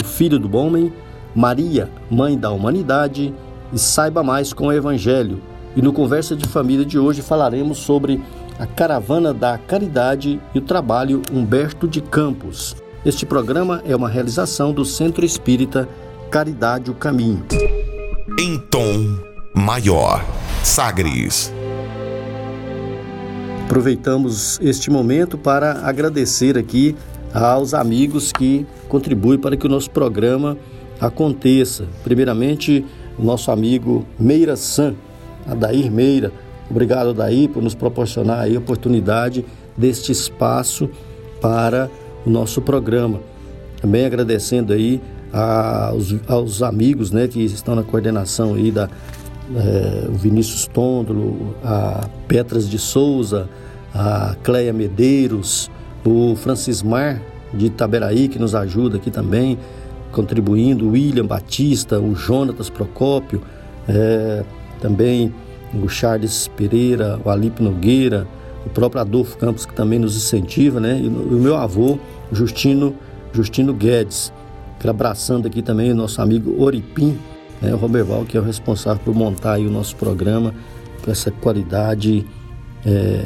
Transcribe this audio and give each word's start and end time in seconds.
o 0.00 0.04
Filho 0.04 0.38
do 0.38 0.56
Homem, 0.56 0.92
Maria, 1.34 1.90
Mãe 2.10 2.38
da 2.38 2.50
Humanidade, 2.50 3.34
e 3.72 3.78
saiba 3.78 4.22
mais 4.22 4.52
com 4.52 4.66
o 4.66 4.72
Evangelho. 4.72 5.40
E 5.76 5.82
no 5.82 5.92
Conversa 5.92 6.36
de 6.36 6.46
Família 6.46 6.84
de 6.84 6.98
hoje 6.98 7.22
falaremos 7.22 7.78
sobre 7.78 8.22
a 8.58 8.66
Caravana 8.66 9.34
da 9.34 9.58
Caridade 9.58 10.40
e 10.54 10.58
o 10.58 10.62
trabalho 10.62 11.22
Humberto 11.32 11.88
de 11.88 12.00
Campos. 12.00 12.76
Este 13.04 13.26
programa 13.26 13.82
é 13.84 13.94
uma 13.94 14.08
realização 14.08 14.72
do 14.72 14.84
Centro 14.84 15.24
Espírita 15.24 15.88
Caridade 16.30 16.90
o 16.90 16.94
Caminho. 16.94 17.44
Em 18.38 18.58
tom 18.58 19.18
maior, 19.54 20.24
Sagres. 20.62 21.52
Aproveitamos 23.66 24.58
este 24.60 24.90
momento 24.90 25.36
para 25.36 25.86
agradecer 25.86 26.56
aqui 26.56 26.94
aos 27.32 27.74
amigos 27.74 28.32
que 28.32 28.66
contribuem 28.94 29.40
para 29.40 29.56
que 29.56 29.66
o 29.66 29.68
nosso 29.68 29.90
programa 29.90 30.56
aconteça. 31.00 31.84
Primeiramente, 32.04 32.84
o 33.18 33.24
nosso 33.24 33.50
amigo 33.50 34.06
Meira 34.16 34.54
San, 34.54 34.94
Adair 35.44 35.90
Meira. 35.90 36.30
Obrigado, 36.70 37.10
Adair, 37.10 37.48
por 37.48 37.60
nos 37.60 37.74
proporcionar 37.74 38.46
a 38.46 38.56
oportunidade 38.56 39.44
deste 39.76 40.12
espaço 40.12 40.88
para 41.40 41.90
o 42.24 42.30
nosso 42.30 42.62
programa. 42.62 43.20
Também 43.80 44.06
agradecendo 44.06 44.72
aí 44.72 45.00
aos, 45.32 46.14
aos 46.28 46.62
amigos 46.62 47.10
né, 47.10 47.26
que 47.26 47.40
estão 47.40 47.74
na 47.74 47.82
coordenação 47.82 48.54
aí 48.54 48.70
da 48.70 48.88
é, 49.56 50.08
o 50.08 50.12
Vinícius 50.12 50.68
Tôndolo, 50.68 51.56
a 51.64 52.08
Petras 52.28 52.70
de 52.70 52.78
Souza, 52.78 53.48
a 53.92 54.36
Cleia 54.44 54.72
Medeiros, 54.72 55.68
o 56.06 56.36
Francis 56.36 56.80
Mar 56.80 57.20
de 57.56 57.66
Itaberaí, 57.66 58.28
que 58.28 58.38
nos 58.38 58.54
ajuda 58.54 58.96
aqui 58.96 59.10
também, 59.10 59.58
contribuindo, 60.12 60.86
o 60.86 60.90
William 60.92 61.26
Batista, 61.26 62.00
o 62.00 62.14
Jonatas 62.14 62.70
Procópio, 62.70 63.42
é, 63.88 64.44
também 64.80 65.32
o 65.74 65.88
Charles 65.88 66.48
Pereira, 66.56 67.18
o 67.24 67.30
Alipe 67.30 67.62
Nogueira, 67.62 68.26
o 68.64 68.70
próprio 68.70 69.00
Adolfo 69.00 69.36
Campos, 69.36 69.66
que 69.66 69.74
também 69.74 69.98
nos 69.98 70.16
incentiva, 70.16 70.80
né? 70.80 71.00
E 71.00 71.08
o 71.08 71.38
meu 71.38 71.56
avô, 71.56 71.98
Justino, 72.32 72.94
Justino 73.32 73.74
Guedes, 73.74 74.32
abraçando 74.88 75.46
aqui 75.46 75.62
também 75.62 75.90
o 75.90 75.94
nosso 75.94 76.20
amigo 76.20 76.62
Oripim, 76.62 77.18
né? 77.60 77.72
o 77.72 77.76
Roberval, 77.76 78.24
que 78.24 78.36
é 78.36 78.40
o 78.40 78.44
responsável 78.44 79.02
por 79.02 79.14
montar 79.14 79.58
o 79.58 79.70
nosso 79.70 79.96
programa 79.96 80.54
com 81.02 81.10
essa 81.10 81.30
qualidade 81.30 82.26
é, 82.84 83.22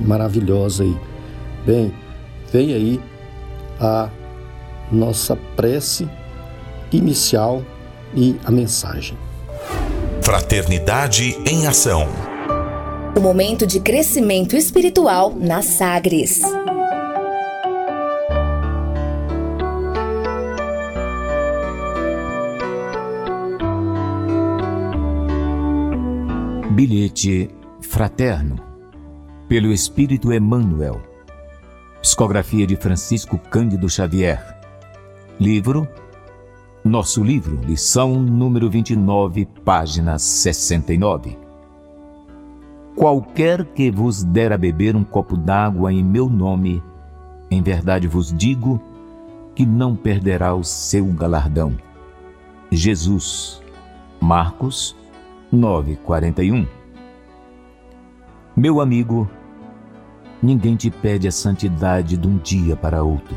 maravilhosa 0.00 0.84
aí. 0.84 0.96
Bem, 1.66 1.92
vem 2.52 2.74
aí 2.74 3.00
a 3.80 4.10
nossa 4.90 5.36
prece 5.56 6.08
inicial 6.92 7.62
e 8.14 8.36
a 8.44 8.50
mensagem. 8.50 9.16
Fraternidade 10.22 11.36
em 11.46 11.66
Ação. 11.66 12.06
O 13.16 13.20
momento 13.20 13.66
de 13.66 13.80
crescimento 13.80 14.56
espiritual 14.56 15.34
na 15.34 15.62
Sagres. 15.62 16.40
Bilhete 26.70 27.50
fraterno 27.80 28.56
pelo 29.48 29.72
Espírito 29.72 30.32
Emmanuel 30.32 31.07
Psicografia 32.00 32.64
de 32.64 32.76
Francisco 32.76 33.36
Cândido 33.36 33.88
Xavier. 33.88 34.56
Livro 35.38 35.86
Nosso 36.84 37.24
livro, 37.24 37.60
lição 37.64 38.20
número 38.20 38.70
29, 38.70 39.46
página 39.64 40.16
69. 40.16 41.36
Qualquer 42.94 43.64
que 43.64 43.90
vos 43.90 44.22
der 44.22 44.52
a 44.52 44.56
beber 44.56 44.94
um 44.94 45.02
copo 45.02 45.36
d'água 45.36 45.92
em 45.92 46.04
meu 46.04 46.28
nome, 46.28 46.80
em 47.50 47.60
verdade 47.60 48.06
vos 48.06 48.32
digo 48.32 48.80
que 49.56 49.66
não 49.66 49.96
perderá 49.96 50.54
o 50.54 50.62
seu 50.62 51.04
galardão. 51.06 51.76
Jesus, 52.70 53.60
Marcos 54.20 54.96
9:41. 55.52 56.64
Meu 58.56 58.80
amigo, 58.80 59.28
Ninguém 60.42 60.76
te 60.76 60.90
pede 60.90 61.26
a 61.26 61.32
santidade 61.32 62.16
de 62.16 62.28
um 62.28 62.36
dia 62.38 62.76
para 62.76 63.02
outro. 63.02 63.36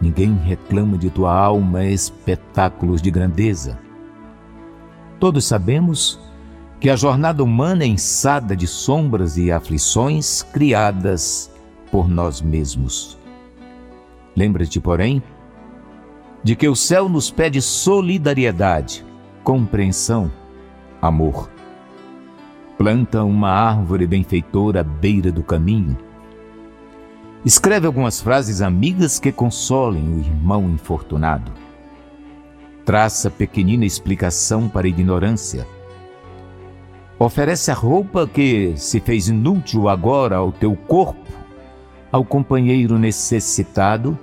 Ninguém 0.00 0.34
reclama 0.34 0.96
de 0.96 1.10
tua 1.10 1.34
alma 1.34 1.84
espetáculos 1.84 3.02
de 3.02 3.10
grandeza. 3.10 3.78
Todos 5.20 5.44
sabemos 5.44 6.18
que 6.80 6.88
a 6.88 6.96
jornada 6.96 7.42
humana 7.42 7.84
é 7.84 7.86
ensada 7.86 8.56
de 8.56 8.66
sombras 8.66 9.36
e 9.36 9.50
aflições 9.50 10.42
criadas 10.42 11.50
por 11.90 12.08
nós 12.08 12.40
mesmos. 12.40 13.18
Lembra-te, 14.34 14.80
porém, 14.80 15.22
de 16.42 16.54
que 16.54 16.68
o 16.68 16.76
céu 16.76 17.08
nos 17.08 17.30
pede 17.30 17.60
solidariedade, 17.60 19.04
compreensão, 19.42 20.30
amor 21.02 21.50
planta 22.78 23.24
uma 23.24 23.50
árvore 23.50 24.06
benfeitora 24.06 24.82
à 24.82 24.84
beira 24.84 25.32
do 25.32 25.42
caminho. 25.42 25.98
Escreve 27.44 27.88
algumas 27.88 28.20
frases 28.20 28.62
amigas 28.62 29.18
que 29.18 29.32
consolem 29.32 30.14
o 30.14 30.20
irmão 30.20 30.70
infortunado. 30.70 31.50
Traça 32.84 33.30
pequenina 33.30 33.84
explicação 33.84 34.68
para 34.68 34.86
a 34.86 34.88
ignorância. 34.88 35.66
Oferece 37.18 37.72
a 37.72 37.74
roupa 37.74 38.28
que 38.28 38.72
se 38.76 39.00
fez 39.00 39.26
inútil 39.26 39.88
agora 39.88 40.36
ao 40.36 40.52
teu 40.52 40.76
corpo, 40.76 41.32
ao 42.12 42.24
companheiro 42.24 42.96
necessitado 42.96 44.16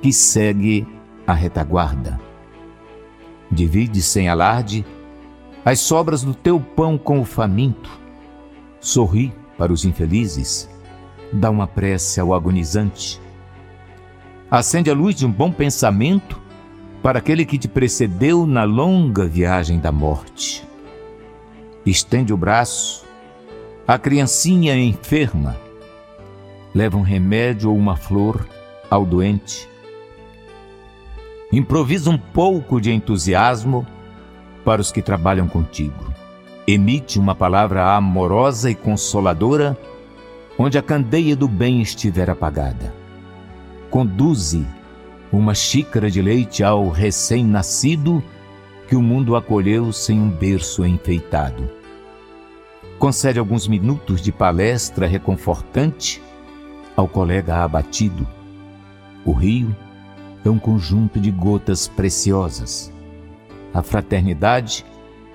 que 0.00 0.12
segue 0.12 0.86
a 1.26 1.32
retaguarda. 1.32 2.20
Divide 3.50 4.00
sem 4.00 4.28
alarde 4.28 4.86
as 5.66 5.80
sobras 5.80 6.22
do 6.22 6.32
teu 6.32 6.60
pão 6.60 6.96
com 6.96 7.18
o 7.18 7.24
faminto. 7.24 7.90
Sorri 8.78 9.34
para 9.58 9.72
os 9.72 9.84
infelizes. 9.84 10.70
Dá 11.32 11.50
uma 11.50 11.66
prece 11.66 12.20
ao 12.20 12.32
agonizante. 12.32 13.20
Acende 14.48 14.92
a 14.92 14.94
luz 14.94 15.16
de 15.16 15.26
um 15.26 15.32
bom 15.32 15.50
pensamento 15.50 16.40
para 17.02 17.18
aquele 17.18 17.44
que 17.44 17.58
te 17.58 17.66
precedeu 17.66 18.46
na 18.46 18.62
longa 18.62 19.26
viagem 19.26 19.80
da 19.80 19.90
morte. 19.90 20.64
Estende 21.84 22.32
o 22.32 22.36
braço 22.36 23.04
à 23.88 23.98
criancinha 23.98 24.78
enferma. 24.78 25.56
Leva 26.72 26.96
um 26.96 27.02
remédio 27.02 27.70
ou 27.70 27.76
uma 27.76 27.96
flor 27.96 28.46
ao 28.88 29.04
doente. 29.04 29.68
Improvisa 31.50 32.08
um 32.08 32.18
pouco 32.18 32.80
de 32.80 32.92
entusiasmo 32.92 33.84
para 34.66 34.82
os 34.82 34.90
que 34.90 35.00
trabalham 35.00 35.46
contigo. 35.46 36.12
Emite 36.66 37.20
uma 37.20 37.36
palavra 37.36 37.94
amorosa 37.94 38.68
e 38.68 38.74
consoladora 38.74 39.78
onde 40.58 40.76
a 40.76 40.82
candeia 40.82 41.36
do 41.36 41.46
bem 41.46 41.80
estiver 41.80 42.28
apagada. 42.28 42.92
Conduze 43.88 44.66
uma 45.30 45.54
xícara 45.54 46.10
de 46.10 46.20
leite 46.20 46.64
ao 46.64 46.88
recém-nascido 46.88 48.20
que 48.88 48.96
o 48.96 49.02
mundo 49.02 49.36
acolheu 49.36 49.92
sem 49.92 50.18
um 50.18 50.28
berço 50.28 50.84
enfeitado. 50.84 51.70
Concede 52.98 53.38
alguns 53.38 53.68
minutos 53.68 54.20
de 54.20 54.32
palestra 54.32 55.06
reconfortante 55.06 56.20
ao 56.96 57.06
colega 57.06 57.62
abatido. 57.62 58.26
O 59.24 59.32
rio 59.32 59.76
é 60.44 60.50
um 60.50 60.58
conjunto 60.58 61.20
de 61.20 61.30
gotas 61.30 61.86
preciosas. 61.86 62.95
A 63.76 63.82
fraternidade 63.82 64.86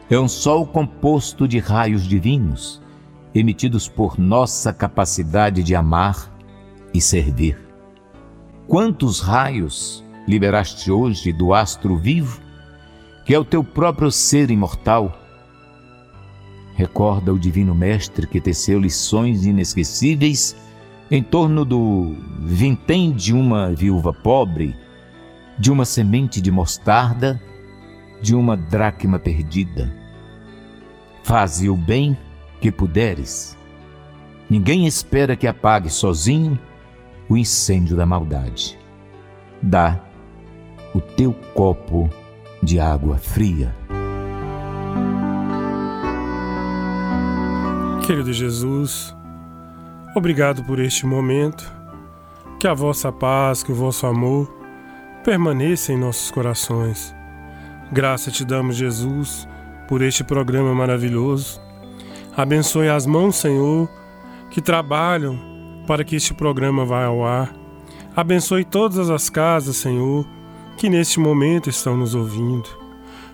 é 0.10 0.18
um 0.18 0.28
sol 0.28 0.66
composto 0.66 1.48
de 1.48 1.60
raios 1.60 2.08
divinos, 2.08 2.82
emitidos 3.36 3.88
por 3.88 4.18
nossa 4.18 4.74
capacidade 4.74 5.62
de 5.62 5.76
amar 5.76 6.36
e 6.92 7.00
servir. 7.00 7.56
Quantos 8.68 9.20
raios 9.20 10.04
liberaste 10.28 10.92
hoje 10.92 11.32
do 11.32 11.54
astro 11.54 11.96
vivo, 11.96 12.42
que 13.28 13.36
é 13.36 13.38
o 13.38 13.46
teu 13.46 13.64
próprio 13.64 14.12
ser 14.12 14.50
imortal? 14.50 15.16
Recorda 16.74 17.32
o 17.32 17.38
Divino 17.38 17.76
Mestre 17.76 18.26
que 18.26 18.42
teceu 18.42 18.80
lições 18.80 19.46
inesquecíveis 19.46 20.56
em 21.12 21.22
torno 21.22 21.64
do 21.64 22.16
vintém 22.40 23.12
de 23.12 23.36
uma 23.36 23.70
viúva 23.72 24.12
pobre, 24.12 24.76
de 25.60 25.72
uma 25.72 25.86
semente 25.86 26.42
de 26.42 26.50
mostarda, 26.50 27.40
de 28.22 28.36
uma 28.36 28.56
dracma 28.56 29.18
perdida. 29.18 29.94
Faze 31.24 31.70
o 31.70 31.76
bem 31.76 32.18
que 32.60 32.72
puderes. 32.72 33.58
Ninguém 34.50 34.86
espera 34.86 35.36
que 35.36 35.48
apague 35.48 35.90
sozinho 35.90 36.60
o 37.28 37.38
incêndio 37.38 37.96
da 37.96 38.06
maldade. 38.06 38.78
Dá 39.62 40.00
o 40.94 41.00
teu 41.00 41.34
copo 41.54 42.10
de 42.62 42.80
água 42.80 43.18
fria. 43.18 43.74
Querido 48.06 48.34
Jesus, 48.34 49.16
obrigado 50.16 50.64
por 50.64 50.80
este 50.80 51.06
momento. 51.06 51.72
Que 52.60 52.68
a 52.68 52.74
vossa 52.74 53.12
paz, 53.12 53.64
que 53.64 53.72
o 53.72 53.76
vosso 53.76 54.06
amor 54.06 54.54
permaneça 55.24 55.94
em 55.94 55.98
nossos 55.98 56.30
corações. 56.30 57.16
Graça 57.92 58.32
te 58.32 58.46
damos, 58.46 58.76
Jesus, 58.76 59.48
por 59.88 60.02
este 60.02 60.24
programa 60.24 60.74
maravilhoso. 60.74 61.62
Abençoe 62.36 62.88
as 62.88 63.06
mãos, 63.06 63.36
Senhor, 63.36 63.90
que 64.50 64.62
trabalham 64.62 65.38
para 65.86 66.04
que 66.04 66.16
este 66.16 66.34
programa 66.34 66.86
vá 66.86 67.06
ao 67.06 67.26
ar. 67.26 67.54
Abençoe 68.16 68.64
todas 68.64 69.10
as 69.10 69.30
casas, 69.30 69.78
Senhor, 69.78 70.26
que 70.78 70.90
neste 70.90 71.20
momento 71.20 71.70
estão 71.70 71.98
nos 71.98 72.16
ouvindo. 72.16 72.70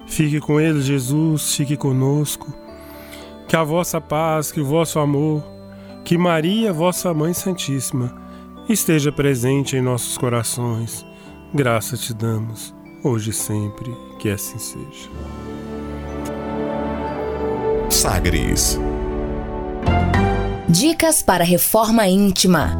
Fique 0.08 0.40
com 0.40 0.60
eles, 0.60 0.86
Jesus, 0.86 1.54
fique 1.54 1.78
conosco 1.78 2.52
que 3.48 3.56
a 3.56 3.64
vossa 3.64 4.02
paz, 4.02 4.52
que 4.52 4.60
o 4.60 4.66
vosso 4.66 5.00
amor, 5.00 5.44
que 6.04 6.18
Maria, 6.18 6.74
vossa 6.74 7.14
Mãe 7.14 7.34
Santíssima, 7.34 8.14
esteja 8.68 9.12
presente 9.12 9.78
em 9.78 9.82
nossos 9.82 10.18
corações. 10.18 11.06
Graça 11.54 11.96
te 11.96 12.14
damos, 12.14 12.76
hoje 13.08 13.30
e 13.30 13.34
sempre, 13.34 13.96
que 14.20 14.30
assim 14.30 14.60
seja. 14.60 15.10
Sagres. 17.90 18.78
Dicas 20.68 21.24
para 21.24 21.44
reforma 21.44 22.08
íntima. 22.08 22.78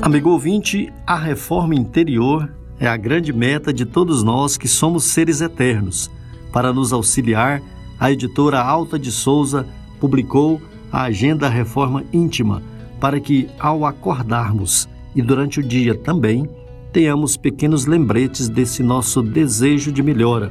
Amigo 0.00 0.30
ouvinte, 0.30 0.92
a 1.06 1.16
reforma 1.16 1.74
interior 1.74 2.48
é 2.78 2.86
a 2.86 2.96
grande 2.96 3.32
meta 3.32 3.72
de 3.72 3.84
todos 3.84 4.22
nós 4.22 4.56
que 4.56 4.68
somos 4.68 5.04
seres 5.04 5.40
eternos. 5.40 6.10
Para 6.52 6.72
nos 6.72 6.92
auxiliar, 6.92 7.60
a 7.98 8.12
editora 8.12 8.60
Alta 8.60 8.98
de 8.98 9.10
Souza 9.10 9.66
publicou 9.98 10.60
a 10.92 11.02
Agenda 11.02 11.48
Reforma 11.48 12.04
Íntima, 12.12 12.62
para 13.04 13.20
que, 13.20 13.50
ao 13.60 13.84
acordarmos 13.84 14.88
e 15.14 15.20
durante 15.20 15.60
o 15.60 15.62
dia 15.62 15.94
também, 15.94 16.48
tenhamos 16.90 17.36
pequenos 17.36 17.84
lembretes 17.84 18.48
desse 18.48 18.82
nosso 18.82 19.20
desejo 19.20 19.92
de 19.92 20.02
melhora. 20.02 20.50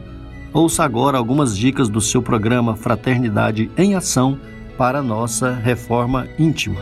Ouça 0.53 0.83
agora 0.83 1.17
algumas 1.17 1.57
dicas 1.57 1.89
do 1.89 2.00
seu 2.00 2.21
programa 2.21 2.75
Fraternidade 2.75 3.71
em 3.75 3.95
Ação 3.95 4.39
para 4.77 5.01
nossa 5.01 5.51
reforma 5.51 6.27
íntima. 6.38 6.79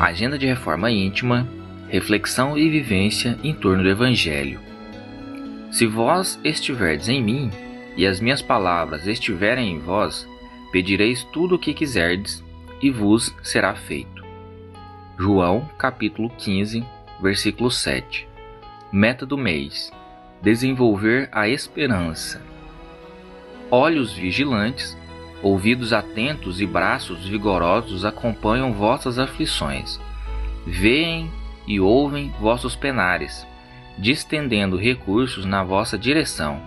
Agenda 0.00 0.38
de 0.38 0.46
Reforma 0.46 0.90
Íntima 0.90 1.46
reflexão 1.90 2.56
e 2.56 2.70
vivência 2.70 3.38
em 3.44 3.52
torno 3.52 3.82
do 3.82 3.90
Evangelho. 3.90 4.58
Se 5.70 5.86
vós 5.86 6.40
estiverdes 6.42 7.10
em 7.10 7.22
mim, 7.22 7.50
e 7.94 8.06
as 8.06 8.20
minhas 8.20 8.40
palavras 8.40 9.06
estiverem 9.06 9.70
em 9.70 9.78
vós, 9.78 10.26
pedireis 10.76 11.24
tudo 11.32 11.54
o 11.54 11.58
que 11.58 11.72
quiserdes, 11.72 12.44
e 12.82 12.90
vos 12.90 13.34
será 13.42 13.74
feito. 13.74 14.22
João 15.18 15.66
capítulo 15.78 16.28
15, 16.28 16.84
versículo 17.18 17.70
7. 17.70 18.28
Meta 18.92 19.24
do 19.24 19.38
mês: 19.38 19.90
desenvolver 20.42 21.30
a 21.32 21.48
esperança. 21.48 22.42
Olhos 23.70 24.12
vigilantes, 24.12 24.94
ouvidos 25.42 25.94
atentos 25.94 26.60
e 26.60 26.66
braços 26.66 27.26
vigorosos 27.26 28.04
acompanham 28.04 28.74
vossas 28.74 29.18
aflições. 29.18 29.98
Veem 30.66 31.30
e 31.66 31.80
ouvem 31.80 32.34
vossos 32.38 32.76
penares, 32.76 33.46
distendendo 33.96 34.76
recursos 34.76 35.46
na 35.46 35.64
vossa 35.64 35.96
direção. 35.96 36.60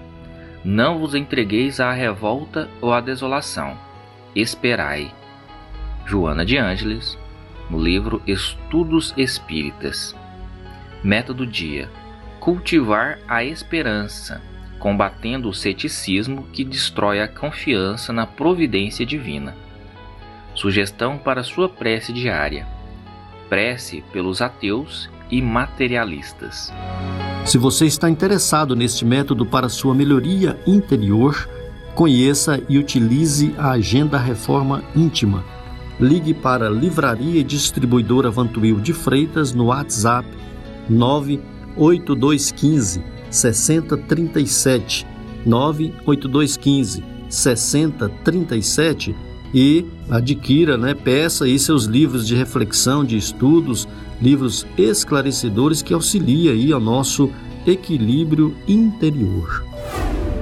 Não 0.66 0.98
vos 0.98 1.14
entregueis 1.14 1.80
à 1.80 1.92
revolta 1.92 2.68
ou 2.82 2.92
à 2.92 3.00
desolação. 3.00 3.88
Esperai. 4.36 5.12
Joana 6.06 6.46
de 6.46 6.58
Ângeles, 6.58 7.18
no 7.70 7.80
livro 7.80 8.22
Estudos 8.26 9.14
Espíritas. 9.18 10.16
Meta 11.04 11.34
do 11.34 11.46
dia: 11.46 11.90
cultivar 12.40 13.20
a 13.28 13.44
esperança, 13.44 14.42
combatendo 14.80 15.50
o 15.50 15.54
ceticismo 15.54 16.48
que 16.54 16.64
destrói 16.64 17.22
a 17.22 17.28
confiança 17.28 18.12
na 18.12 18.26
providência 18.26 19.06
divina. 19.06 19.56
Sugestão 20.56 21.18
para 21.18 21.44
sua 21.44 21.70
prece 21.70 22.12
diária 22.12 22.66
prece 23.50 24.04
pelos 24.14 24.42
ateus 24.42 25.10
e 25.30 25.42
materialistas. 25.42 26.72
Se 27.44 27.58
você 27.58 27.86
está 27.88 28.10
interessado 28.10 28.76
neste 28.76 29.04
método 29.04 29.46
para 29.46 29.68
sua 29.68 29.96
melhoria 29.96 30.58
interior, 30.68 31.50
conheça 31.96 32.62
e 32.70 32.78
utilize 32.78 33.54
a 33.58 33.72
Agenda 33.72 34.18
Reforma 34.18 34.82
Íntima. 34.96 35.44
Ligue 36.00 36.34
para 36.34 36.70
Livraria 36.70 37.42
e 37.42 37.44
Distribuidora 37.44 38.32
Vantuil 38.32 38.80
de 38.80 38.94
Freitas 38.94 39.54
no 39.54 39.66
WhatsApp 39.66 40.26
98215 40.90 43.04
6037 43.30 45.06
98215 45.46 47.04
6037 47.30 49.16
e 49.54 49.86
adquira, 50.10 50.78
né, 50.78 50.94
peça 50.94 51.46
aí 51.46 51.58
seus 51.58 51.86
livros 51.86 52.28
de 52.28 52.36
reflexão, 52.36 53.04
de 53.04 53.18
estudos, 53.18 53.88
livros 54.22 54.66
esclarecedores 54.78 55.82
que 55.82 55.94
auxiliem 55.94 56.50
aí 56.50 56.72
ao 56.72 56.80
nosso 56.80 57.30
equilíbrio 57.66 58.56
interior. 58.68 59.69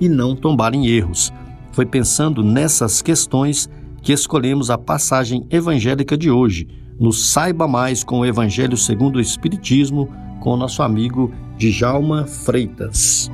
e 0.00 0.08
não 0.08 0.34
tombar 0.34 0.74
em 0.74 0.86
erros. 0.86 1.32
Foi 1.72 1.86
pensando 1.86 2.42
nessas 2.42 3.02
questões 3.02 3.68
que 4.02 4.12
escolhemos 4.12 4.70
a 4.70 4.78
passagem 4.78 5.46
evangélica 5.50 6.16
de 6.16 6.30
hoje, 6.30 6.66
no 6.98 7.12
Saiba 7.12 7.68
Mais 7.68 8.02
com 8.02 8.20
o 8.20 8.26
Evangelho 8.26 8.76
segundo 8.76 9.16
o 9.16 9.20
Espiritismo, 9.20 10.08
com 10.40 10.50
o 10.50 10.56
nosso 10.56 10.82
amigo 10.82 11.32
Djalma 11.56 12.26
Freitas. 12.26 13.30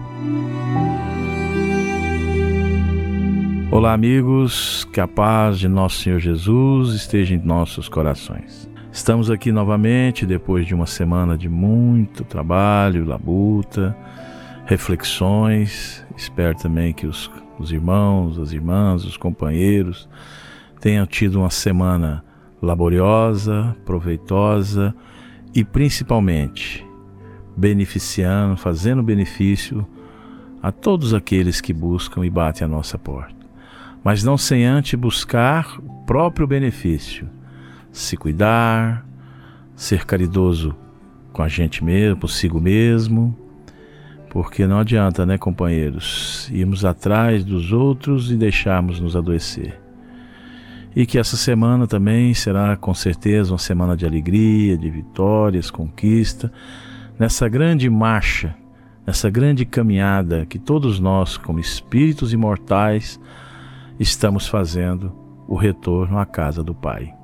Olá, 3.71 3.93
amigos, 3.93 4.87
que 4.93 5.01
a 5.01 5.09
paz 5.09 5.59
de 5.59 5.67
nosso 5.67 6.01
Senhor 6.01 6.21
Jesus 6.21 6.95
esteja 6.95 7.35
em 7.35 7.39
nossos 7.39 7.89
corações. 7.89 8.69
Estamos 8.93 9.31
aqui 9.31 9.51
novamente 9.51 10.25
depois 10.25 10.65
de 10.65 10.75
uma 10.75 10.87
semana 10.87 11.37
de 11.37 11.49
muito 11.49 12.23
trabalho, 12.23 13.05
labuta, 13.05 13.97
reflexões. 14.67 16.05
Espero 16.17 16.57
também 16.57 16.93
que 16.93 17.07
os, 17.07 17.31
os 17.59 17.73
irmãos, 17.73 18.39
as 18.39 18.53
irmãs, 18.53 19.05
os 19.05 19.17
companheiros 19.17 20.09
tenham 20.81 21.07
tido 21.07 21.41
uma 21.41 21.51
semana 21.51 22.25
laboriosa, 22.61 23.77
proveitosa 23.85 24.95
e 25.55 25.65
principalmente 25.65 26.87
beneficiando, 27.57 28.57
fazendo 28.57 29.03
benefício 29.03 29.87
a 30.63 30.73
todos 30.73 31.15
aqueles 31.15 31.61
que 31.61 31.73
buscam 31.73 32.25
e 32.25 32.31
batem 32.31 32.65
a 32.65 32.69
nossa 32.69 32.99
porta 32.99 33.45
mas 34.05 34.23
não 34.23 34.37
sem 34.37 34.67
antes 34.67 35.01
buscar 35.01 35.79
o 35.81 36.05
próprio 36.05 36.47
benefício, 36.47 37.27
se 37.91 38.19
cuidar, 38.19 39.07
ser 39.75 40.05
caridoso 40.05 40.77
com 41.33 41.43
a 41.43 41.49
gente 41.49 41.83
mesmo, 41.83 42.21
consigo 42.21 42.61
mesmo, 42.61 43.35
porque 44.35 44.67
não 44.67 44.81
adianta, 44.81 45.25
né, 45.25 45.39
companheiros, 45.39 46.51
irmos 46.53 46.85
atrás 46.85 47.45
dos 47.45 47.71
outros 47.71 48.33
e 48.33 48.37
deixarmos 48.37 48.99
nos 48.99 49.15
adoecer. 49.15 49.81
E 50.93 51.07
que 51.07 51.21
essa 51.21 51.37
semana 51.37 51.87
também 51.87 52.35
será 52.35 52.77
com 52.77 52.93
certeza 52.93 53.53
uma 53.53 53.59
semana 53.59 53.97
de 53.97 54.05
alegria, 54.05 54.77
de 54.77 54.91
vitórias, 54.91 55.71
conquista, 55.71 56.53
nessa 57.17 57.49
grande 57.49 57.89
marcha, 57.89 58.57
nessa 59.07 59.31
grande 59.31 59.65
caminhada 59.65 60.45
que 60.45 60.59
todos 60.59 60.99
nós, 60.99 61.37
como 61.37 61.61
espíritos 61.61 62.33
imortais, 62.33 63.21
estamos 64.01 64.49
fazendo 64.49 65.15
o 65.47 65.55
retorno 65.55 66.19
à 66.19 66.27
casa 66.27 66.61
do 66.61 66.75
Pai. 66.75 67.15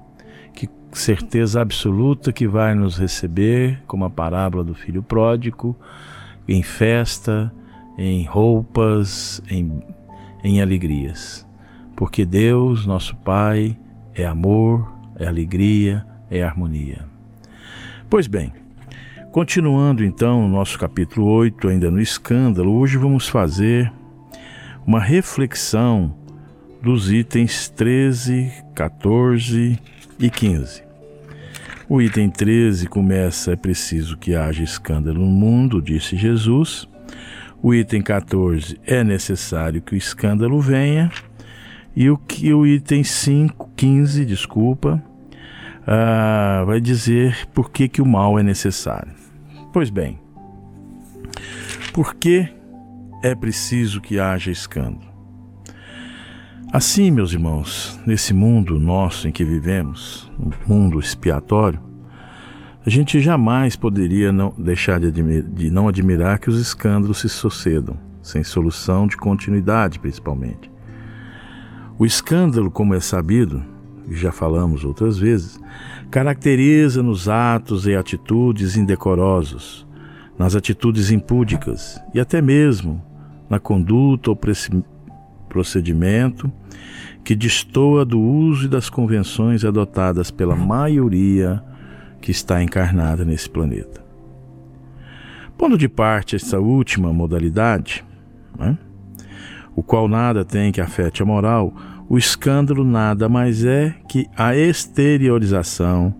Que 0.54 0.68
certeza 0.92 1.60
absoluta 1.60 2.32
que 2.32 2.46
vai 2.46 2.72
nos 2.72 2.96
receber, 2.96 3.82
como 3.88 4.04
a 4.04 4.10
parábola 4.10 4.62
do 4.62 4.76
filho 4.76 5.02
pródigo, 5.02 5.76
em 6.48 6.62
festa, 6.62 7.52
em 7.96 8.24
roupas, 8.24 9.42
em, 9.50 9.82
em 10.42 10.60
alegrias. 10.60 11.46
Porque 11.94 12.24
Deus, 12.24 12.86
nosso 12.86 13.14
Pai, 13.16 13.76
é 14.14 14.24
amor, 14.24 14.90
é 15.16 15.26
alegria, 15.26 16.04
é 16.30 16.42
harmonia. 16.42 17.04
Pois 18.08 18.26
bem, 18.26 18.52
continuando 19.30 20.02
então 20.02 20.44
o 20.44 20.48
nosso 20.48 20.78
capítulo 20.78 21.26
8, 21.26 21.68
ainda 21.68 21.90
no 21.90 22.00
escândalo, 22.00 22.72
hoje 22.72 22.96
vamos 22.96 23.28
fazer 23.28 23.92
uma 24.86 25.00
reflexão 25.00 26.14
dos 26.82 27.12
itens 27.12 27.68
13, 27.68 28.50
14 28.74 29.78
e 30.18 30.30
15. 30.30 30.89
O 31.92 32.00
item 32.00 32.30
13 32.30 32.86
começa: 32.86 33.50
é 33.50 33.56
preciso 33.56 34.16
que 34.16 34.32
haja 34.32 34.62
escândalo 34.62 35.18
no 35.18 35.26
mundo, 35.26 35.82
disse 35.82 36.16
Jesus. 36.16 36.88
O 37.60 37.74
item 37.74 38.00
14 38.00 38.78
é 38.86 39.02
necessário 39.02 39.82
que 39.82 39.94
o 39.94 39.96
escândalo 39.96 40.60
venha. 40.60 41.10
E 41.96 42.08
o 42.08 42.16
que 42.16 42.54
o 42.54 42.64
item 42.64 43.02
5, 43.02 43.70
15, 43.76 44.24
desculpa, 44.24 45.02
uh, 45.82 46.64
vai 46.64 46.80
dizer 46.80 47.48
por 47.52 47.72
que, 47.72 47.88
que 47.88 48.00
o 48.00 48.06
mal 48.06 48.38
é 48.38 48.42
necessário. 48.44 49.12
Pois 49.72 49.90
bem, 49.90 50.16
por 51.92 52.14
que 52.14 52.48
é 53.20 53.34
preciso 53.34 54.00
que 54.00 54.20
haja 54.20 54.52
escândalo? 54.52 55.09
Assim, 56.72 57.10
meus 57.10 57.32
irmãos, 57.32 57.98
nesse 58.06 58.32
mundo 58.32 58.78
nosso 58.78 59.26
em 59.26 59.32
que 59.32 59.44
vivemos, 59.44 60.30
um 60.38 60.50
mundo 60.72 61.00
expiatório, 61.00 61.80
a 62.86 62.88
gente 62.88 63.18
jamais 63.18 63.74
poderia 63.74 64.30
não 64.30 64.54
deixar 64.56 65.00
de, 65.00 65.10
de, 65.42 65.68
não 65.68 65.88
admirar 65.88 66.38
que 66.38 66.48
os 66.48 66.60
escândalos 66.60 67.18
se 67.18 67.28
sucedam, 67.28 67.98
sem 68.22 68.44
solução 68.44 69.08
de 69.08 69.16
continuidade, 69.16 69.98
principalmente. 69.98 70.70
O 71.98 72.06
escândalo, 72.06 72.70
como 72.70 72.94
é 72.94 73.00
sabido, 73.00 73.64
e 74.08 74.14
já 74.14 74.30
falamos 74.30 74.84
outras 74.84 75.18
vezes, 75.18 75.58
caracteriza 76.08 77.02
nos 77.02 77.28
atos 77.28 77.84
e 77.88 77.96
atitudes 77.96 78.76
indecorosos, 78.76 79.84
nas 80.38 80.54
atitudes 80.54 81.10
impúdicas 81.10 82.00
e 82.14 82.20
até 82.20 82.40
mesmo 82.40 83.02
na 83.50 83.58
conduta 83.58 84.30
ou 84.30 84.36
procedimento 85.50 86.50
que 87.22 87.34
destoa 87.34 88.04
do 88.04 88.18
uso 88.18 88.64
e 88.64 88.68
das 88.68 88.88
convenções 88.88 89.64
adotadas 89.64 90.30
pela 90.30 90.56
maioria 90.56 91.62
que 92.20 92.30
está 92.30 92.62
encarnada 92.62 93.24
nesse 93.24 93.50
planeta. 93.50 94.02
Pondo 95.58 95.76
de 95.76 95.88
parte 95.88 96.36
essa 96.36 96.58
última 96.58 97.12
modalidade, 97.12 98.02
né, 98.58 98.78
o 99.76 99.82
qual 99.82 100.08
nada 100.08 100.44
tem 100.44 100.72
que 100.72 100.80
afete 100.80 101.22
a 101.22 101.26
moral, 101.26 101.74
o 102.08 102.16
escândalo 102.16 102.82
nada 102.84 103.28
mais 103.28 103.64
é 103.64 103.94
que 104.08 104.26
a 104.36 104.56
exteriorização 104.56 106.14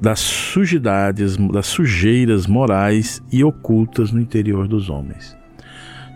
das 0.00 0.20
sujidades, 0.20 1.36
das 1.36 1.66
sujeiras 1.66 2.46
morais 2.46 3.22
e 3.30 3.44
ocultas 3.44 4.12
no 4.12 4.20
interior 4.20 4.66
dos 4.66 4.88
homens. 4.88 5.39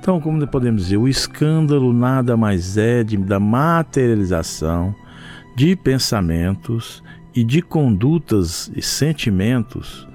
Então, 0.05 0.21
como 0.21 0.47
podemos 0.47 0.83
dizer, 0.83 0.99
o 0.99 1.09
escândalo 1.09 1.91
nada 1.91 2.37
mais 2.37 2.77
é 2.77 3.03
de, 3.03 3.17
da 3.17 3.41
materialização 3.41 4.95
de 5.57 5.75
pensamentos 5.75 7.03
e 7.35 7.43
de 7.43 7.63
condutas 7.63 8.71
e 8.77 8.83
sentimentos 8.83 10.07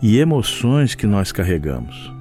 e 0.00 0.20
emoções 0.20 0.94
que 0.94 1.08
nós 1.08 1.32
carregamos. 1.32 2.14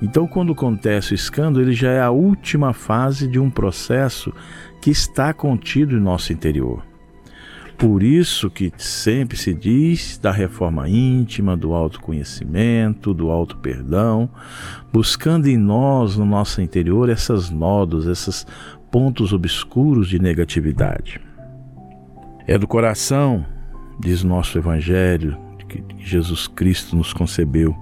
Então, 0.00 0.24
quando 0.24 0.52
acontece 0.52 1.10
o 1.10 1.16
escândalo, 1.16 1.64
ele 1.64 1.72
já 1.72 1.90
é 1.90 2.00
a 2.00 2.12
última 2.12 2.72
fase 2.72 3.26
de 3.26 3.40
um 3.40 3.50
processo 3.50 4.32
que 4.80 4.90
está 4.90 5.34
contido 5.34 5.96
em 5.96 6.00
nosso 6.00 6.32
interior. 6.32 6.91
Por 7.82 8.00
isso 8.00 8.48
que 8.48 8.72
sempre 8.76 9.36
se 9.36 9.52
diz 9.52 10.16
da 10.16 10.30
reforma 10.30 10.88
íntima, 10.88 11.56
do 11.56 11.72
autoconhecimento, 11.72 13.12
do 13.12 13.28
auto-perdão, 13.28 14.30
buscando 14.92 15.48
em 15.48 15.56
nós, 15.56 16.16
no 16.16 16.24
nosso 16.24 16.62
interior, 16.62 17.08
essas 17.08 17.50
nódos, 17.50 18.06
esses 18.06 18.46
pontos 18.88 19.32
obscuros 19.32 20.08
de 20.08 20.20
negatividade. 20.20 21.20
É 22.46 22.56
do 22.56 22.68
coração, 22.68 23.44
diz 23.98 24.22
nosso 24.22 24.56
Evangelho, 24.56 25.36
que 25.68 25.82
Jesus 25.98 26.46
Cristo 26.46 26.94
nos 26.94 27.12
concebeu. 27.12 27.76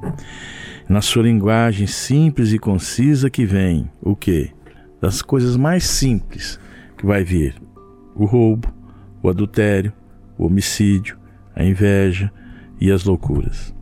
Na 0.88 1.02
sua 1.02 1.24
linguagem 1.24 1.86
simples 1.86 2.54
e 2.54 2.58
concisa 2.58 3.28
que 3.28 3.44
vem 3.44 3.86
o 4.00 4.16
que? 4.16 4.50
Das 4.98 5.20
coisas 5.20 5.58
mais 5.58 5.84
simples 5.84 6.58
que 6.96 7.04
vai 7.04 7.22
vir 7.22 7.54
o 8.14 8.24
roubo, 8.24 8.79
o 9.22 9.28
adultério, 9.28 9.92
o 10.38 10.46
homicídio, 10.46 11.18
a 11.54 11.64
inveja 11.64 12.32
e 12.80 12.90
as 12.90 13.04
loucuras. 13.04 13.74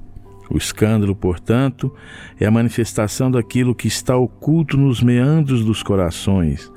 O 0.51 0.57
escândalo, 0.57 1.15
portanto, 1.15 1.95
é 2.41 2.47
a 2.47 2.51
manifestação 2.51 3.31
daquilo 3.31 3.75
que 3.75 3.87
está 3.87 4.17
oculto 4.17 4.77
nos 4.77 5.03
meandros 5.03 5.65
dos 5.65 5.83
corações, 5.83 6.73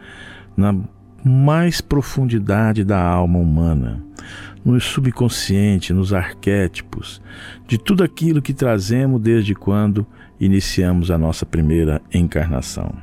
na 0.58 0.76
mais 1.24 1.80
profundidade 1.80 2.84
da 2.84 3.02
alma 3.02 3.40
humana, 3.40 4.04
no 4.66 4.80
subconsciente, 4.80 5.94
nos 5.94 6.14
arquétipos, 6.14 7.22
de 7.68 7.78
tudo 7.78 8.04
aquilo 8.04 8.42
que 8.42 8.54
trazemos 8.54 9.22
desde 9.22 9.56
quando 9.56 10.06
iniciamos 10.40 11.10
a 11.10 11.18
nossa 11.18 11.46
primeira 11.46 12.02
encarnação. 12.14 12.94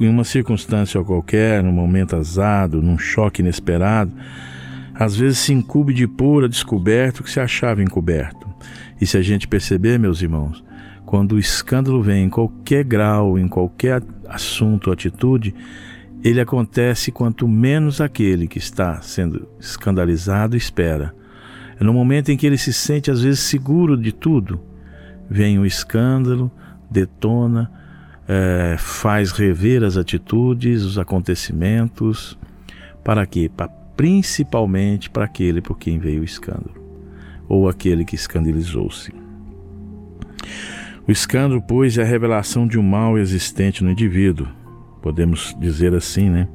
Em 0.00 0.08
uma 0.08 0.24
circunstância 0.24 1.02
qualquer, 1.02 1.62
num 1.62 1.72
momento 1.72 2.16
azado, 2.16 2.82
num 2.82 2.98
choque 2.98 3.42
inesperado, 3.42 4.12
às 4.94 5.16
vezes 5.16 5.38
se 5.38 5.52
incube 5.52 5.92
de 5.92 6.06
pura 6.06 6.48
descoberto 6.48 7.20
o 7.20 7.24
que 7.24 7.30
se 7.30 7.40
achava 7.40 7.82
encoberto. 7.82 8.48
E 9.00 9.06
se 9.06 9.18
a 9.18 9.22
gente 9.22 9.48
perceber, 9.48 9.98
meus 9.98 10.22
irmãos, 10.22 10.64
quando 11.04 11.32
o 11.32 11.38
escândalo 11.38 12.00
vem 12.00 12.24
em 12.24 12.30
qualquer 12.30 12.84
grau, 12.84 13.38
em 13.38 13.48
qualquer 13.48 14.02
assunto 14.28 14.86
ou 14.86 14.92
atitude, 14.92 15.54
ele 16.22 16.40
acontece 16.40 17.12
quanto 17.12 17.46
menos 17.46 18.00
aquele 18.00 18.48
que 18.48 18.58
está 18.58 19.00
sendo 19.02 19.48
escandalizado 19.60 20.56
espera. 20.56 21.14
No 21.80 21.92
momento 21.92 22.30
em 22.30 22.36
que 22.36 22.46
ele 22.46 22.56
se 22.56 22.72
sente 22.72 23.10
às 23.10 23.22
vezes 23.22 23.40
seguro 23.40 23.96
de 23.96 24.12
tudo, 24.12 24.60
vem 25.28 25.58
o 25.58 25.66
escândalo, 25.66 26.50
detona, 26.90 27.70
é, 28.26 28.76
faz 28.78 29.32
rever 29.32 29.82
as 29.82 29.96
atitudes, 29.96 30.82
os 30.82 30.98
acontecimentos. 30.98 32.38
Para 33.02 33.26
quê? 33.26 33.50
Para 33.54 33.83
principalmente 33.96 35.08
para 35.10 35.24
aquele 35.24 35.60
por 35.60 35.78
quem 35.78 35.98
veio 35.98 36.22
o 36.22 36.24
escândalo, 36.24 36.74
ou 37.48 37.68
aquele 37.68 38.04
que 38.04 38.14
escandalizou-se. 38.14 39.12
O 41.06 41.12
escândalo, 41.12 41.60
pois, 41.60 41.98
é 41.98 42.02
a 42.02 42.06
revelação 42.06 42.66
de 42.66 42.78
um 42.78 42.82
mal 42.82 43.18
existente 43.18 43.84
no 43.84 43.90
indivíduo, 43.90 44.48
podemos 45.02 45.54
dizer 45.60 45.94
assim, 45.94 46.30
né? 46.30 46.48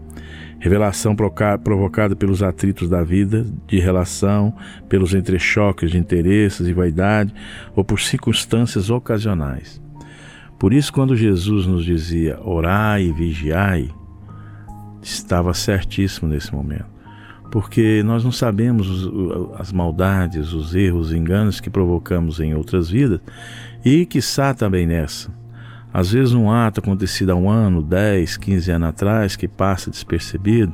Revelação 0.60 1.16
provocada 1.16 2.16
pelos 2.16 2.44
atritos 2.44 2.90
da 2.90 3.02
vida, 3.02 3.46
de 3.66 3.80
relação, 3.80 4.54
pelos 4.90 5.14
entrechoques 5.14 5.92
de 5.92 5.98
interesses 5.98 6.68
e 6.68 6.74
vaidade 6.74 7.34
ou 7.74 7.86
por 7.86 8.02
circunstâncias 8.02 8.90
ocasionais. 8.90 9.82
Por 10.58 10.74
isso, 10.74 10.92
quando 10.92 11.16
Jesus 11.16 11.66
nos 11.66 11.86
dizia 11.86 12.38
orai 12.42 13.04
e 13.04 13.14
vigiai, 13.14 13.90
estava 15.02 15.54
certíssimo 15.54 16.28
nesse 16.28 16.54
momento. 16.54 16.99
Porque 17.52 18.04
nós 18.04 18.24
não 18.24 18.32
sabemos 18.32 19.10
as 19.58 19.72
maldades, 19.72 20.54
os 20.54 20.76
erros, 20.76 21.08
os 21.08 21.14
enganos 21.14 21.60
que 21.60 21.70
provocamos 21.70 22.40
em 22.40 22.54
outras 22.54 22.90
vidas 22.90 23.20
e, 23.84 24.06
quiçá, 24.06 24.54
também 24.54 24.86
nessa. 24.86 25.32
Às 25.92 26.12
vezes, 26.12 26.34
um 26.34 26.52
ato 26.52 26.80
acontecido 26.80 27.32
há 27.32 27.36
um 27.36 27.50
ano, 27.50 27.82
10, 27.82 28.38
15 28.38 28.72
anos 28.72 28.90
atrás, 28.90 29.36
que 29.36 29.48
passa 29.48 29.90
despercebido, 29.90 30.74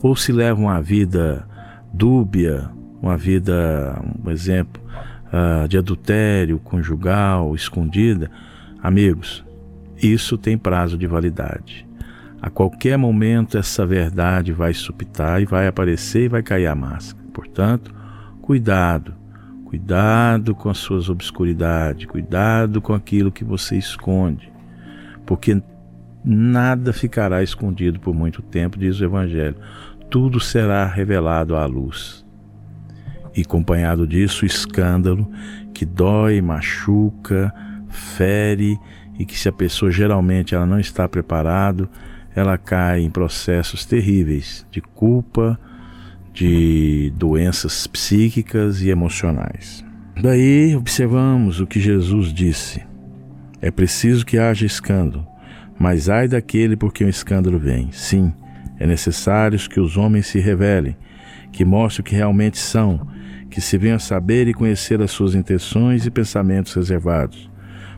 ou 0.00 0.14
se 0.14 0.30
leva 0.30 0.60
uma 0.60 0.80
vida 0.80 1.46
dúbia, 1.92 2.70
uma 3.00 3.16
vida, 3.16 4.00
um 4.24 4.30
exemplo, 4.30 4.80
uh, 5.26 5.66
de 5.66 5.76
adultério 5.76 6.60
conjugal, 6.60 7.54
escondida. 7.56 8.30
Amigos, 8.80 9.44
isso 10.00 10.38
tem 10.38 10.56
prazo 10.56 10.96
de 10.96 11.06
validade. 11.06 11.86
A 12.42 12.50
qualquer 12.50 12.98
momento, 12.98 13.56
essa 13.56 13.86
verdade 13.86 14.52
vai 14.52 14.74
supitar 14.74 15.40
e 15.40 15.46
vai 15.46 15.68
aparecer 15.68 16.24
e 16.24 16.28
vai 16.28 16.42
cair 16.42 16.66
a 16.66 16.74
máscara. 16.74 17.24
Portanto, 17.32 17.94
cuidado 18.42 19.14
Cuidado 19.64 20.54
com 20.54 20.68
as 20.68 20.76
suas 20.76 21.08
obscuridades, 21.08 22.04
cuidado 22.04 22.82
com 22.82 22.92
aquilo 22.92 23.32
que 23.32 23.42
você 23.42 23.74
esconde 23.78 24.52
porque 25.26 25.62
nada 26.24 26.92
ficará 26.92 27.42
escondido 27.42 28.00
por 28.00 28.14
muito 28.14 28.42
tempo, 28.42 28.78
diz 28.78 29.00
o 29.00 29.04
Evangelho. 29.04 29.56
Tudo 30.10 30.38
será 30.38 30.84
revelado 30.86 31.56
à 31.56 31.64
luz. 31.64 32.24
E 33.34 33.40
acompanhado 33.40 34.06
disso, 34.06 34.44
o 34.44 34.46
escândalo 34.46 35.30
que 35.72 35.86
dói, 35.86 36.40
machuca, 36.42 37.52
fere 37.88 38.78
e 39.18 39.24
que 39.24 39.38
se 39.38 39.48
a 39.48 39.52
pessoa 39.52 39.90
geralmente 39.90 40.54
ela 40.54 40.66
não 40.66 40.78
está 40.78 41.08
preparado, 41.08 41.88
ela 42.34 42.56
cai 42.56 43.00
em 43.00 43.10
processos 43.10 43.84
terríveis 43.84 44.66
de 44.70 44.80
culpa, 44.80 45.58
de 46.32 47.12
doenças 47.16 47.86
psíquicas 47.86 48.80
e 48.80 48.88
emocionais. 48.88 49.84
Daí 50.20 50.74
observamos 50.76 51.60
o 51.60 51.66
que 51.66 51.80
Jesus 51.80 52.32
disse 52.32 52.82
é 53.64 53.70
preciso 53.70 54.26
que 54.26 54.38
haja 54.38 54.66
escândalo, 54.66 55.24
mas 55.78 56.08
ai 56.08 56.26
daquele 56.26 56.76
por 56.76 56.92
quem 56.92 57.06
o 57.06 57.10
escândalo 57.10 57.60
vem. 57.60 57.92
Sim, 57.92 58.32
é 58.76 58.84
necessário 58.84 59.56
que 59.70 59.78
os 59.78 59.96
homens 59.96 60.26
se 60.26 60.40
revelem, 60.40 60.96
que 61.52 61.64
mostrem 61.64 62.02
o 62.02 62.04
que 62.04 62.16
realmente 62.16 62.58
são, 62.58 63.06
que 63.48 63.60
se 63.60 63.78
venham 63.78 63.94
a 63.94 64.00
saber 64.00 64.48
e 64.48 64.52
conhecer 64.52 65.00
as 65.00 65.12
suas 65.12 65.36
intenções 65.36 66.04
e 66.06 66.10
pensamentos 66.10 66.74
reservados, 66.74 67.48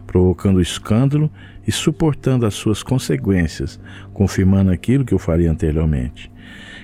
provocando 0.07 0.61
escândalo 0.61 1.31
e 1.67 1.73
suportando 1.73 2.47
as 2.47 2.55
suas 2.55 2.83
consequências, 2.83 3.81
confirmando 4.13 4.71
aquilo 4.71 5.05
que 5.05 5.15
eu 5.15 5.19
faria 5.19 5.51
anteriormente. 5.51 6.31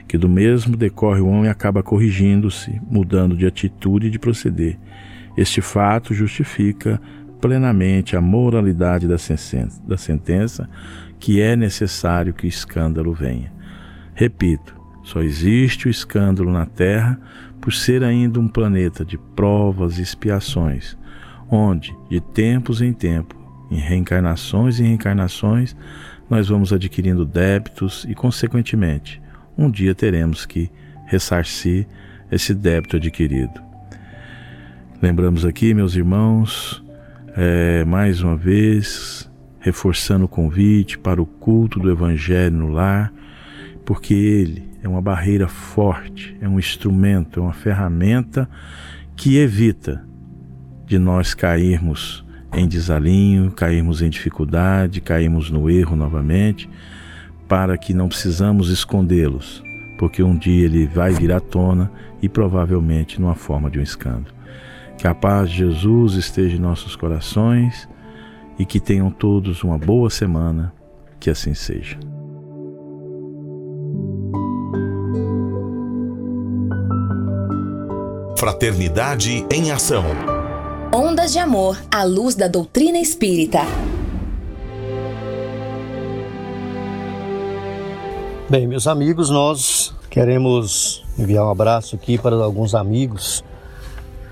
Que 0.09 0.19
do 0.19 0.29
mesmo 0.29 0.77
decorre 0.77 1.21
o 1.21 1.29
homem 1.29 1.51
acaba 1.51 1.83
corrigindo-se, 1.83 2.81
mudando 2.91 3.37
de 3.37 3.47
atitude 3.47 4.09
e 4.09 4.11
de 4.11 4.19
proceder. 4.19 4.79
Este 5.37 5.61
fato 5.61 6.13
justifica 6.13 7.01
plenamente 7.41 8.17
a 8.17 8.21
moralidade 8.21 9.07
da 9.07 9.97
sentença 9.97 10.69
que 11.19 11.41
é 11.41 11.55
necessário 11.55 12.35
que 12.35 12.47
o 12.47 12.49
escândalo 12.49 13.13
venha. 13.13 13.53
Repito, 14.15 14.75
só 15.03 15.23
existe 15.23 15.87
o 15.87 15.91
escândalo 15.91 16.51
na 16.53 16.67
Terra 16.67 17.21
por 17.61 17.73
ser 17.73 18.03
ainda 18.03 18.41
um 18.41 18.49
planeta 18.49 19.05
de 19.05 19.19
provas 19.19 19.99
e 19.99 20.03
expiações, 20.03 20.97
onde, 21.51 21.97
de 22.09 22.21
tempos 22.21 22.81
em 22.81 22.93
tempo, 22.93 23.35
em 23.71 23.79
reencarnações 23.79 24.79
e 24.79 24.83
reencarnações, 24.83 25.77
nós 26.29 26.49
vamos 26.49 26.73
adquirindo 26.73 27.25
débitos 27.25 28.07
e, 28.09 28.15
consequentemente, 28.15 29.21
um 29.59 29.71
dia 29.71 29.95
teremos 29.95 30.47
que 30.47 30.71
ressarcir 31.07 31.87
esse 32.31 32.55
débito 32.55 32.97
adquirido. 32.97 33.61
Lembramos 35.03 35.45
aqui, 35.45 35.75
meus 35.75 35.97
irmãos, 35.97 36.85
é, 37.37 37.85
mais 37.85 38.23
uma 38.23 38.37
vez, 38.37 39.29
reforçando 39.59 40.27
o 40.27 40.29
convite 40.29 40.99
para 40.99 41.21
o 41.21 41.27
culto 41.27 41.81
do 41.81 41.91
Evangelho 41.91 42.57
no 42.57 42.69
lar, 42.69 43.13
porque 43.85 44.15
ele 44.15 44.69
é 44.83 44.89
uma 44.89 45.03
barreira 45.03 45.49
forte, 45.49 46.37
é 46.41 46.49
um 46.49 46.59
instrumento, 46.59 47.41
é 47.41 47.43
uma 47.43 47.53
ferramenta 47.53 48.49
que 49.17 49.37
evita 49.37 50.05
de 50.91 50.99
nós 50.99 51.35
cairmos 51.35 52.25
em 52.53 52.67
desalinho, 52.67 53.53
cairmos 53.53 54.03
em 54.03 54.11
dificuldade, 54.11 55.01
cairmos 55.01 55.49
no 55.49 55.71
erro 55.71 55.95
novamente, 55.95 56.69
para 57.47 57.79
que 57.79 57.95
não 57.95 58.09
precisamos 58.09 58.71
escondê-los, 58.71 59.63
porque 60.01 60.21
um 60.21 60.37
dia 60.37 60.65
ele 60.65 60.89
vai 60.89 61.13
vir 61.13 61.31
à 61.31 61.39
tona 61.39 61.93
e 62.21 62.29
provavelmente 62.29 63.21
numa 63.21 63.37
forma 63.37 63.71
de 63.71 63.79
um 63.79 63.83
escândalo. 63.83 64.35
Que 64.99 65.07
a 65.07 65.15
paz 65.15 65.49
de 65.49 65.59
Jesus 65.59 66.15
esteja 66.15 66.57
em 66.57 66.61
nossos 66.61 66.97
corações 66.97 67.89
e 68.59 68.67
que 68.67 68.81
tenham 68.81 69.13
todos 69.13 69.63
uma 69.63 69.79
boa 69.79 70.11
semana. 70.11 70.73
Que 71.21 71.31
assim 71.31 71.55
seja. 71.55 71.97
Fraternidade 78.37 79.47
em 79.53 79.71
Ação. 79.71 80.30
Ondas 80.93 81.33
de 81.33 81.39
Amor 81.39 81.81
à 81.89 82.03
luz 82.03 82.35
da 82.35 82.49
doutrina 82.49 82.99
espírita. 82.99 83.61
Bem, 88.49 88.67
meus 88.67 88.89
amigos, 88.89 89.31
nós 89.31 89.95
queremos 90.11 91.05
enviar 91.17 91.45
um 91.45 91.51
abraço 91.51 91.95
aqui 91.95 92.19
para 92.19 92.35
alguns 92.35 92.75
amigos 92.75 93.45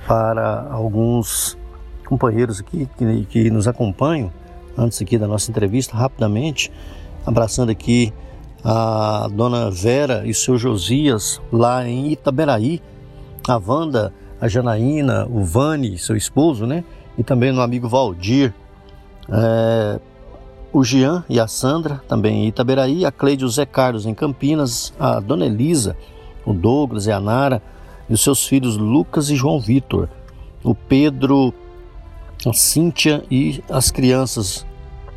para 0.08 0.66
alguns 0.72 1.56
companheiros 2.04 2.58
aqui 2.58 2.88
que, 2.98 3.24
que 3.26 3.50
nos 3.52 3.68
acompanham 3.68 4.32
antes 4.76 5.00
aqui 5.00 5.16
da 5.16 5.28
nossa 5.28 5.52
entrevista, 5.52 5.96
rapidamente, 5.96 6.72
abraçando 7.24 7.70
aqui 7.70 8.12
a 8.64 9.28
dona 9.30 9.70
Vera 9.70 10.26
e 10.26 10.32
o 10.32 10.34
seu 10.34 10.58
Josias 10.58 11.40
lá 11.52 11.86
em 11.86 12.10
Itaberaí, 12.10 12.82
a 13.46 13.56
Wanda, 13.64 14.12
a 14.40 14.48
Janaína, 14.48 15.26
o 15.26 15.42
Vani, 15.44 15.98
seu 15.98 16.16
esposo, 16.16 16.66
né? 16.66 16.84
E 17.16 17.22
também 17.22 17.52
no 17.52 17.60
amigo 17.60 17.88
Valdir, 17.88 18.54
é, 19.30 20.00
o 20.72 20.84
Jean 20.84 21.24
e 21.28 21.40
a 21.40 21.48
Sandra, 21.48 22.00
também 22.08 22.44
em 22.44 22.48
Itaberaí, 22.48 23.04
a 23.04 23.10
Cleide 23.10 23.42
e 23.42 23.46
o 23.46 23.48
Zé 23.48 23.66
Carlos 23.66 24.06
em 24.06 24.14
Campinas, 24.14 24.92
a 24.98 25.18
dona 25.18 25.46
Elisa, 25.46 25.96
o 26.44 26.52
Douglas 26.52 27.06
e 27.06 27.12
a 27.12 27.18
Nara, 27.18 27.62
e 28.08 28.12
os 28.12 28.22
seus 28.22 28.46
filhos 28.46 28.76
Lucas 28.76 29.30
e 29.30 29.36
João 29.36 29.60
Vitor, 29.60 30.08
o 30.62 30.74
Pedro, 30.74 31.52
a 32.46 32.52
Cíntia 32.52 33.24
e 33.30 33.62
as 33.68 33.90
crianças 33.90 34.66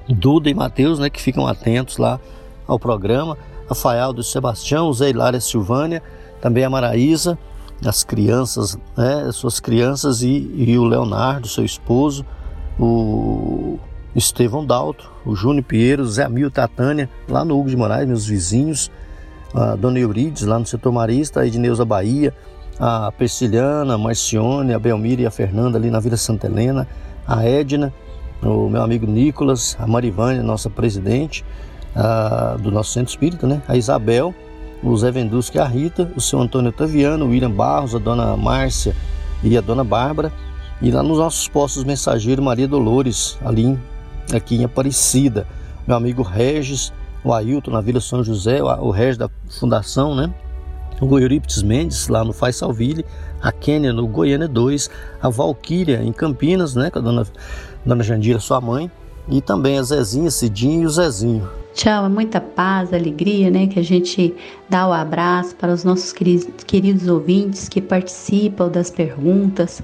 Duda 0.10 0.50
e 0.50 0.54
Mateus, 0.54 1.00
né, 1.00 1.10
que 1.10 1.22
ficam 1.22 1.48
atentos 1.48 1.98
lá 1.98 2.20
ao 2.68 2.80
programa, 2.80 3.38
Rafael 3.68 4.12
do 4.12 4.24
Sebastião, 4.24 4.92
Zé 4.92 5.10
Hilária 5.10 5.40
Silvânia, 5.40 6.02
também 6.42 6.64
a 6.64 6.70
Maraísa, 6.70 7.38
as 7.86 8.04
crianças, 8.04 8.78
né, 8.96 9.30
suas 9.32 9.60
crianças 9.60 10.22
e, 10.22 10.52
e 10.56 10.78
o 10.78 10.84
Leonardo, 10.84 11.48
seu 11.48 11.66
esposo, 11.66 12.26
o 12.80 13.80
Estevão 14.16 14.66
Dalto, 14.66 15.12
o 15.26 15.36
Júnior 15.36 15.64
Pinheiro, 15.64 16.06
Zé 16.06 16.24
Amil 16.24 16.52
Tatânia, 16.52 17.10
lá 17.28 17.44
no 17.44 17.58
Hugo 17.58 17.70
de 17.70 17.78
Moraes, 17.78 18.08
meus 18.08 18.26
vizinhos, 18.26 18.92
a 19.54 19.76
Dona 19.76 20.00
Eurides, 20.00 20.44
lá 20.44 20.60
no 20.60 20.66
setor 20.66 20.92
marista, 20.92 21.42
a 21.42 21.48
Edneuza 21.48 21.84
Bahia, 21.86 22.34
a 22.80 23.12
Persiliana, 23.12 23.96
a 23.96 23.98
Marcione, 23.98 24.74
a 24.74 24.80
Belmira 24.80 25.22
e 25.22 25.26
a 25.26 25.32
Fernanda 25.32 25.78
ali 25.78 25.90
na 25.90 26.00
Vila 26.00 26.18
Santa 26.18 26.48
Helena, 26.48 26.88
a 27.28 27.46
Edna, 27.46 27.94
o 28.42 28.70
meu 28.70 28.82
amigo 28.82 29.06
Nicolas, 29.06 29.78
a 29.80 29.86
Marivânia, 29.86 30.42
nossa 30.42 30.70
presidente 30.70 31.46
a, 31.96 32.58
do 32.60 32.72
nosso 32.72 32.92
centro 32.92 33.12
espírita, 33.12 33.46
né? 33.46 33.62
a 33.68 33.76
Isabel, 33.76 34.34
o 34.84 34.96
Zé 34.98 35.12
Vendusque 35.12 35.58
e 35.58 35.62
a 35.62 35.66
Rita, 35.66 36.12
o 36.16 36.22
seu 36.22 36.40
Antônio 36.40 36.70
Otaviano, 36.70 37.26
o 37.26 37.30
William 37.30 37.52
Barros, 37.52 37.96
a 37.96 38.00
dona 38.00 38.36
Márcia 38.36 38.96
e 39.44 39.58
a 39.58 39.62
dona 39.62 39.84
Bárbara, 39.84 40.32
e 40.82 40.90
lá 40.92 41.04
nos 41.04 41.18
nossos 41.18 41.48
postos 41.48 41.84
mensageiros 41.84 42.44
Maria 42.44 42.68
Dolores, 42.68 43.38
ali 43.46 43.78
aqui 44.34 44.56
em 44.56 44.64
Aparecida, 44.64 45.46
meu 45.88 45.96
amigo 45.96 46.24
Regis, 46.24 46.92
o 47.24 47.34
Ailton 47.34 47.72
na 47.72 47.82
Vila 47.82 48.02
São 48.02 48.24
José, 48.24 48.62
o 48.64 48.90
Regis 48.90 49.18
da 49.18 49.30
Fundação, 49.50 50.16
né? 50.16 50.34
o 51.02 51.20
Eurípides 51.20 51.64
Mendes, 51.64 52.08
lá 52.08 52.24
no 52.24 52.32
Faisalville, 52.32 53.06
a 53.42 53.52
Kênia 53.52 53.92
no 53.92 54.08
Goiânia 54.08 54.48
2, 54.48 54.90
a 55.22 55.30
Valquíria 55.30 56.02
em 56.04 56.12
Campinas, 56.12 56.76
né, 56.76 56.92
com 56.92 57.00
a 57.00 57.02
dona, 57.02 57.28
dona 57.84 58.04
Jandira, 58.04 58.40
sua 58.40 58.62
mãe, 58.62 58.90
e 59.32 59.42
também 59.42 59.80
a 59.80 59.84
Zezinha, 59.84 60.30
Cidinho 60.30 60.84
e 60.84 60.86
o 60.86 60.90
Zezinho. 60.90 61.50
Tchau, 61.74 62.06
é 62.06 62.10
muita 62.10 62.42
paz, 62.42 62.94
alegria, 62.94 63.50
né? 63.50 63.66
Que 63.66 63.80
a 63.80 63.84
gente 63.84 64.36
dá 64.70 64.88
o 64.88 64.92
abraço 64.92 65.56
para 65.56 65.74
os 65.74 65.86
nossos 65.86 66.12
queridos, 66.12 67.08
ouvintes 67.08 67.70
que 67.70 67.80
participam 67.80 68.68
das 68.68 68.90
perguntas, 68.90 69.82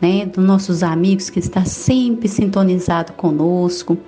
né? 0.00 0.26
Dos 0.26 0.44
nossos 0.44 0.84
amigos 0.84 1.28
que 1.28 1.40
está 1.40 1.64
sempre 1.64 2.28
sintonizado 2.28 3.12
conosco. 3.14 3.98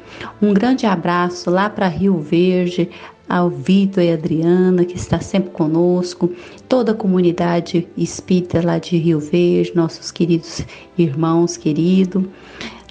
Um 0.40 0.54
grande 0.54 0.86
abraço 0.86 1.50
lá 1.50 1.68
para 1.68 1.88
Rio 1.88 2.20
Verde, 2.20 2.88
ao 3.28 3.50
Vitor 3.50 4.04
e 4.04 4.12
Adriana, 4.12 4.84
que 4.84 4.96
está 4.96 5.18
sempre 5.18 5.50
conosco, 5.50 6.30
toda 6.68 6.92
a 6.92 6.94
comunidade 6.94 7.88
espírita 7.96 8.64
lá 8.64 8.78
de 8.78 8.96
Rio 8.96 9.18
Verde, 9.18 9.72
nossos 9.74 10.12
queridos 10.12 10.64
irmãos 10.96 11.56
queridos. 11.56 12.24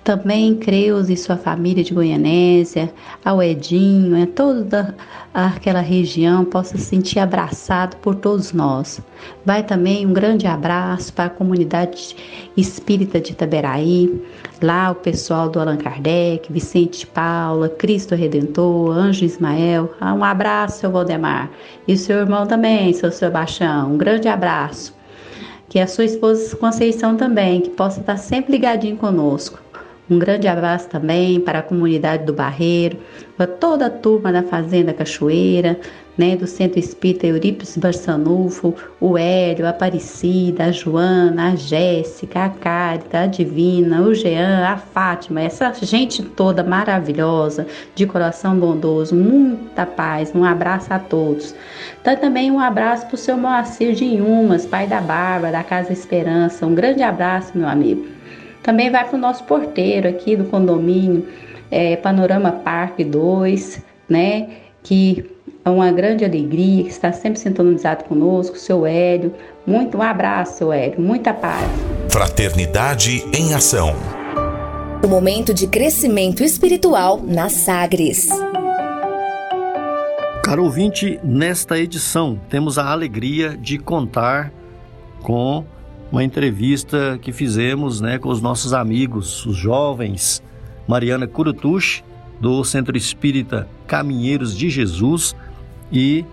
Também 0.05 0.53
Creus 0.53 1.09
e 1.09 1.17
sua 1.17 1.35
família 1.35 1.83
de 1.83 1.91
Goianésia, 1.91 2.93
ao 3.25 3.41
Edinho, 3.41 4.21
a 4.21 4.27
toda 4.27 4.95
aquela 5.33 5.79
região 5.79 6.45
possa 6.45 6.77
se 6.77 6.83
sentir 6.83 7.17
abraçado 7.17 7.97
por 7.97 8.13
todos 8.13 8.53
nós. 8.53 9.01
Vai 9.43 9.63
também 9.63 10.05
um 10.05 10.13
grande 10.13 10.45
abraço 10.45 11.11
para 11.11 11.25
a 11.25 11.29
comunidade 11.31 12.15
espírita 12.55 13.19
de 13.19 13.31
Itaberaí, 13.31 14.21
lá 14.61 14.91
o 14.91 14.95
pessoal 14.95 15.49
do 15.49 15.59
Allan 15.59 15.77
Kardec, 15.77 16.53
Vicente 16.53 16.99
de 16.99 17.07
Paula, 17.07 17.67
Cristo 17.67 18.13
Redentor, 18.13 18.95
Anjo 18.95 19.25
Ismael. 19.25 19.91
Ah, 19.99 20.13
um 20.13 20.23
abraço, 20.23 20.81
seu 20.81 20.91
Valdemar. 20.91 21.49
E 21.87 21.97
seu 21.97 22.19
irmão 22.19 22.45
também, 22.45 22.93
seu 22.93 23.11
Sebastião. 23.11 23.93
Um 23.93 23.97
grande 23.97 24.27
abraço. 24.27 24.93
Que 25.67 25.79
a 25.79 25.87
sua 25.87 26.05
esposa 26.05 26.55
Conceição 26.57 27.17
também, 27.17 27.61
que 27.61 27.71
possa 27.71 28.01
estar 28.01 28.17
sempre 28.17 28.51
ligadinho 28.51 28.97
conosco. 28.97 29.64
Um 30.09 30.19
grande 30.19 30.47
abraço 30.47 30.87
também 30.87 31.39
para 31.39 31.59
a 31.59 31.63
comunidade 31.63 32.25
do 32.25 32.33
Barreiro, 32.33 32.97
para 33.35 33.47
toda 33.47 33.87
a 33.87 33.89
turma 33.89 34.31
da 34.31 34.43
Fazenda 34.43 34.93
Cachoeira, 34.93 35.79
né, 36.15 36.35
do 36.35 36.45
Centro 36.45 36.79
Espírita 36.79 37.25
Eurípides 37.27 37.75
Barçanufo, 37.75 38.73
o 39.01 39.17
Hélio, 39.17 39.65
a 39.65 39.69
Aparecida, 39.69 40.65
a 40.65 40.71
Joana, 40.71 41.51
a 41.51 41.55
Jéssica, 41.55 42.45
a 42.45 42.49
Cárita, 42.49 43.21
a 43.21 43.25
Divina, 43.25 44.01
o 44.01 44.13
Jean, 44.13 44.65
a 44.67 44.77
Fátima, 44.77 45.41
essa 45.41 45.73
gente 45.81 46.23
toda 46.23 46.63
maravilhosa, 46.63 47.65
de 47.95 48.05
coração 48.05 48.57
bondoso, 48.57 49.15
muita 49.15 49.87
paz, 49.87 50.31
um 50.35 50.43
abraço 50.43 50.93
a 50.93 50.99
todos. 50.99 51.55
Então, 51.99 52.15
também 52.15 52.51
um 52.51 52.59
abraço 52.59 53.07
para 53.07 53.15
o 53.15 53.17
seu 53.17 53.37
Moacir 53.37 53.93
de 53.93 54.05
Inhumas, 54.05 54.67
pai 54.67 54.85
da 54.85 55.01
Bárbara, 55.01 55.51
da 55.51 55.63
Casa 55.63 55.91
Esperança, 55.91 56.65
um 56.65 56.75
grande 56.75 57.01
abraço, 57.01 57.57
meu 57.57 57.67
amigo. 57.67 58.05
Também 58.65 58.89
vai 58.89 59.07
para 59.07 59.15
o 59.15 59.19
nosso 59.19 59.43
porteiro 59.43 60.09
aqui 60.09 60.35
do 60.35 60.45
condomínio, 60.45 61.27
é, 61.69 61.95
Panorama 61.97 62.51
Parque 62.51 63.03
2, 63.03 63.79
né? 64.09 64.49
Que 64.81 65.23
é 65.63 65.69
uma 65.69 65.91
grande 65.91 66.25
alegria, 66.25 66.83
que 66.83 66.89
está 66.89 67.13
sempre 67.13 67.39
sintonizado 67.39 68.05
conosco, 68.05 68.57
seu 68.57 68.83
Hélio. 68.83 69.35
Muito 69.67 69.99
um 69.99 70.01
abraço, 70.01 70.57
seu 70.57 70.73
Hélio, 70.73 70.99
muita 70.99 71.31
paz. 71.31 71.69
Fraternidade 72.09 73.23
em 73.37 73.53
ação. 73.53 73.93
O 75.03 75.07
momento 75.07 75.53
de 75.53 75.67
crescimento 75.67 76.43
espiritual 76.43 77.21
na 77.21 77.49
Sagres. 77.49 78.29
Caro 80.43 80.63
ouvinte, 80.63 81.19
nesta 81.23 81.77
edição 81.77 82.39
temos 82.49 82.79
a 82.79 82.91
alegria 82.91 83.55
de 83.55 83.77
contar 83.77 84.51
com 85.21 85.63
uma 86.15 86.23
entrevista 86.23 87.19
que 87.21 87.33
fizemos 87.33 87.99
né, 87.99 88.17
com 88.17 88.29
os 88.29 88.41
nossos 88.41 88.71
amigos, 88.71 89.45
os 89.45 89.57
jovens, 89.57 90.41
Mariana 90.87 91.27
Curutush, 91.27 92.05
do 92.39 92.63
Centro 92.63 92.95
Espírita 92.95 93.67
Caminheiros 93.85 94.55
de 94.55 94.69
Jesus, 94.69 95.35
e 95.91 96.23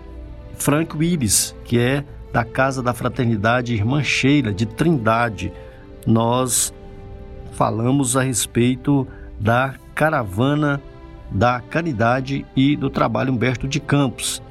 Frank 0.55 0.95
Willis, 0.95 1.53
que 1.65 1.77
é 1.77 2.05
da 2.31 2.45
Casa 2.45 2.81
da 2.81 2.93
Fraternidade 2.93 3.73
Irmã 3.73 4.01
Sheila, 4.01 4.53
de 4.53 4.65
Trindade. 4.65 5.51
Nós 6.07 6.73
falamos 7.51 8.15
a 8.15 8.21
respeito 8.21 9.05
da 9.37 9.75
caravana 9.93 10.81
da 11.29 11.59
caridade 11.59 12.45
e 12.55 12.77
do 12.77 12.89
trabalho 12.89 13.33
Humberto 13.33 13.67
de 13.67 13.81
Campos. 13.81 14.41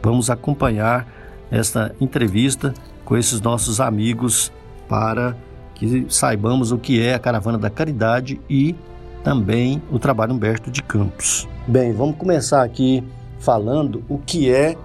Vamos 0.00 0.30
acompanhar 0.30 1.04
esta 1.50 1.92
entrevista 2.00 2.72
com 3.10 3.16
esses 3.16 3.40
nossos 3.40 3.80
amigos 3.80 4.52
para 4.88 5.36
que 5.74 6.06
saibamos 6.08 6.70
o 6.70 6.78
que 6.78 7.04
é 7.04 7.12
a 7.12 7.18
Caravana 7.18 7.58
da 7.58 7.68
Caridade 7.68 8.40
e 8.48 8.76
também 9.24 9.82
o 9.90 9.98
trabalho 9.98 10.32
Humberto 10.32 10.70
de 10.70 10.80
Campos. 10.80 11.48
Bem, 11.66 11.92
vamos 11.92 12.14
começar 12.16 12.62
aqui 12.62 13.02
falando 13.40 14.04
o 14.08 14.16
que 14.16 14.48
é 14.48 14.76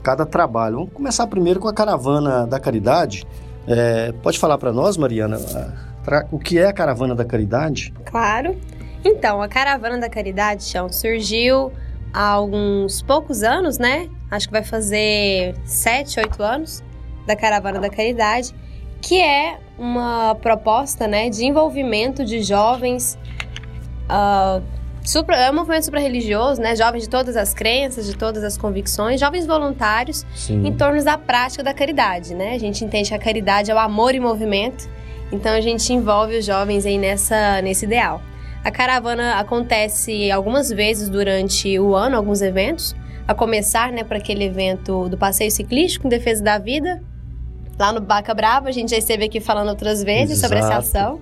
cada 0.00 0.24
trabalho. 0.24 0.76
Vamos 0.76 0.92
começar 0.92 1.26
primeiro 1.26 1.58
com 1.58 1.66
a 1.66 1.74
Caravana 1.74 2.46
da 2.46 2.60
Caridade. 2.60 3.26
É, 3.66 4.12
pode 4.22 4.38
falar 4.38 4.58
para 4.58 4.72
nós, 4.72 4.96
Mariana, 4.96 5.40
o 6.30 6.38
que 6.38 6.60
é 6.60 6.68
a 6.68 6.72
Caravana 6.72 7.16
da 7.16 7.24
Caridade? 7.24 7.92
Claro. 8.04 8.56
Então, 9.04 9.42
a 9.42 9.48
Caravana 9.48 9.98
da 9.98 10.08
Caridade, 10.08 10.62
Chão, 10.62 10.88
surgiu 10.88 11.72
há 12.14 12.28
alguns 12.28 13.02
poucos 13.02 13.42
anos, 13.42 13.76
né? 13.76 14.08
Acho 14.30 14.46
que 14.46 14.52
vai 14.52 14.62
fazer 14.62 15.56
sete, 15.64 16.20
oito 16.20 16.40
anos 16.44 16.80
da 17.26 17.36
Caravana 17.36 17.80
da 17.80 17.90
Caridade, 17.90 18.54
que 19.00 19.20
é 19.20 19.58
uma 19.78 20.34
proposta 20.36 21.06
né, 21.06 21.28
de 21.28 21.44
envolvimento 21.44 22.24
de 22.24 22.42
jovens. 22.42 23.18
Uh, 24.04 24.62
supra, 25.04 25.36
é 25.36 25.50
um 25.50 25.54
movimento 25.54 25.84
supra-religioso, 25.84 26.60
né? 26.60 26.76
Jovens 26.76 27.04
de 27.04 27.08
todas 27.08 27.36
as 27.36 27.52
crenças, 27.52 28.06
de 28.06 28.16
todas 28.16 28.44
as 28.44 28.56
convicções, 28.56 29.18
jovens 29.18 29.46
voluntários 29.46 30.24
Sim. 30.34 30.66
em 30.66 30.72
torno 30.72 31.02
da 31.02 31.18
prática 31.18 31.62
da 31.62 31.74
caridade, 31.74 32.34
né? 32.34 32.54
A 32.54 32.58
gente 32.58 32.84
entende 32.84 33.08
que 33.08 33.14
a 33.14 33.18
caridade 33.18 33.70
é 33.70 33.74
o 33.74 33.78
amor 33.78 34.14
em 34.14 34.20
movimento, 34.20 34.88
então 35.32 35.52
a 35.52 35.60
gente 35.60 35.92
envolve 35.92 36.38
os 36.38 36.44
jovens 36.44 36.86
aí 36.86 36.98
nessa, 36.98 37.60
nesse 37.62 37.84
ideal. 37.84 38.22
A 38.64 38.70
caravana 38.70 39.34
acontece 39.40 40.30
algumas 40.30 40.70
vezes 40.70 41.08
durante 41.08 41.78
o 41.80 41.96
ano, 41.96 42.16
alguns 42.16 42.40
eventos, 42.42 42.94
a 43.26 43.34
começar, 43.34 43.90
né, 43.90 44.04
para 44.04 44.18
aquele 44.18 44.44
evento 44.44 45.08
do 45.08 45.18
passeio 45.18 45.50
ciclístico 45.50 46.06
em 46.06 46.10
defesa 46.10 46.42
da 46.42 46.58
vida, 46.58 47.02
lá 47.82 47.92
no 47.92 48.00
Baca 48.00 48.32
Brava. 48.32 48.68
A 48.68 48.72
gente 48.72 48.92
já 48.92 48.96
esteve 48.96 49.24
aqui 49.24 49.40
falando 49.40 49.68
outras 49.68 50.04
vezes 50.04 50.38
Exato. 50.38 50.54
sobre 50.54 50.58
essa 50.58 50.78
ação. 50.78 51.20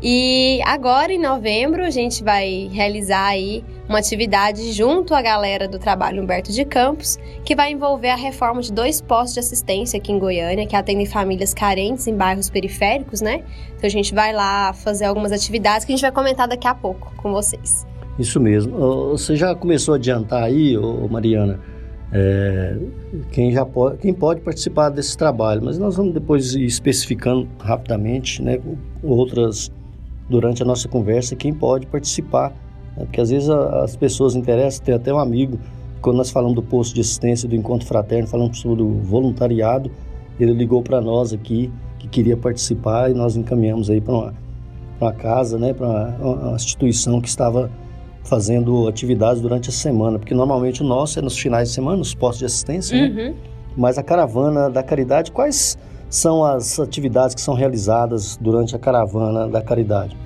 E 0.00 0.60
agora, 0.64 1.12
em 1.12 1.20
novembro, 1.20 1.84
a 1.84 1.90
gente 1.90 2.22
vai 2.22 2.68
realizar 2.72 3.26
aí 3.26 3.64
uma 3.88 3.98
atividade 3.98 4.72
junto 4.72 5.12
à 5.12 5.20
galera 5.20 5.66
do 5.66 5.76
trabalho 5.76 6.22
Humberto 6.22 6.52
de 6.52 6.64
Campos, 6.64 7.18
que 7.44 7.56
vai 7.56 7.72
envolver 7.72 8.10
a 8.10 8.14
reforma 8.14 8.60
de 8.60 8.72
dois 8.72 9.00
postos 9.00 9.34
de 9.34 9.40
assistência 9.40 9.98
aqui 9.98 10.12
em 10.12 10.18
Goiânia, 10.18 10.66
que 10.66 10.76
atendem 10.76 11.04
famílias 11.04 11.52
carentes 11.52 12.06
em 12.06 12.14
bairros 12.14 12.48
periféricos, 12.48 13.20
né? 13.20 13.42
Então 13.76 13.86
a 13.86 13.90
gente 13.90 14.14
vai 14.14 14.32
lá 14.32 14.72
fazer 14.72 15.04
algumas 15.04 15.32
atividades 15.32 15.84
que 15.84 15.92
a 15.92 15.96
gente 15.96 16.02
vai 16.02 16.12
comentar 16.12 16.46
daqui 16.46 16.68
a 16.68 16.74
pouco 16.74 17.12
com 17.16 17.32
vocês. 17.32 17.84
Isso 18.20 18.38
mesmo. 18.38 18.76
Você 19.10 19.34
já 19.34 19.52
começou 19.54 19.94
a 19.94 19.96
adiantar 19.96 20.44
aí, 20.44 20.76
Mariana, 21.10 21.58
é, 22.12 22.76
quem 23.32 23.52
já 23.52 23.66
pode, 23.66 23.98
quem 23.98 24.14
pode 24.14 24.40
participar 24.40 24.88
desse 24.88 25.16
trabalho, 25.16 25.62
mas 25.64 25.78
nós 25.78 25.96
vamos 25.96 26.14
depois 26.14 26.54
ir 26.54 26.64
especificando 26.64 27.46
rapidamente, 27.58 28.42
né, 28.42 28.58
outras 29.02 29.70
durante 30.28 30.62
a 30.62 30.66
nossa 30.66 30.88
conversa 30.88 31.34
quem 31.36 31.52
pode 31.52 31.86
participar, 31.86 32.50
né, 32.96 33.04
porque 33.04 33.20
às 33.20 33.30
vezes 33.30 33.50
a, 33.50 33.84
as 33.84 33.96
pessoas 33.96 34.34
interessam. 34.34 34.84
Tem 34.84 34.94
até 34.94 35.12
um 35.12 35.18
amigo 35.18 35.58
quando 36.00 36.16
nós 36.16 36.30
falamos 36.30 36.54
do 36.54 36.62
posto 36.62 36.94
de 36.94 37.00
assistência 37.00 37.48
do 37.48 37.54
encontro 37.54 37.86
fraterno, 37.86 38.26
falamos 38.26 38.58
sobre 38.58 38.82
o 38.82 38.94
voluntariado, 39.00 39.90
ele 40.40 40.52
ligou 40.52 40.82
para 40.82 41.00
nós 41.00 41.32
aqui 41.32 41.70
que 41.98 42.08
queria 42.08 42.36
participar 42.36 43.10
e 43.10 43.14
nós 43.14 43.36
encaminhamos 43.36 43.90
aí 43.90 44.00
para 44.00 44.14
uma, 44.14 44.34
uma 45.00 45.12
casa, 45.12 45.58
né, 45.58 45.74
para 45.74 45.86
uma, 45.86 46.46
uma 46.46 46.56
instituição 46.56 47.20
que 47.20 47.28
estava 47.28 47.70
fazendo 48.28 48.86
atividades 48.86 49.40
durante 49.40 49.70
a 49.70 49.72
semana, 49.72 50.18
porque 50.18 50.34
normalmente 50.34 50.82
o 50.82 50.86
nosso 50.86 51.18
é 51.18 51.22
nos 51.22 51.38
finais 51.38 51.68
de 51.68 51.74
semana, 51.74 51.96
nos 51.96 52.14
postos 52.14 52.40
de 52.40 52.44
assistência, 52.44 52.96
né? 52.96 53.08
uhum. 53.08 53.14
né? 53.14 53.34
mas 53.76 53.96
a 53.96 54.02
caravana 54.02 54.68
da 54.68 54.82
caridade, 54.82 55.32
quais 55.32 55.78
são 56.10 56.44
as 56.44 56.78
atividades 56.78 57.34
que 57.34 57.40
são 57.40 57.54
realizadas 57.54 58.36
durante 58.36 58.76
a 58.76 58.78
caravana 58.78 59.48
da 59.48 59.62
caridade? 59.62 60.16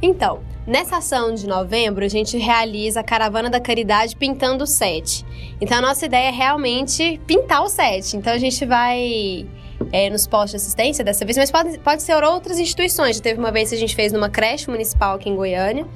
Então, 0.00 0.38
nessa 0.66 0.98
ação 0.98 1.34
de 1.34 1.46
novembro, 1.46 2.04
a 2.04 2.08
gente 2.08 2.38
realiza 2.38 3.00
a 3.00 3.02
caravana 3.02 3.50
da 3.50 3.60
caridade 3.60 4.16
pintando 4.16 4.64
o 4.64 4.66
set. 4.66 5.24
Então, 5.60 5.78
a 5.78 5.82
nossa 5.82 6.06
ideia 6.06 6.28
é 6.28 6.32
realmente 6.32 7.20
pintar 7.26 7.62
o 7.62 7.68
set. 7.68 8.16
Então, 8.16 8.32
a 8.32 8.38
gente 8.38 8.64
vai 8.64 9.46
é, 9.92 10.08
nos 10.08 10.26
postos 10.26 10.52
de 10.52 10.56
assistência 10.56 11.04
dessa 11.04 11.24
vez, 11.24 11.36
mas 11.36 11.50
pode, 11.50 11.78
pode 11.78 12.02
ser 12.02 12.22
outras 12.22 12.58
instituições. 12.58 13.16
Já 13.16 13.22
teve 13.22 13.40
uma 13.40 13.50
vez 13.50 13.70
que 13.70 13.74
a 13.74 13.78
gente 13.78 13.94
fez 13.94 14.12
numa 14.12 14.28
creche 14.28 14.70
municipal 14.70 15.16
aqui 15.16 15.28
em 15.28 15.36
Goiânia. 15.36 15.86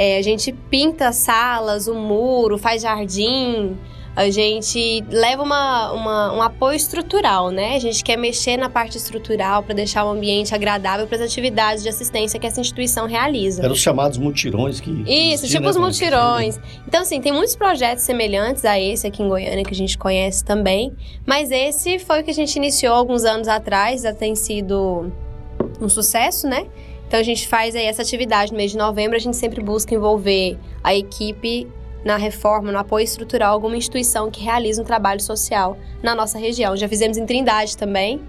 É, 0.00 0.16
a 0.16 0.22
gente 0.22 0.50
pinta 0.50 1.12
salas, 1.12 1.86
o 1.86 1.94
muro, 1.94 2.56
faz 2.56 2.80
jardim. 2.80 3.76
a 4.16 4.30
gente 4.30 5.04
leva 5.10 5.42
uma, 5.42 5.92
uma, 5.92 6.32
um 6.32 6.40
apoio 6.40 6.74
estrutural, 6.74 7.50
né? 7.50 7.76
A 7.76 7.78
gente 7.78 8.02
quer 8.02 8.16
mexer 8.16 8.56
na 8.56 8.70
parte 8.70 8.96
estrutural 8.96 9.62
para 9.62 9.74
deixar 9.74 10.06
o 10.06 10.08
ambiente 10.08 10.54
agradável 10.54 11.06
para 11.06 11.16
as 11.16 11.22
atividades 11.22 11.82
de 11.82 11.90
assistência 11.90 12.40
que 12.40 12.46
essa 12.46 12.62
instituição 12.62 13.06
realiza. 13.06 13.62
Eram 13.62 13.74
os 13.74 13.78
chamados 13.78 14.16
mutirões 14.16 14.80
que. 14.80 14.90
Isso, 15.06 15.46
tipo 15.46 15.64
né, 15.64 15.68
os 15.68 15.76
mutirões. 15.76 16.58
Então, 16.88 17.02
assim, 17.02 17.20
tem 17.20 17.30
muitos 17.30 17.54
projetos 17.54 18.02
semelhantes 18.02 18.64
a 18.64 18.80
esse 18.80 19.06
aqui 19.06 19.22
em 19.22 19.28
Goiânia 19.28 19.62
que 19.66 19.74
a 19.74 19.76
gente 19.76 19.98
conhece 19.98 20.42
também, 20.42 20.94
mas 21.26 21.50
esse 21.50 21.98
foi 21.98 22.22
o 22.22 22.24
que 22.24 22.30
a 22.30 22.34
gente 22.34 22.56
iniciou 22.56 22.94
alguns 22.94 23.24
anos 23.24 23.48
atrás, 23.48 24.00
já 24.00 24.14
tem 24.14 24.34
sido 24.34 25.12
um 25.78 25.90
sucesso, 25.90 26.48
né? 26.48 26.66
Então 27.10 27.18
a 27.18 27.24
gente 27.24 27.48
faz 27.48 27.74
aí 27.74 27.86
essa 27.86 28.02
atividade 28.02 28.52
no 28.52 28.56
mês 28.56 28.70
de 28.70 28.78
novembro, 28.78 29.16
a 29.16 29.18
gente 29.18 29.36
sempre 29.36 29.60
busca 29.60 29.92
envolver 29.92 30.56
a 30.80 30.94
equipe 30.94 31.66
na 32.04 32.16
reforma, 32.16 32.70
no 32.70 32.78
apoio 32.78 33.02
estrutural, 33.02 33.52
alguma 33.52 33.76
instituição 33.76 34.30
que 34.30 34.40
realiza 34.40 34.80
um 34.80 34.84
trabalho 34.84 35.20
social 35.20 35.76
na 36.04 36.14
nossa 36.14 36.38
região. 36.38 36.76
Já 36.76 36.88
fizemos 36.88 37.18
em 37.18 37.26
Trindade 37.26 37.76
também. 37.76 38.20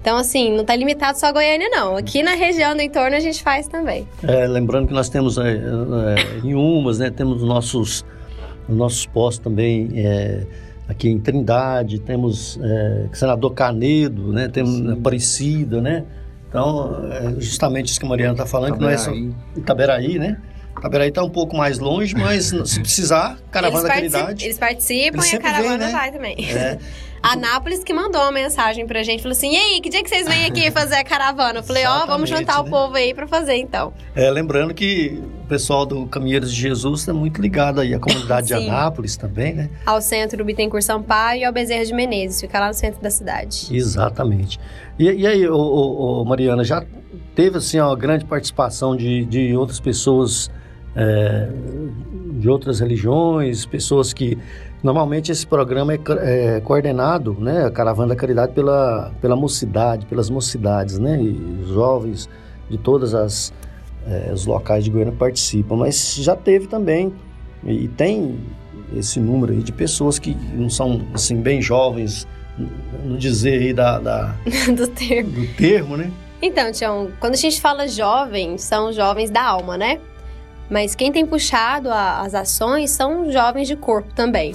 Então, 0.00 0.16
assim, 0.16 0.50
não 0.50 0.62
está 0.62 0.74
limitado 0.74 1.16
só 1.16 1.26
a 1.26 1.32
Goiânia, 1.32 1.68
não. 1.70 1.96
Aqui 1.96 2.24
na 2.24 2.34
região 2.34 2.74
do 2.74 2.82
entorno 2.82 3.14
a 3.14 3.20
gente 3.20 3.40
faz 3.40 3.68
também. 3.68 4.04
É, 4.24 4.48
lembrando 4.48 4.88
que 4.88 4.94
nós 4.94 5.08
temos 5.08 5.38
é, 5.38 5.52
é, 5.52 6.44
em 6.44 6.56
Umas, 6.56 6.98
né, 6.98 7.10
temos 7.10 7.40
nossos, 7.40 8.04
nossos 8.68 9.06
postos 9.06 9.44
também 9.44 9.90
é, 9.94 10.44
aqui 10.88 11.08
em 11.08 11.20
Trindade, 11.20 12.00
temos 12.00 12.58
é, 12.60 13.06
Senador 13.12 13.52
Canedo, 13.54 14.32
né, 14.32 14.48
temos 14.48 14.90
Aparecida, 14.90 15.80
né? 15.80 16.04
Então, 16.54 17.10
é 17.10 17.40
justamente 17.40 17.90
isso 17.90 17.98
que 17.98 18.06
a 18.06 18.08
Mariana 18.08 18.34
está 18.34 18.46
falando, 18.46 18.76
Itaberaí. 18.76 18.96
que 18.96 19.10
não 19.10 19.16
é 19.16 19.26
só 19.26 19.60
Itaberaí, 19.60 20.18
né? 20.20 20.36
Itaberaí 20.78 21.08
está 21.08 21.24
um 21.24 21.28
pouco 21.28 21.56
mais 21.56 21.80
longe, 21.80 22.14
mas 22.14 22.52
se 22.64 22.80
precisar, 22.80 23.38
caravana 23.50 23.80
eles 23.80 23.88
da 23.88 23.94
caridade. 23.94 24.44
Eles 24.44 24.58
participam 24.58 25.18
eles 25.18 25.32
e 25.32 25.36
a 25.36 25.40
caravana 25.40 25.78
vem, 25.78 25.86
né? 25.86 25.92
vai 25.92 26.12
também. 26.12 26.36
É. 26.48 26.78
A 27.24 27.36
Nápoles 27.36 27.82
que 27.82 27.94
mandou 27.94 28.20
uma 28.20 28.30
mensagem 28.30 28.86
pra 28.86 29.02
gente, 29.02 29.22
falou 29.22 29.32
assim: 29.32 29.54
e 29.54 29.56
aí, 29.56 29.80
que 29.80 29.88
dia 29.88 30.02
que 30.02 30.10
vocês 30.10 30.28
vêm 30.28 30.44
aqui 30.44 30.70
fazer 30.70 30.96
a 30.96 31.04
caravana? 31.04 31.60
Eu 31.60 31.62
falei: 31.62 31.86
ó, 31.86 32.02
oh, 32.02 32.06
vamos 32.06 32.28
juntar 32.28 32.62
né? 32.62 32.68
o 32.68 32.70
povo 32.70 32.94
aí 32.96 33.14
pra 33.14 33.26
fazer 33.26 33.54
então. 33.54 33.94
É, 34.14 34.30
lembrando 34.30 34.74
que 34.74 35.22
o 35.42 35.46
pessoal 35.46 35.86
do 35.86 36.06
Caminheiros 36.06 36.52
de 36.52 36.60
Jesus 36.60 37.00
está 37.00 37.14
muito 37.14 37.40
ligado 37.40 37.80
aí 37.80 37.94
à 37.94 37.98
comunidade 37.98 38.48
de 38.48 38.52
Anápolis 38.52 39.16
também, 39.16 39.54
né? 39.54 39.70
Ao 39.86 40.02
centro 40.02 40.36
do 40.36 40.44
Bittencourt 40.44 40.84
Sampaio 40.84 41.40
e 41.40 41.44
ao 41.44 41.52
Bezerra 41.52 41.86
de 41.86 41.94
Menezes, 41.94 42.42
fica 42.42 42.60
lá 42.60 42.68
no 42.68 42.74
centro 42.74 43.00
da 43.00 43.10
cidade. 43.10 43.74
Exatamente. 43.74 44.60
E, 44.98 45.10
e 45.10 45.26
aí, 45.26 45.48
ô, 45.48 45.56
ô, 45.56 46.20
ô, 46.20 46.24
Mariana, 46.26 46.62
já 46.62 46.84
teve 47.34 47.56
assim 47.56 47.80
uma 47.80 47.96
grande 47.96 48.26
participação 48.26 48.94
de, 48.94 49.24
de 49.24 49.56
outras 49.56 49.80
pessoas 49.80 50.50
é, 50.94 51.48
de 52.38 52.48
outras 52.50 52.80
religiões, 52.80 53.64
pessoas 53.64 54.12
que 54.12 54.36
normalmente 54.84 55.32
esse 55.32 55.46
programa 55.46 55.94
é, 55.94 55.98
é, 56.20 56.60
coordenado, 56.60 57.34
né, 57.40 57.64
a 57.64 57.70
Caravana 57.70 58.08
da 58.08 58.16
Caridade 58.16 58.52
pela 58.52 59.10
pela 59.18 59.34
mocidade, 59.34 60.04
pelas 60.04 60.28
mocidades, 60.28 60.98
né, 60.98 61.20
e 61.20 61.64
jovens 61.66 62.28
de 62.68 62.76
todas 62.76 63.14
as 63.14 63.50
é, 64.06 64.30
os 64.30 64.44
locais 64.44 64.84
de 64.84 64.90
Goiânia 64.90 65.14
participam, 65.18 65.76
mas 65.76 66.16
já 66.16 66.36
teve 66.36 66.66
também 66.66 67.14
e 67.64 67.88
tem 67.88 68.38
esse 68.94 69.18
número 69.18 69.54
aí 69.54 69.62
de 69.62 69.72
pessoas 69.72 70.18
que 70.18 70.36
não 70.52 70.68
são 70.68 71.00
assim 71.14 71.40
bem 71.40 71.62
jovens 71.62 72.28
no 73.02 73.16
dizer 73.16 73.62
aí 73.62 73.72
da, 73.72 73.98
da 73.98 74.34
do 74.76 74.86
termo, 74.86 75.30
do 75.30 75.46
termo, 75.54 75.96
né? 75.96 76.12
Então, 76.42 76.70
Tião, 76.70 77.10
quando 77.18 77.32
a 77.32 77.38
gente 77.38 77.58
fala 77.58 77.88
jovens, 77.88 78.60
são 78.60 78.92
jovens 78.92 79.30
da 79.30 79.42
alma, 79.42 79.78
né? 79.78 79.98
Mas 80.68 80.94
quem 80.94 81.10
tem 81.10 81.24
puxado 81.24 81.90
a, 81.90 82.20
as 82.20 82.34
ações 82.34 82.90
são 82.90 83.32
jovens 83.32 83.66
de 83.66 83.76
corpo 83.76 84.12
também. 84.14 84.54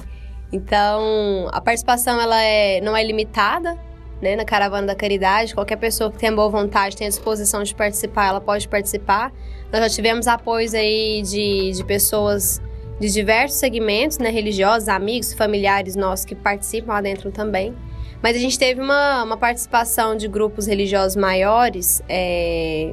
Então, 0.52 1.48
a 1.52 1.60
participação 1.60 2.20
ela 2.20 2.42
é, 2.42 2.80
não 2.80 2.96
é 2.96 3.04
limitada, 3.04 3.78
né, 4.20 4.36
na 4.36 4.44
Caravana 4.44 4.88
da 4.88 4.94
Caridade. 4.94 5.54
Qualquer 5.54 5.76
pessoa 5.76 6.10
que 6.10 6.18
tenha 6.18 6.32
boa 6.32 6.48
vontade, 6.48 6.96
tenha 6.96 7.08
disposição 7.08 7.62
de 7.62 7.74
participar, 7.74 8.28
ela 8.28 8.40
pode 8.40 8.68
participar. 8.68 9.32
Nós 9.72 9.80
já 9.82 9.88
tivemos 9.88 10.26
apoios 10.26 10.74
aí 10.74 11.22
de, 11.22 11.72
de 11.72 11.84
pessoas 11.84 12.60
de 12.98 13.10
diversos 13.10 13.58
segmentos, 13.58 14.18
né, 14.18 14.28
religiosos, 14.28 14.88
amigos, 14.88 15.32
familiares 15.32 15.96
nossos 15.96 16.26
que 16.26 16.34
participam 16.34 16.92
lá 16.92 17.00
dentro 17.00 17.30
também. 17.30 17.74
Mas 18.22 18.36
a 18.36 18.38
gente 18.38 18.58
teve 18.58 18.80
uma, 18.80 19.24
uma 19.24 19.36
participação 19.38 20.14
de 20.14 20.28
grupos 20.28 20.66
religiosos 20.66 21.16
maiores, 21.16 22.02
é, 22.06 22.92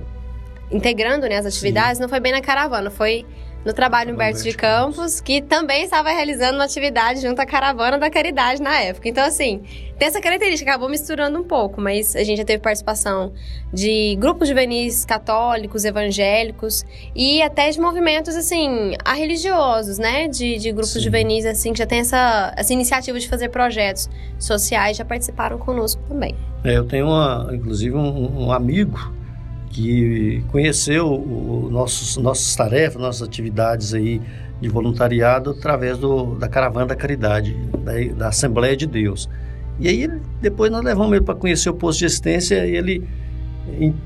integrando 0.71 1.27
né, 1.27 1.35
as 1.35 1.45
atividades, 1.45 1.97
Sim. 1.97 2.03
não 2.03 2.09
foi 2.09 2.21
bem 2.21 2.31
na 2.31 2.39
caravana, 2.39 2.89
foi 2.89 3.25
no 3.65 3.73
trabalho 3.73 4.13
Humberto 4.13 4.41
de 4.41 4.53
Campos, 4.53 5.19
que 5.19 5.41
também 5.41 5.83
estava 5.83 6.09
realizando 6.09 6.55
uma 6.55 6.63
atividade 6.63 7.21
junto 7.21 7.39
à 7.41 7.45
Caravana 7.45 7.97
da 7.97 8.09
Caridade 8.09 8.61
na 8.61 8.79
época. 8.79 9.09
Então, 9.09 9.25
assim, 9.25 9.61
tem 9.97 10.07
essa 10.07 10.21
característica, 10.21 10.69
acabou 10.69 10.89
misturando 10.89 11.39
um 11.39 11.43
pouco, 11.43 11.81
mas 11.81 12.15
a 12.15 12.23
gente 12.23 12.37
já 12.37 12.45
teve 12.45 12.61
participação 12.61 13.33
de 13.73 14.15
grupos 14.19 14.47
juvenis 14.47 15.03
católicos, 15.03 15.83
evangélicos 15.83 16.85
e 17.15 17.41
até 17.41 17.69
de 17.69 17.79
movimentos, 17.79 18.35
assim, 18.35 18.95
religiosos, 19.05 19.97
né? 19.97 20.27
De, 20.27 20.57
de 20.57 20.71
grupos 20.71 20.93
Sim. 20.93 21.01
juvenis, 21.01 21.45
assim, 21.45 21.73
que 21.73 21.79
já 21.79 21.85
tem 21.85 21.99
essa, 21.99 22.53
essa 22.55 22.71
iniciativa 22.71 23.19
de 23.19 23.27
fazer 23.27 23.49
projetos 23.49 24.09
sociais, 24.39 24.95
já 24.95 25.03
participaram 25.03 25.57
conosco 25.57 26.01
também. 26.07 26.35
É, 26.63 26.77
eu 26.77 26.85
tenho, 26.85 27.07
uma, 27.07 27.49
inclusive, 27.51 27.95
um, 27.95 28.47
um 28.47 28.51
amigo 28.51 29.16
que 29.69 30.43
conheceu 30.51 31.07
o, 31.07 31.69
nossos, 31.71 32.17
nossas 32.17 32.55
tarefas, 32.55 33.01
nossas 33.01 33.27
atividades 33.27 33.93
aí 33.93 34.21
de 34.59 34.69
voluntariado 34.69 35.51
através 35.51 35.97
do, 35.97 36.35
da 36.35 36.47
Caravana 36.47 36.87
da 36.87 36.95
Caridade, 36.95 37.55
da, 37.83 37.93
da 38.15 38.27
Assembleia 38.29 38.75
de 38.75 38.87
Deus. 38.87 39.29
E 39.79 39.87
aí, 39.87 40.09
depois 40.41 40.71
nós 40.71 40.83
levamos 40.83 41.13
ele 41.13 41.23
para 41.23 41.35
conhecer 41.35 41.69
o 41.69 41.73
posto 41.73 41.99
de 41.99 42.05
assistência 42.05 42.65
e 42.65 42.75
ele 42.75 43.07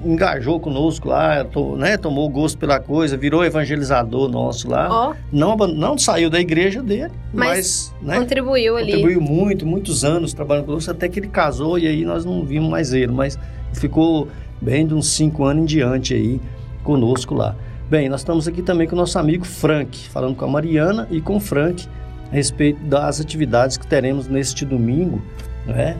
engajou 0.03 0.59
conosco 0.59 1.07
lá, 1.07 1.45
né, 1.77 1.95
tomou 1.95 2.27
gosto 2.29 2.57
pela 2.57 2.79
coisa, 2.79 3.15
virou 3.15 3.45
evangelizador 3.45 4.27
nosso 4.27 4.69
lá. 4.69 5.11
Oh. 5.11 5.15
Não, 5.31 5.55
não 5.55 5.97
saiu 5.97 6.29
da 6.29 6.39
igreja 6.39 6.81
dele, 6.81 7.11
mas, 7.31 7.93
mas 8.01 8.07
né, 8.07 8.19
contribuiu 8.19 8.75
ali. 8.75 8.93
Contribuiu 8.93 9.21
muito, 9.21 9.65
muitos 9.65 10.03
anos 10.03 10.33
trabalhando 10.33 10.65
conosco, 10.65 10.91
até 10.91 11.07
que 11.07 11.19
ele 11.19 11.27
casou 11.27 11.77
e 11.77 11.87
aí 11.87 12.03
nós 12.03 12.25
não 12.25 12.43
vimos 12.43 12.69
mais 12.69 12.91
ele, 12.91 13.11
mas 13.11 13.37
ficou 13.73 14.27
bem 14.61 14.85
de 14.85 14.93
uns 14.93 15.07
cinco 15.09 15.43
anos 15.43 15.63
em 15.63 15.65
diante 15.65 16.13
aí 16.13 16.39
conosco 16.83 17.33
lá. 17.33 17.55
Bem, 17.89 18.07
nós 18.07 18.21
estamos 18.21 18.47
aqui 18.47 18.61
também 18.61 18.87
com 18.87 18.95
o 18.95 18.97
nosso 18.97 19.19
amigo 19.19 19.43
Frank, 19.43 20.07
falando 20.09 20.35
com 20.35 20.45
a 20.45 20.47
Mariana 20.47 21.07
e 21.11 21.19
com 21.19 21.37
o 21.37 21.39
Frank 21.39 21.87
a 22.31 22.35
respeito 22.35 22.81
das 22.83 23.19
atividades 23.19 23.75
que 23.75 23.85
teremos 23.85 24.27
neste 24.27 24.63
domingo, 24.63 25.21
né? 25.65 25.97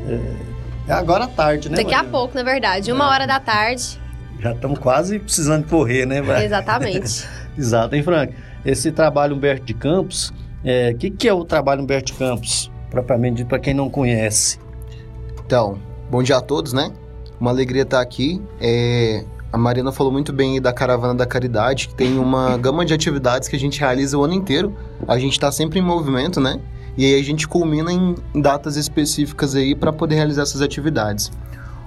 É 0.88 0.94
agora 0.94 1.26
à 1.26 1.28
tarde, 1.28 1.70
né? 1.70 1.76
Daqui 1.76 1.92
Mariana? 1.92 2.08
a 2.08 2.12
pouco, 2.12 2.36
na 2.36 2.44
verdade, 2.44 2.92
uma 2.92 3.06
é. 3.06 3.08
hora 3.10 3.28
da 3.28 3.40
tarde. 3.40 4.00
Já 4.40 4.54
estamos 4.54 4.80
quase 4.80 5.20
precisando 5.20 5.68
correr, 5.68 6.06
né? 6.06 6.22
Exatamente. 6.44 7.28
Exato, 7.58 7.96
hein, 7.96 8.04
Frank? 8.04 8.34
Esse 8.64 8.92
trabalho 8.92 9.36
Humberto 9.36 9.66
de 9.66 9.74
Campos, 9.74 10.30
o 10.30 10.34
é, 10.64 10.94
que, 10.94 11.10
que 11.10 11.28
é 11.28 11.34
o 11.34 11.44
trabalho 11.44 11.82
Humberto 11.82 12.14
de 12.14 12.18
Campos, 12.18 12.72
propriamente 12.90 13.38
dito, 13.38 13.48
para 13.48 13.60
quem 13.60 13.74
não 13.74 13.90
conhece? 13.90 14.60
Então, 15.46 15.78
bom 16.10 16.24
dia 16.24 16.38
a 16.38 16.42
todos, 16.42 16.72
né? 16.72 16.92
Uma 17.42 17.50
alegria 17.50 17.82
estar 17.82 18.00
aqui. 18.00 18.40
É, 18.60 19.26
a 19.52 19.58
Mariana 19.58 19.92
falou 19.92 20.14
muito 20.14 20.32
bem 20.32 20.62
da 20.62 20.72
Caravana 20.72 21.16
da 21.16 21.26
Caridade, 21.26 21.88
que 21.88 21.96
tem 21.96 22.20
uma 22.20 22.56
gama 22.62 22.86
de 22.86 22.94
atividades 22.94 23.50
que 23.50 23.56
a 23.56 23.60
gente 23.60 23.80
realiza 23.80 24.16
o 24.16 24.24
ano 24.24 24.36
inteiro. 24.36 24.78
A 25.08 25.18
gente 25.18 25.34
está 25.34 25.52
sempre 25.52 25.80
em 25.80 25.82
movimento, 25.82 26.40
né? 26.40 26.62
E 26.96 27.04
aí 27.04 27.20
a 27.20 27.24
gente 27.24 27.48
culmina 27.48 27.92
em 27.92 28.14
datas 28.40 28.76
específicas 28.78 29.56
aí 29.56 29.74
para 29.74 29.92
poder 29.92 30.16
realizar 30.18 30.44
essas 30.44 30.62
atividades. 30.62 31.32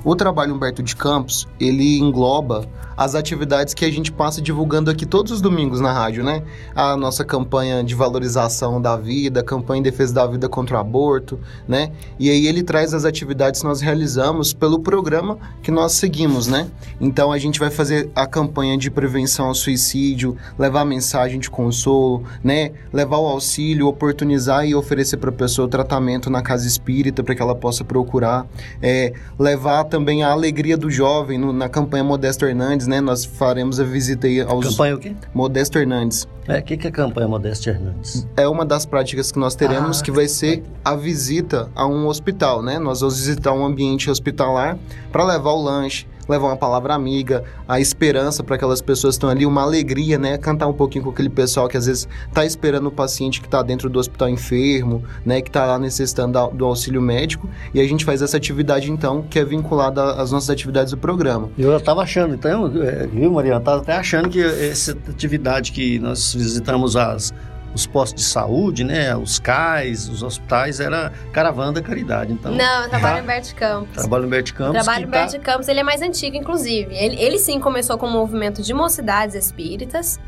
O 0.05 0.15
trabalho 0.15 0.55
Humberto 0.55 0.83
de 0.83 0.95
Campos, 0.95 1.49
ele 1.59 1.99
engloba 1.99 2.69
as 2.97 3.15
atividades 3.15 3.75
que 3.75 3.85
a 3.85 3.91
gente 3.91 4.13
passa 4.13 4.41
divulgando 4.41 4.91
aqui 4.91 5.05
todos 5.07 5.33
os 5.33 5.41
domingos 5.41 5.81
na 5.81 5.93
rádio, 5.93 6.23
né? 6.23 6.43
A 6.75 6.97
nossa 6.97 7.25
campanha 7.25 7.83
de 7.83 7.95
valorização 7.95 8.81
da 8.81 8.97
vida, 8.97 9.43
campanha 9.43 9.81
em 9.81 9.83
defesa 9.83 10.15
da 10.15 10.27
vida 10.27 10.49
contra 10.49 10.77
o 10.77 10.81
aborto, 10.81 11.41
né? 11.67 11.91
E 12.19 12.31
aí 12.31 12.47
ele 12.47 12.63
traz 12.63 12.95
as 12.95 13.05
atividades 13.05 13.61
que 13.61 13.67
nós 13.67 13.81
realizamos 13.81 14.53
pelo 14.53 14.79
programa 14.79 15.39
que 15.63 15.71
nós 15.71 15.93
seguimos, 15.93 16.47
né? 16.47 16.69
Então 17.01 17.33
a 17.33 17.39
gente 17.39 17.59
vai 17.59 17.71
fazer 17.71 18.11
a 18.15 18.27
campanha 18.27 18.77
de 18.77 18.91
prevenção 18.91 19.47
ao 19.47 19.55
suicídio, 19.55 20.37
levar 20.59 20.85
mensagem 20.85 21.41
de 21.41 21.51
consolo, 21.51 22.23
né? 22.43 22.73
Levar 22.93 23.19
o 23.19 23.27
auxílio, 23.27 23.89
oportunizar 23.89 24.67
e 24.67 24.75
oferecer 24.75 25.17
para 25.17 25.31
a 25.31 25.33
pessoa 25.33 25.67
o 25.67 25.69
tratamento 25.69 26.31
na 26.31 26.43
casa 26.43 26.67
espírita 26.67 27.23
para 27.23 27.35
que 27.35 27.43
ela 27.43 27.55
possa 27.55 27.85
procurar, 27.85 28.47
é, 28.81 29.13
levar 29.39 29.85
também 29.95 30.25
a 30.25 30.33
alegria 30.33 30.77
do 30.77 30.91
jovem 30.91 31.39
no, 31.39 31.53
na 31.53 31.69
campanha 31.69 32.03
Modesto 32.03 32.45
Hernandes 32.45 32.89
né? 32.89 33.01
Nós 33.01 33.25
faremos 33.25 33.79
a 33.79 33.85
visita 33.85 34.27
aí 34.27 34.41
aos... 34.41 34.67
Campanha 34.71 34.97
o 34.97 34.99
quê? 34.99 35.15
Modesto 35.33 35.79
Hernandes. 35.79 36.27
É, 36.49 36.59
o 36.59 36.63
que, 36.65 36.77
que 36.77 36.89
é 36.89 36.91
a 36.91 36.93
campanha 36.93 37.29
Modesto 37.29 37.71
Hernandes? 37.71 38.27
É 38.37 38.49
uma 38.49 38.65
das 38.65 38.85
práticas 38.85 39.31
que 39.31 39.39
nós 39.39 39.55
teremos, 39.55 40.01
ah, 40.01 40.03
que 40.03 40.11
vai 40.11 40.27
ser 40.27 40.65
a 40.85 40.97
visita 40.97 41.71
a 41.77 41.87
um 41.87 42.09
hospital, 42.09 42.61
né? 42.61 42.77
Nós 42.77 43.03
vamos 43.03 43.21
visitar 43.21 43.53
um 43.53 43.65
ambiente 43.65 44.11
hospitalar 44.11 44.77
para 45.13 45.25
levar 45.25 45.53
o 45.53 45.63
lanche, 45.63 46.09
levar 46.29 46.49
uma 46.49 46.57
palavra 46.57 46.95
amiga, 46.95 47.45
a 47.69 47.81
esperança 47.81 48.43
para 48.43 48.57
aquelas 48.57 48.81
pessoas 48.81 49.15
que 49.15 49.19
estão 49.19 49.31
ali, 49.31 49.47
uma 49.47 49.63
alegria, 49.63 50.19
né? 50.19 50.39
Cantar 50.39 50.67
um 50.67 50.73
pouquinho 50.73 51.05
com 51.05 51.11
aquele 51.11 51.29
pessoal 51.29 51.69
que 51.69 51.77
às 51.77 51.87
vezes 51.87 52.09
está 52.29 52.45
esperando 52.45 52.87
o 52.87 52.91
paciente 52.91 53.41
que 53.41 53.47
está 53.47 53.63
dentro 53.63 53.89
do 53.89 53.99
hospital 53.99 54.29
enfermo, 54.29 55.03
né? 55.25 55.41
Que 55.41 55.49
está 55.49 55.65
lá 55.67 55.79
necessitando 55.79 56.49
do 56.49 56.65
auxílio 56.65 57.01
médico. 57.01 57.49
E 57.73 57.81
a 57.81 57.87
gente 57.87 58.05
faz 58.05 58.23
essa 58.23 58.37
atividade, 58.37 58.91
então, 58.91 59.23
que 59.23 59.39
é 59.39 59.45
vinculada 59.45 60.15
às 60.15 60.33
nossas 60.33 60.51
atividades 60.51 60.93
do 60.93 60.99
programa. 60.99 61.51
Eu 61.59 61.71
já 61.71 61.79
estava 61.79 62.03
achando, 62.03 62.35
então, 62.35 62.67
é, 62.83 63.07
viu, 63.07 63.33
Mariana? 63.33 63.59
Estava 63.59 63.81
até 63.81 63.97
achando 63.97 64.29
que 64.29 64.43
essa 64.43 64.93
atividade 64.93 65.73
que 65.73 65.99
nós 65.99 66.35
visitamos 66.35 66.97
as 66.97 67.33
os 67.75 67.87
postos 67.87 68.23
de 68.23 68.29
saúde, 68.29 68.85
né, 68.85 69.15
os 69.17 69.39
CAIS, 69.39 70.09
os 70.09 70.23
hospitais, 70.23 70.81
era 70.81 71.13
caravana 71.33 71.73
da 71.73 71.83
caridade. 71.83 72.33
Então, 72.33 72.53
Não, 72.53 72.83
eu 72.83 72.89
trabalho 72.89 73.15
tá, 73.15 73.21
em 73.21 73.23
Humberto 73.23 73.55
Campos. 73.55 73.97
Trabalho 73.97 74.25
em 74.25 74.27
Humberto 74.27 74.55
Campos. 74.55 74.83
Trabalho 74.85 75.05
em 75.05 75.07
Humberto 75.07 75.33
tá... 75.33 75.39
Campos, 75.41 75.69
ele 75.69 75.81
é 75.81 75.83
mais 75.83 76.01
antigo, 76.01 76.37
inclusive. 76.37 76.95
Ele, 76.95 77.21
ele 77.21 77.39
sim 77.39 77.59
começou 77.59 77.99
com 77.99 78.07
um 78.07 78.13
movimento 78.13 78.63
de 78.63 78.73
mocidades 78.73 79.35
espíritas, 79.35 80.21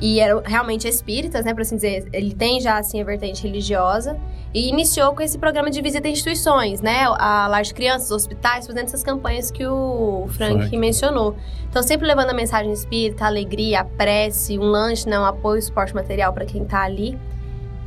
e 0.00 0.18
eram 0.18 0.42
realmente 0.44 0.88
espíritas, 0.88 1.44
né, 1.44 1.52
por 1.52 1.60
assim 1.60 1.76
dizer. 1.76 2.08
Ele 2.12 2.34
tem 2.34 2.60
já, 2.60 2.78
assim, 2.78 3.00
a 3.00 3.04
vertente 3.04 3.42
religiosa. 3.42 4.18
E 4.52 4.68
iniciou 4.68 5.14
com 5.14 5.22
esse 5.22 5.38
programa 5.38 5.70
de 5.70 5.80
visita 5.80 6.08
a 6.08 6.10
instituições, 6.10 6.80
né? 6.80 7.04
A 7.04 7.46
lar 7.46 7.62
de 7.62 7.72
crianças, 7.72 8.10
hospitais, 8.10 8.66
fazendo 8.66 8.84
essas 8.84 9.04
campanhas 9.04 9.50
que 9.50 9.64
o 9.64 10.26
Frank, 10.30 10.58
Frank, 10.58 10.76
mencionou. 10.76 11.36
Então, 11.68 11.82
sempre 11.82 12.06
levando 12.06 12.30
a 12.30 12.34
mensagem 12.34 12.72
espírita, 12.72 13.24
a 13.24 13.28
alegria, 13.28 13.80
a 13.80 13.84
prece, 13.84 14.58
um 14.58 14.64
lanche, 14.64 15.08
né? 15.08 15.20
um 15.20 15.24
apoio, 15.24 15.62
suporte 15.62 15.94
material 15.94 16.32
para 16.32 16.44
quem 16.44 16.64
está 16.64 16.82
ali. 16.82 17.16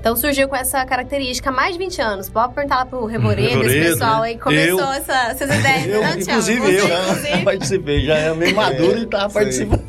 Então 0.04 0.18
surgiu 0.18 0.50
com 0.50 0.56
essa 0.58 0.86
característica 0.86 1.50
há 1.50 1.54
mais 1.54 1.78
de 1.78 1.80
20 1.80 2.02
anos. 2.02 2.30
Pode 2.30 2.54
perguntar 2.54 2.76
lá 2.76 2.86
pro 2.86 3.06
Reboredo, 3.06 3.64
esse 3.64 3.92
pessoal 3.92 4.20
né? 4.24 4.28
aí 4.28 4.38
começou 4.38 4.82
eu, 4.82 4.92
essa, 4.92 5.14
essas 5.30 5.60
ideias, 5.60 5.88
eu, 5.88 6.04
não, 6.04 6.20
Inclusive 6.20 6.60
Você, 6.60 6.82
eu 6.82 6.86
inclusive. 6.86 7.44
participei, 7.46 8.06
já 8.06 8.16
é 8.16 8.34
meio 8.34 8.54
maduro 8.54 8.98
é, 8.98 9.02
e 9.04 9.06
tava 9.06 9.34
participando. 9.34 9.82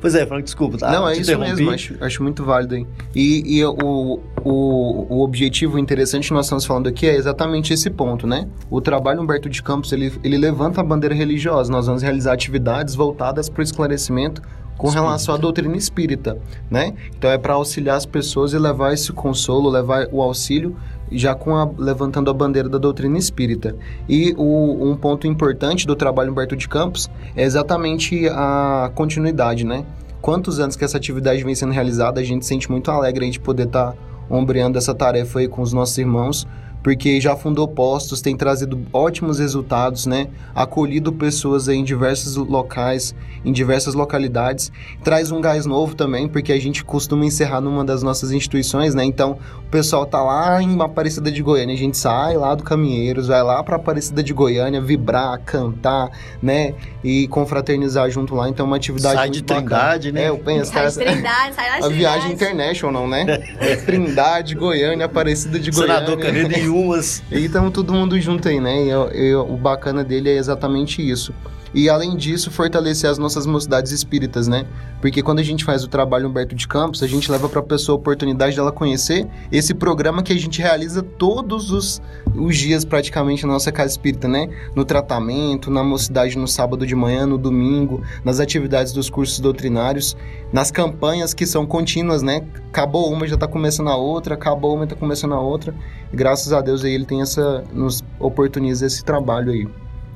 pois 0.00 0.16
é, 0.16 0.26
Frank, 0.26 0.42
desculpa, 0.42 0.76
tá? 0.76 0.90
Não, 0.90 1.08
é 1.08 1.16
isso 1.16 1.38
mesmo, 1.38 1.70
acho, 1.70 1.94
acho 2.00 2.20
muito 2.20 2.44
válido 2.44 2.74
aí. 2.74 2.84
E, 3.14 3.58
e 3.58 3.64
o, 3.64 4.20
o, 4.42 5.06
o 5.08 5.22
objetivo 5.22 5.78
interessante 5.78 6.26
que 6.26 6.34
nós 6.34 6.46
estamos 6.46 6.64
falando 6.64 6.88
aqui 6.88 7.06
é 7.06 7.14
exatamente 7.14 7.72
esse 7.72 7.88
ponto, 7.90 8.26
né? 8.26 8.48
O 8.68 8.80
trabalho 8.80 9.22
Humberto 9.22 9.48
de 9.48 9.62
Campos, 9.62 9.92
ele, 9.92 10.12
ele 10.24 10.36
levanta 10.36 10.80
a 10.80 10.84
bandeira 10.84 11.14
religiosa. 11.14 11.70
Nós 11.70 11.86
vamos 11.86 12.02
realizar 12.02 12.32
atividades 12.32 12.96
voltadas 12.96 13.48
para 13.48 13.60
o 13.60 13.62
esclarecimento 13.62 14.42
com 14.76 14.88
espírita. 14.88 15.06
relação 15.06 15.34
à 15.34 15.38
doutrina 15.38 15.76
espírita, 15.76 16.38
né? 16.70 16.94
Então 17.16 17.30
é 17.30 17.38
para 17.38 17.54
auxiliar 17.54 17.96
as 17.96 18.06
pessoas 18.06 18.52
e 18.52 18.58
levar 18.58 18.92
esse 18.92 19.12
consolo, 19.12 19.70
levar 19.70 20.08
o 20.12 20.20
auxílio 20.20 20.76
já 21.12 21.34
com 21.34 21.54
a, 21.56 21.70
levantando 21.78 22.30
a 22.30 22.34
bandeira 22.34 22.68
da 22.68 22.78
doutrina 22.78 23.18
espírita. 23.18 23.76
E 24.08 24.34
o, 24.36 24.90
um 24.90 24.96
ponto 24.96 25.26
importante 25.26 25.86
do 25.86 25.94
trabalho 25.94 26.32
Humberto 26.32 26.56
de 26.56 26.68
Campos 26.68 27.10
é 27.36 27.42
exatamente 27.44 28.26
a 28.28 28.90
continuidade, 28.94 29.64
né? 29.64 29.84
Quantos 30.20 30.58
anos 30.58 30.74
que 30.74 30.84
essa 30.84 30.96
atividade 30.96 31.44
vem 31.44 31.54
sendo 31.54 31.72
realizada, 31.72 32.20
a 32.20 32.24
gente 32.24 32.46
sente 32.46 32.70
muito 32.70 32.90
alegre 32.90 33.30
de 33.30 33.38
poder 33.38 33.66
estar 33.66 33.92
tá 33.92 33.96
ombreando 34.30 34.78
essa 34.78 34.94
tarefa 34.94 35.38
aí 35.38 35.48
com 35.48 35.60
os 35.60 35.72
nossos 35.72 35.96
irmãos, 35.98 36.46
porque 36.84 37.18
já 37.18 37.34
fundou 37.34 37.66
postos, 37.66 38.20
tem 38.20 38.36
trazido 38.36 38.78
ótimos 38.92 39.38
resultados, 39.38 40.04
né? 40.04 40.28
Acolhido 40.54 41.10
pessoas 41.14 41.66
em 41.66 41.82
diversos 41.82 42.36
locais, 42.36 43.14
em 43.42 43.50
diversas 43.52 43.94
localidades. 43.94 44.70
Traz 45.02 45.30
um 45.30 45.40
gás 45.40 45.64
novo 45.64 45.94
também, 45.94 46.28
porque 46.28 46.52
a 46.52 46.60
gente 46.60 46.84
costuma 46.84 47.24
encerrar 47.24 47.62
numa 47.62 47.82
das 47.82 48.02
nossas 48.02 48.32
instituições, 48.32 48.94
né? 48.94 49.02
Então, 49.02 49.38
o 49.66 49.70
pessoal 49.70 50.04
tá 50.04 50.22
lá 50.22 50.62
em 50.62 50.78
Aparecida 50.78 51.32
de 51.32 51.42
Goiânia, 51.42 51.74
a 51.74 51.78
gente 51.78 51.96
sai 51.96 52.36
lá 52.36 52.54
do 52.54 52.62
Caminheiros, 52.62 53.28
vai 53.28 53.42
lá 53.42 53.62
para 53.62 53.76
Aparecida 53.76 54.22
de 54.22 54.34
Goiânia 54.34 54.78
vibrar, 54.82 55.40
cantar, 55.40 56.10
né? 56.42 56.74
E 57.02 57.26
confraternizar 57.28 58.10
junto 58.10 58.34
lá. 58.34 58.46
Então, 58.46 58.66
é 58.66 58.68
uma 58.68 58.76
atividade 58.76 59.14
sai 59.14 59.30
de 59.30 59.42
Trindade, 59.42 60.12
né? 60.12 60.24
É, 60.24 60.28
eu 60.28 60.36
penso, 60.36 60.70
sai 60.70 60.86
de 60.90 60.96
Trindade, 60.96 61.54
sai 61.54 61.80
da 61.80 61.86
A 61.86 61.88
viagem 61.88 62.32
international, 62.32 63.08
né? 63.08 63.24
É 63.58 63.76
Trindade, 63.76 64.54
Goiânia, 64.54 65.06
Aparecida 65.06 65.58
de 65.58 65.70
Goiânia. 65.70 65.94
Senador 65.94 66.18
Canedo 66.18 66.58
e 66.58 66.73
umas. 66.74 67.22
E 67.30 67.44
estamos 67.44 67.72
todo 67.72 67.92
mundo 67.92 68.18
junto 68.20 68.48
aí, 68.48 68.60
né? 68.60 68.84
E, 68.84 69.28
e, 69.28 69.34
o 69.34 69.56
bacana 69.56 70.02
dele 70.02 70.30
é 70.30 70.36
exatamente 70.36 71.00
isso. 71.08 71.32
E 71.74 71.88
além 71.88 72.16
disso, 72.16 72.52
fortalecer 72.52 73.10
as 73.10 73.18
nossas 73.18 73.46
mocidades 73.46 73.90
espíritas, 73.90 74.46
né? 74.46 74.64
Porque 75.00 75.22
quando 75.22 75.40
a 75.40 75.42
gente 75.42 75.64
faz 75.64 75.82
o 75.82 75.88
trabalho 75.88 76.28
Humberto 76.28 76.54
de 76.54 76.68
Campos, 76.68 77.02
a 77.02 77.06
gente 77.06 77.30
leva 77.30 77.48
para 77.48 77.58
a 77.58 77.64
pessoa 77.64 77.96
a 77.96 77.98
oportunidade 77.98 78.54
dela 78.54 78.70
conhecer 78.70 79.26
esse 79.50 79.74
programa 79.74 80.22
que 80.22 80.32
a 80.32 80.38
gente 80.38 80.62
realiza 80.62 81.02
todos 81.02 81.72
os, 81.72 82.00
os 82.36 82.56
dias 82.56 82.84
praticamente 82.84 83.44
na 83.44 83.54
nossa 83.54 83.72
casa 83.72 83.90
espírita, 83.90 84.28
né? 84.28 84.48
No 84.72 84.84
tratamento, 84.84 85.68
na 85.68 85.82
mocidade 85.82 86.38
no 86.38 86.46
sábado 86.46 86.86
de 86.86 86.94
manhã, 86.94 87.26
no 87.26 87.36
domingo, 87.36 88.02
nas 88.24 88.38
atividades 88.38 88.92
dos 88.92 89.10
cursos 89.10 89.40
doutrinários, 89.40 90.16
nas 90.52 90.70
campanhas 90.70 91.34
que 91.34 91.44
são 91.44 91.66
contínuas, 91.66 92.22
né? 92.22 92.46
Acabou 92.68 93.12
uma, 93.12 93.26
já 93.26 93.34
está 93.34 93.48
começando 93.48 93.88
a 93.88 93.96
outra, 93.96 94.34
acabou 94.34 94.76
uma, 94.76 94.84
está 94.84 94.94
começando 94.94 95.34
a 95.34 95.40
outra. 95.40 95.74
Graças 96.14 96.52
a 96.52 96.60
Deus 96.60 96.84
aí 96.84 96.92
ele 96.94 97.04
tem 97.04 97.20
essa 97.20 97.64
nos 97.72 98.02
oportuniza 98.18 98.86
esse 98.86 99.04
trabalho 99.04 99.52
aí 99.52 99.68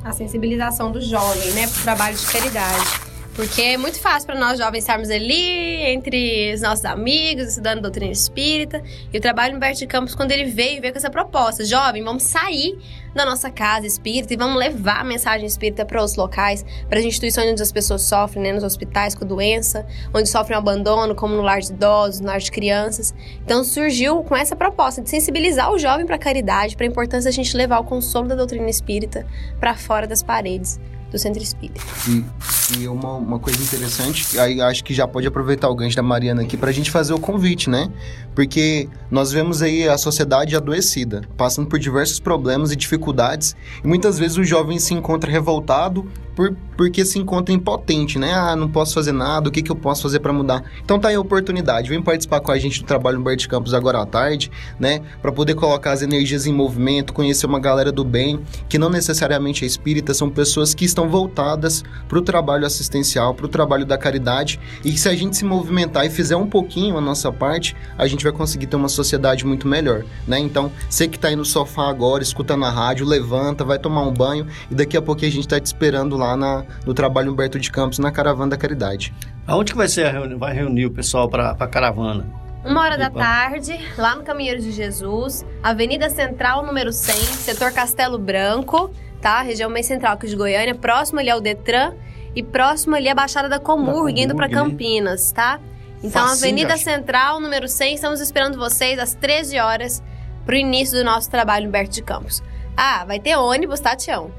a 0.08 0.12
sensibilização 0.12 0.90
do 0.90 1.00
jovem, 1.00 1.52
né, 1.52 1.66
para 1.66 1.80
o 1.80 1.82
trabalho 1.82 2.16
de 2.16 2.26
caridade. 2.26 3.07
Porque 3.38 3.62
é 3.62 3.76
muito 3.76 4.00
fácil 4.00 4.26
para 4.26 4.36
nós 4.36 4.58
jovens 4.58 4.80
estarmos 4.80 5.08
ali, 5.10 5.76
entre 5.92 6.52
os 6.52 6.60
nossos 6.60 6.84
amigos, 6.84 7.50
estudando 7.50 7.82
doutrina 7.82 8.10
espírita. 8.10 8.82
E 9.12 9.16
o 9.16 9.20
trabalho 9.20 9.54
Humberto 9.54 9.78
de 9.78 9.86
Campos, 9.86 10.12
quando 10.12 10.32
ele 10.32 10.46
veio, 10.46 10.80
veio 10.80 10.92
com 10.92 10.98
essa 10.98 11.08
proposta: 11.08 11.64
jovem, 11.64 12.02
vamos 12.02 12.24
sair 12.24 12.76
da 13.14 13.24
nossa 13.24 13.48
casa 13.48 13.86
espírita 13.86 14.34
e 14.34 14.36
vamos 14.36 14.58
levar 14.58 15.02
a 15.02 15.04
mensagem 15.04 15.46
espírita 15.46 15.86
para 15.86 16.02
os 16.02 16.16
locais, 16.16 16.66
para 16.88 16.98
as 16.98 17.04
instituições 17.04 17.52
onde 17.52 17.62
as 17.62 17.70
pessoas 17.70 18.02
sofrem, 18.02 18.42
né, 18.42 18.52
nos 18.52 18.64
hospitais 18.64 19.14
com 19.14 19.24
doença, 19.24 19.86
onde 20.12 20.28
sofrem 20.28 20.58
abandono, 20.58 21.14
como 21.14 21.36
no 21.36 21.42
lar 21.42 21.60
de 21.60 21.70
idosos, 21.70 22.18
no 22.18 22.26
lar 22.26 22.40
de 22.40 22.50
crianças. 22.50 23.14
Então 23.44 23.62
surgiu 23.62 24.24
com 24.24 24.36
essa 24.36 24.56
proposta 24.56 25.00
de 25.00 25.08
sensibilizar 25.08 25.70
o 25.70 25.78
jovem 25.78 26.04
para 26.04 26.16
a 26.16 26.18
caridade, 26.18 26.76
para 26.76 26.84
a 26.84 26.88
importância 26.88 27.30
da 27.30 27.32
gente 27.32 27.56
levar 27.56 27.78
o 27.78 27.84
consolo 27.84 28.26
da 28.26 28.34
doutrina 28.34 28.68
espírita 28.68 29.24
para 29.60 29.76
fora 29.76 30.08
das 30.08 30.24
paredes 30.24 30.80
do 31.10 31.18
Centro 31.18 31.42
Espírita. 31.42 31.80
E, 32.08 32.80
e 32.80 32.88
uma, 32.88 33.14
uma 33.14 33.38
coisa 33.38 33.62
interessante, 33.62 34.38
aí 34.38 34.60
acho 34.60 34.84
que 34.84 34.92
já 34.92 35.06
pode 35.06 35.26
aproveitar 35.26 35.68
o 35.68 35.74
gancho 35.74 35.96
da 35.96 36.02
Mariana 36.02 36.42
aqui 36.42 36.56
para 36.56 36.70
a 36.70 36.72
gente 36.72 36.90
fazer 36.90 37.12
o 37.12 37.20
convite, 37.20 37.70
né? 37.70 37.90
Porque 38.34 38.88
nós 39.10 39.32
vemos 39.32 39.62
aí 39.62 39.88
a 39.88 39.96
sociedade 39.96 40.54
adoecida, 40.54 41.22
passando 41.36 41.66
por 41.66 41.78
diversos 41.78 42.20
problemas 42.20 42.70
e 42.72 42.76
dificuldades, 42.76 43.56
e 43.82 43.86
muitas 43.86 44.18
vezes 44.18 44.36
o 44.36 44.44
jovem 44.44 44.78
se 44.78 44.94
encontra 44.94 45.30
revoltado 45.30 46.06
por, 46.38 46.54
porque 46.76 47.04
se 47.04 47.18
encontra 47.18 47.52
impotente, 47.52 48.16
né? 48.16 48.32
Ah, 48.32 48.54
não 48.54 48.68
posso 48.68 48.94
fazer 48.94 49.10
nada, 49.10 49.48
o 49.48 49.52
que, 49.52 49.60
que 49.60 49.72
eu 49.72 49.74
posso 49.74 50.02
fazer 50.02 50.20
para 50.20 50.32
mudar? 50.32 50.62
Então 50.84 50.96
tá 50.96 51.08
aí 51.08 51.16
a 51.16 51.20
oportunidade, 51.20 51.88
vem 51.88 52.00
participar 52.00 52.38
com 52.38 52.52
a 52.52 52.58
gente 52.60 52.80
do 52.80 52.86
trabalho 52.86 53.18
Humberto 53.18 53.48
Campos 53.48 53.74
agora 53.74 54.00
à 54.00 54.06
tarde, 54.06 54.48
né? 54.78 55.00
Para 55.20 55.32
poder 55.32 55.56
colocar 55.56 55.90
as 55.90 56.00
energias 56.00 56.46
em 56.46 56.52
movimento, 56.52 57.12
conhecer 57.12 57.44
uma 57.44 57.58
galera 57.58 57.90
do 57.90 58.04
bem, 58.04 58.40
que 58.68 58.78
não 58.78 58.88
necessariamente 58.88 59.64
é 59.64 59.66
espírita, 59.66 60.14
são 60.14 60.30
pessoas 60.30 60.74
que 60.74 60.84
estão 60.84 61.08
voltadas 61.08 61.82
para 62.08 62.20
o 62.20 62.22
trabalho 62.22 62.64
assistencial, 62.64 63.34
para 63.34 63.46
o 63.46 63.48
trabalho 63.48 63.84
da 63.84 63.98
caridade, 63.98 64.60
e 64.84 64.92
que 64.92 65.00
se 65.00 65.08
a 65.08 65.16
gente 65.16 65.36
se 65.36 65.44
movimentar 65.44 66.06
e 66.06 66.10
fizer 66.10 66.36
um 66.36 66.46
pouquinho 66.46 66.96
a 66.96 67.00
nossa 67.00 67.32
parte, 67.32 67.74
a 67.98 68.06
gente 68.06 68.22
vai 68.22 68.32
conseguir 68.32 68.68
ter 68.68 68.76
uma 68.76 68.88
sociedade 68.88 69.44
muito 69.44 69.66
melhor, 69.66 70.04
né? 70.24 70.38
Então, 70.38 70.70
você 70.88 71.08
que 71.08 71.18
tá 71.18 71.26
aí 71.26 71.34
no 71.34 71.44
sofá 71.44 71.88
agora, 71.88 72.22
escutando 72.22 72.64
a 72.64 72.70
rádio, 72.70 73.04
levanta, 73.04 73.64
vai 73.64 73.80
tomar 73.80 74.02
um 74.02 74.12
banho, 74.12 74.46
e 74.70 74.74
daqui 74.76 74.96
a 74.96 75.02
pouquinho 75.02 75.32
a 75.32 75.34
gente 75.34 75.48
tá 75.48 75.58
te 75.58 75.66
esperando 75.66 76.16
lá 76.16 76.27
lá 76.28 76.36
na, 76.36 76.64
no 76.84 76.94
trabalho 76.94 77.32
Humberto 77.32 77.58
de 77.58 77.70
Campos, 77.70 77.98
na 77.98 78.10
Caravana 78.10 78.50
da 78.50 78.56
Caridade. 78.56 79.14
Aonde 79.46 79.72
que 79.72 79.78
vai 79.78 79.88
ser 79.88 80.10
reuni 80.12 80.34
vai 80.34 80.52
reunir 80.52 80.86
o 80.86 80.90
pessoal 80.90 81.28
para 81.28 81.50
a 81.58 81.66
caravana? 81.66 82.26
Uma 82.64 82.82
hora 82.82 82.98
da 82.98 83.08
tarde, 83.08 83.78
lá 83.96 84.14
no 84.14 84.22
Caminheiro 84.22 84.60
de 84.60 84.72
Jesus, 84.72 85.46
Avenida 85.62 86.10
Central, 86.10 86.66
número 86.66 86.92
100, 86.92 87.14
setor 87.14 87.72
Castelo 87.72 88.18
Branco, 88.18 88.90
tá? 89.22 89.40
Região 89.40 89.70
meio 89.70 89.84
central 89.84 90.14
aqui 90.14 90.26
de 90.26 90.36
Goiânia, 90.36 90.74
próximo 90.74 91.20
ali 91.20 91.30
ao 91.30 91.40
Detran 91.40 91.94
e 92.34 92.42
próximo 92.42 92.94
ali 92.94 93.08
à 93.08 93.14
Baixada 93.14 93.48
da 93.48 93.58
Comurg, 93.58 94.20
indo 94.20 94.34
para 94.34 94.48
né? 94.48 94.54
Campinas, 94.54 95.32
tá? 95.32 95.60
Então, 96.02 96.28
Facinho, 96.28 96.48
Avenida 96.48 96.74
acho. 96.74 96.84
Central, 96.84 97.40
número 97.40 97.68
100, 97.68 97.94
estamos 97.94 98.20
esperando 98.20 98.58
vocês 98.58 98.98
às 98.98 99.14
13 99.14 99.58
horas 99.58 100.02
para 100.44 100.54
o 100.54 100.58
início 100.58 100.98
do 100.98 101.04
nosso 101.04 101.30
trabalho 101.30 101.68
Humberto 101.68 101.94
de 101.94 102.02
Campos. 102.02 102.42
Ah, 102.76 103.04
vai 103.04 103.18
ter 103.18 103.36
ônibus, 103.36 103.80
tá, 103.80 103.96
Tião? 103.96 104.30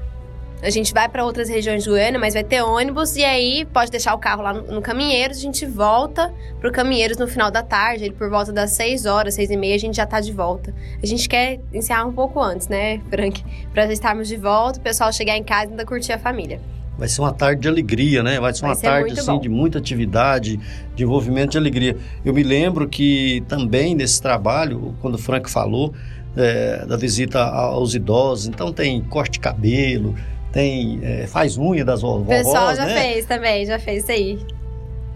A 0.62 0.68
gente 0.68 0.92
vai 0.92 1.08
para 1.08 1.24
outras 1.24 1.48
regiões 1.48 1.82
de 1.82 1.88
Goiânia, 1.88 2.20
mas 2.20 2.34
vai 2.34 2.44
ter 2.44 2.60
ônibus 2.62 3.16
e 3.16 3.24
aí 3.24 3.64
pode 3.64 3.90
deixar 3.90 4.14
o 4.14 4.18
carro 4.18 4.42
lá 4.42 4.52
no, 4.52 4.74
no 4.74 4.82
Caminheiros, 4.82 5.38
a 5.38 5.40
gente 5.40 5.64
volta 5.64 6.32
pro 6.60 6.70
Caminheiros 6.70 7.16
no 7.16 7.26
final 7.26 7.50
da 7.50 7.62
tarde, 7.62 8.04
ele 8.04 8.14
por 8.14 8.28
volta 8.28 8.52
das 8.52 8.72
6 8.72 9.06
horas, 9.06 9.34
6 9.34 9.50
e 9.50 9.56
meia, 9.56 9.74
a 9.74 9.78
gente 9.78 9.96
já 9.96 10.04
tá 10.04 10.20
de 10.20 10.32
volta. 10.32 10.74
A 11.02 11.06
gente 11.06 11.28
quer 11.28 11.60
encerrar 11.72 12.04
um 12.04 12.12
pouco 12.12 12.40
antes, 12.40 12.68
né, 12.68 13.00
Frank? 13.08 13.42
Para 13.72 13.90
estarmos 13.90 14.28
de 14.28 14.36
volta, 14.36 14.78
o 14.78 14.82
pessoal 14.82 15.10
chegar 15.12 15.36
em 15.36 15.42
casa 15.42 15.66
e 15.66 15.70
ainda 15.70 15.86
curtir 15.86 16.12
a 16.12 16.18
família. 16.18 16.60
Vai 16.98 17.08
ser 17.08 17.22
uma 17.22 17.32
tarde 17.32 17.62
de 17.62 17.68
alegria, 17.68 18.22
né? 18.22 18.38
Vai 18.38 18.52
ser 18.52 18.60
Vai 18.60 18.70
uma 18.70 18.76
ser 18.76 18.86
tarde 18.86 19.18
assim, 19.18 19.40
de 19.40 19.48
muita 19.48 19.78
atividade, 19.78 20.60
de 20.94 21.02
envolvimento 21.02 21.52
de 21.52 21.58
alegria. 21.58 21.96
Eu 22.22 22.34
me 22.34 22.42
lembro 22.42 22.86
que 22.86 23.42
também 23.48 23.94
nesse 23.94 24.20
trabalho, 24.20 24.94
quando 25.00 25.14
o 25.14 25.18
Frank 25.18 25.50
falou 25.50 25.94
é, 26.36 26.84
da 26.84 26.98
visita 26.98 27.42
aos 27.42 27.94
idosos, 27.94 28.46
então 28.46 28.70
tem 28.70 29.00
corte 29.00 29.32
de 29.32 29.40
cabelo, 29.40 30.14
tem 30.52 31.00
é, 31.02 31.26
faz 31.26 31.56
unha 31.56 31.84
das 31.84 32.02
vovós, 32.02 32.24
O 32.24 32.44
pessoal 32.44 32.74
já 32.74 32.84
né? 32.86 32.94
fez 33.00 33.26
também, 33.26 33.64
já 33.66 33.78
fez 33.78 34.02
isso 34.02 34.12
aí. 34.12 34.38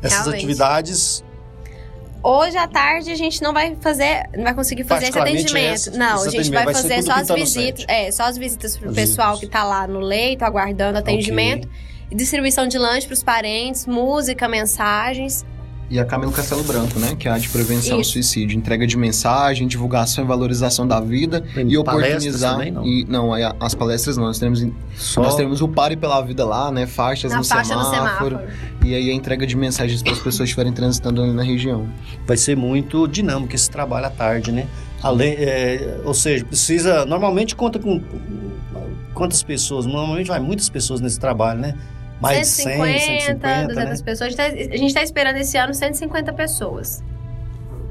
Essas 0.03 0.18
realmente. 0.20 0.37
atividades 0.45 1.24
Hoje 2.26 2.57
à 2.57 2.66
tarde 2.66 3.11
a 3.11 3.14
gente 3.14 3.43
não 3.43 3.53
vai 3.53 3.76
fazer, 3.82 4.30
não 4.35 4.45
vai 4.45 4.55
conseguir 4.55 4.85
fazer 4.85 5.09
esse 5.11 5.18
atendimento. 5.18 5.74
esse- 5.74 5.91
não, 5.91 6.16
esse 6.16 6.28
a 6.28 6.30
gente 6.30 6.41
atendimento 6.41 6.64
vai 6.64 6.72
vai 6.72 6.82
fazer 6.82 7.03
só 7.03 7.12
as 7.12 7.28
visitas, 7.28 7.85
é, 7.87 8.11
só 8.11 8.22
as 8.24 8.39
visitas 8.39 8.76
pro 8.78 8.89
As 8.89 8.95
pessoal 8.95 9.32
visitas. 9.35 9.51
que 9.51 9.53
tá 9.53 9.62
lá 9.62 9.87
no 9.87 10.01
leito 10.01 10.43
aguardando 10.43 10.97
atendimento, 10.99 11.68
e 12.11 12.14
distribuição 12.14 12.66
de 12.66 12.78
lanche 12.78 13.07
pros 13.07 13.22
parentes, 13.22 13.87
música, 13.87 14.49
mensagens. 14.49 15.45
E 15.91 15.99
a 15.99 16.05
Camilo 16.05 16.32
Castelo 16.32 16.62
Branco, 16.64 16.99
né? 16.99 17.14
Que 17.18 17.28
é 17.28 17.30
a 17.30 17.39
de 17.39 17.49
prevenção 17.49 17.97
ao 17.97 18.01
Isso. 18.01 18.12
suicídio. 18.12 18.57
Entrega 18.57 18.87
de 18.87 18.97
mensagem, 18.97 19.68
divulgação 19.68 20.24
e 20.24 20.26
valorização 20.26 20.87
da 20.87 20.99
vida. 20.99 21.41
Tem 21.41 21.70
e 21.70 21.85
palestras 21.85 22.24
oportunizar. 22.35 22.53
também, 22.53 22.70
não? 22.72 22.87
E, 22.87 23.05
não, 23.05 23.32
as 23.61 23.74
palestras 23.74 24.16
não. 24.16 24.24
Nós 24.24 24.39
temos, 24.39 24.66
só 24.97 25.22
nós 25.22 25.37
temos 25.37 25.61
o 25.61 25.68
Pare 25.68 25.97
pela 25.97 26.20
Vida 26.22 26.45
lá, 26.45 26.70
né? 26.70 26.87
Faixas 26.87 27.32
Na 27.32 27.39
no, 27.39 27.45
faixa 27.45 27.74
no 27.74 27.85
semáforo, 27.85 28.39
semáforo. 28.39 28.85
E 28.85 28.95
aí 28.95 29.11
a 29.11 29.12
entrega 29.12 29.47
de 29.47 29.57
mensagens 29.57 30.03
para 30.03 30.12
as 30.12 30.18
pessoas 30.18 30.39
que 30.39 30.45
estiverem 30.45 30.72
transitando 30.72 31.22
ali 31.22 31.32
na 31.32 31.43
região. 31.43 31.87
vai 32.26 32.37
ser 32.37 32.57
muito 32.57 33.07
dinâmico 33.07 33.55
esse 33.55 33.70
trabalho 33.70 34.07
à 34.07 34.11
tarde, 34.11 34.51
né? 34.53 34.66
Além, 35.03 35.35
é, 35.39 36.01
ou 36.05 36.14
seja, 36.14 36.45
precisa. 36.47 37.05
Normalmente 37.05 37.55
conta 37.55 37.78
com 37.78 38.01
quantas 39.12 39.43
pessoas? 39.43 39.87
Normalmente 39.87 40.28
vai 40.28 40.41
muitas 40.41 40.68
pessoas 40.68 41.01
nesse 41.01 41.20
trabalho, 41.20 41.61
né? 41.61 41.74
Mais 42.25 42.41
de 42.41 42.47
100, 42.47 42.64
150, 42.64 42.99
150, 42.99 43.66
200 43.68 43.75
né? 44.01 44.05
pessoas. 44.05 44.39
A 44.39 44.45
gente 44.47 44.70
tá- 44.70 44.77
está 44.87 45.03
esperando 45.03 45.37
esse 45.37 45.57
ano 45.57 45.72
150 45.75 46.33
pessoas. 46.33 47.03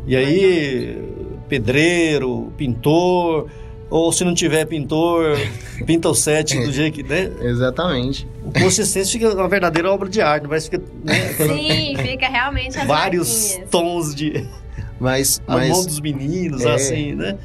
E 0.05 0.15
aí, 0.15 1.01
pedreiro, 1.47 2.51
pintor, 2.57 3.49
ou 3.89 4.11
se 4.11 4.23
não 4.25 4.33
tiver 4.33 4.65
pintor, 4.65 5.37
pinta 5.85 6.09
o 6.09 6.15
set 6.15 6.57
do 6.59 6.71
jeito 6.71 6.95
que. 6.95 7.03
Né? 7.03 7.31
Exatamente. 7.41 8.27
O 8.43 8.51
consistência 8.51 9.11
fica 9.19 9.33
uma 9.33 9.47
verdadeira 9.47 9.91
obra 9.91 10.09
de 10.09 10.19
arte, 10.19 10.47
que 10.47 10.59
fica 10.61 10.81
né, 11.03 11.33
Sim, 11.37 11.95
fica 11.97 12.27
realmente 12.27 12.77
vários 12.85 13.29
marquinhas. 13.49 13.69
tons 13.69 14.15
de. 14.15 14.47
Mas, 14.99 15.41
A 15.47 15.57
mão 15.57 15.67
mas 15.67 15.85
dos 15.85 15.99
meninos, 15.99 16.63
é. 16.63 16.73
assim, 16.73 17.13
né? 17.13 17.37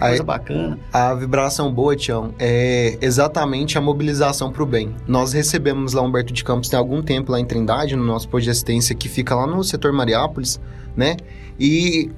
Aí- 0.00 0.10
coisa 0.10 0.24
bacana. 0.24 0.78
a 0.92 1.14
vibração 1.14 1.72
boa, 1.72 1.94
Tião, 1.96 2.34
é 2.38 2.98
exatamente 3.00 3.78
a 3.78 3.80
mobilização 3.80 4.50
para 4.50 4.62
o 4.62 4.66
bem. 4.66 4.94
Nós 5.06 5.32
recebemos 5.32 5.92
lá 5.92 6.02
Humberto 6.02 6.32
de 6.32 6.44
Campos 6.44 6.68
tem 6.68 6.78
algum 6.78 7.02
tempo 7.02 7.32
lá 7.32 7.40
em 7.40 7.44
Trindade, 7.44 7.96
no 7.96 8.04
nosso 8.04 8.28
posto 8.28 8.44
de 8.44 8.50
assistência, 8.50 8.94
que 8.94 9.08
fica 9.08 9.34
lá 9.34 9.46
no 9.46 9.62
setor 9.64 9.92
Mariápolis, 9.92 10.60
né? 10.96 11.16
E 11.58 12.10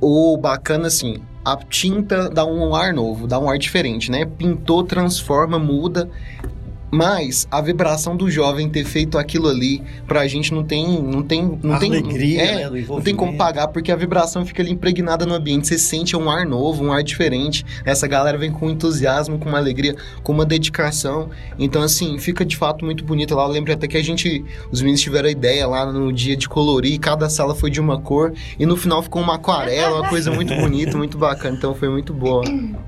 o 0.00 0.36
bacana, 0.36 0.86
assim, 0.86 1.18
a 1.44 1.56
tinta 1.56 2.28
dá 2.28 2.44
um 2.44 2.74
ar 2.74 2.92
novo, 2.92 3.26
dá 3.26 3.38
um 3.38 3.48
ar 3.48 3.58
diferente, 3.58 4.10
né? 4.10 4.24
Pintou, 4.24 4.82
transforma, 4.82 5.58
muda. 5.58 6.08
Mas 6.90 7.46
a 7.50 7.60
vibração 7.60 8.16
do 8.16 8.30
jovem 8.30 8.68
ter 8.68 8.84
feito 8.84 9.16
aquilo 9.16 9.48
ali, 9.48 9.82
pra 10.06 10.26
gente 10.26 10.52
não 10.52 10.64
tem. 10.64 11.00
Não 11.02 11.22
tem. 11.22 11.58
Não 11.62 11.78
tem 11.78 11.94
é, 12.38 12.68
né, 12.68 12.84
não 12.88 13.00
tem 13.00 13.14
como 13.14 13.36
pagar, 13.36 13.68
porque 13.68 13.92
a 13.92 13.96
vibração 13.96 14.44
fica 14.44 14.62
ali 14.62 14.72
impregnada 14.72 15.24
no 15.24 15.34
ambiente. 15.34 15.68
Você 15.68 15.78
sente 15.78 16.16
um 16.16 16.28
ar 16.28 16.44
novo, 16.44 16.84
um 16.84 16.92
ar 16.92 17.02
diferente. 17.02 17.64
Essa 17.84 18.08
galera 18.08 18.36
vem 18.36 18.50
com 18.50 18.68
entusiasmo, 18.68 19.38
com 19.38 19.48
uma 19.48 19.58
alegria, 19.58 19.94
com 20.22 20.32
uma 20.32 20.44
dedicação. 20.44 21.30
Então, 21.58 21.82
assim, 21.82 22.18
fica 22.18 22.44
de 22.44 22.56
fato 22.56 22.84
muito 22.84 23.04
bonito 23.04 23.34
lá. 23.34 23.44
Eu 23.44 23.48
lembro 23.48 23.72
até 23.72 23.86
que 23.86 23.96
a 23.96 24.02
gente. 24.02 24.44
Os 24.72 24.80
meninos 24.80 25.00
tiveram 25.00 25.28
a 25.28 25.32
ideia 25.32 25.66
lá 25.66 25.90
no 25.92 26.12
dia 26.12 26.36
de 26.36 26.48
colorir, 26.48 26.98
cada 26.98 27.28
sala 27.28 27.54
foi 27.54 27.70
de 27.70 27.80
uma 27.80 28.00
cor. 28.00 28.32
E 28.58 28.66
no 28.66 28.76
final 28.76 29.02
ficou 29.02 29.22
uma 29.22 29.36
aquarela, 29.36 30.00
uma 30.00 30.08
coisa 30.08 30.30
muito 30.30 30.54
bonita, 30.54 30.96
muito 30.98 31.16
bacana. 31.16 31.56
Então 31.56 31.74
foi 31.74 31.88
muito 31.88 32.12
boa 32.12 32.42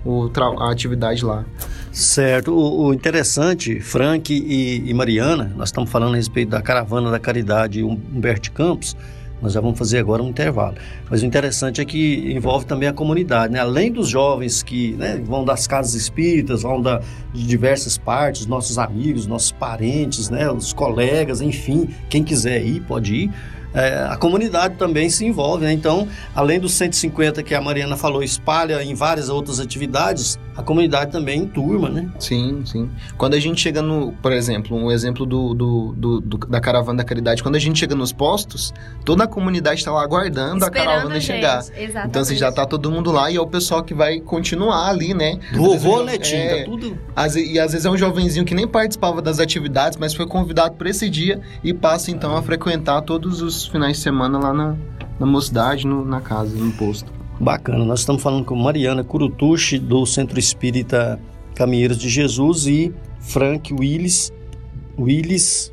o 0.05 0.31
a 0.59 0.71
atividade 0.71 1.25
lá. 1.25 1.45
Certo. 1.93 2.53
O, 2.55 2.87
o 2.87 2.95
interessante, 2.95 3.79
Frank 3.79 4.33
e, 4.33 4.89
e 4.89 4.95
Mariana, 4.95 5.53
nós 5.55 5.69
estamos 5.69 5.91
falando 5.91 6.15
a 6.15 6.17
respeito 6.17 6.49
da 6.49 6.63
caravana 6.63 7.11
da 7.11 7.19
caridade 7.19 7.85
Hum- 7.85 8.01
Humberto 8.15 8.51
Campos. 8.53 8.97
Nós 9.43 9.53
já 9.53 9.61
vamos 9.61 9.77
fazer 9.77 9.99
agora 9.99 10.23
um 10.23 10.29
intervalo. 10.29 10.77
Mas 11.11 11.23
o 11.23 11.27
interessante 11.27 11.81
é 11.81 11.85
que 11.85 12.33
envolve 12.33 12.65
também 12.65 12.89
a 12.89 12.93
comunidade, 12.93 13.53
né? 13.53 13.59
Além 13.59 13.93
dos 13.93 14.09
jovens 14.09 14.63
que 14.63 14.93
né, 14.93 15.21
vão 15.23 15.45
das 15.45 15.67
casas 15.67 15.95
espíritas, 15.95 16.63
vão 16.63 16.81
da, 16.81 17.03
de 17.35 17.45
diversas 17.45 17.99
partes, 17.99 18.47
nossos 18.47 18.79
amigos, 18.79 19.27
nossos 19.27 19.51
parentes, 19.51 20.31
né, 20.31 20.51
os 20.51 20.73
colegas, 20.73 21.41
enfim, 21.41 21.89
quem 22.09 22.23
quiser 22.23 22.65
ir 22.65 22.81
pode 22.83 23.15
ir. 23.17 23.31
É, 23.75 24.07
a 24.09 24.17
comunidade 24.17 24.75
também 24.77 25.09
se 25.09 25.25
envolve, 25.25 25.65
né? 25.65 25.73
Então, 25.73 26.07
além 26.35 26.61
dos 26.61 26.73
150 26.75 27.43
que 27.43 27.55
a 27.55 27.61
Mariana 27.61 27.97
falou, 27.97 28.23
espalha 28.23 28.83
em 28.83 28.95
várias 28.95 29.29
outras 29.29 29.59
atividades, 29.61 30.39
a 30.57 30.63
comunidade 30.63 31.11
também 31.11 31.47
turma, 31.47 31.89
né? 31.89 32.11
Sim, 32.19 32.63
sim. 32.67 32.91
Quando 33.17 33.35
a 33.35 33.41
gente 33.41 33.61
chega 33.61 33.81
no, 33.81 34.13
por 34.21 34.33
exemplo, 34.33 34.77
um 34.77 34.91
exemplo 34.91 35.25
do, 35.25 35.55
do- 35.55 35.95
do- 35.97 36.21
do- 36.21 36.37
da 36.47 36.61
caravana 36.61 36.99
da 36.99 37.05
caridade, 37.05 37.43
quando 37.43 37.55
a 37.57 37.59
gente 37.59 37.79
chega 37.79 37.95
nos 37.95 38.13
postos, 38.13 38.75
toda 39.05 39.25
a 39.25 39.27
comunidade 39.27 39.81
está 39.81 39.91
lá 39.91 40.03
aguardando 40.03 40.65
a 40.65 40.69
Esperando 40.69 40.87
caravana 40.87 41.17
a 41.17 41.21
chegar. 41.21 41.59
Exatamente. 41.59 42.09
Então 42.09 42.25
você 42.25 42.37
já 42.37 42.53
tá 42.53 42.67
todo 42.67 42.91
mundo 42.91 43.11
lá 43.11 43.31
e 43.31 43.37
é 43.37 43.41
o 43.41 43.47
pessoal 43.47 43.83
que 43.83 43.95
vai 43.95 44.21
continuar 44.21 44.89
ali, 44.91 45.15
né? 45.15 45.39
Vovô 45.55 46.01
Às 46.01 46.05
vezes, 46.05 46.19
Netinho, 46.19 46.43
é, 46.43 46.59
tá 46.59 46.65
tudo. 46.71 46.99
às 47.17 47.35
e 47.37 47.59
às 47.59 47.73
vezes 47.73 47.87
é 47.87 47.91
um 47.91 47.97
jovenzinho 47.97 48.45
que 48.45 48.55
nem 48.55 48.69
participava 48.69 49.23
das 49.23 49.39
atividades, 49.41 49.97
mas 49.99 50.13
foi 50.15 50.27
convidado 50.27 50.75
para 50.75 50.91
esse 50.91 51.09
dia 51.09 51.41
e 51.65 51.73
passa 51.73 52.11
então 52.11 52.37
a 52.37 52.43
frequentar 52.43 53.01
todos 53.03 53.41
os 53.41 53.62
finais 53.71 53.97
de 53.97 54.03
semana 54.03 54.39
lá 54.39 54.53
na, 54.53 54.77
na 55.21 55.27
mocidade, 55.27 55.87
no- 55.87 56.05
na 56.05 56.21
casa, 56.21 56.57
no 56.57 56.73
posto. 56.73 57.13
Bacana, 57.41 57.85
nós 57.85 58.01
estamos 58.01 58.23
falando 58.23 58.45
com 58.45 58.55
Mariana 58.55 59.03
Curutucci, 59.03 59.79
do 59.79 60.05
Centro 60.07 60.39
Espírita 60.39 61.19
Caminheiros 61.55 61.99
de 61.99 62.09
Jesus, 62.09 62.67
e 62.67 62.93
Frank 63.21 63.73
Willis. 63.75 64.33
Willis. 64.99 65.73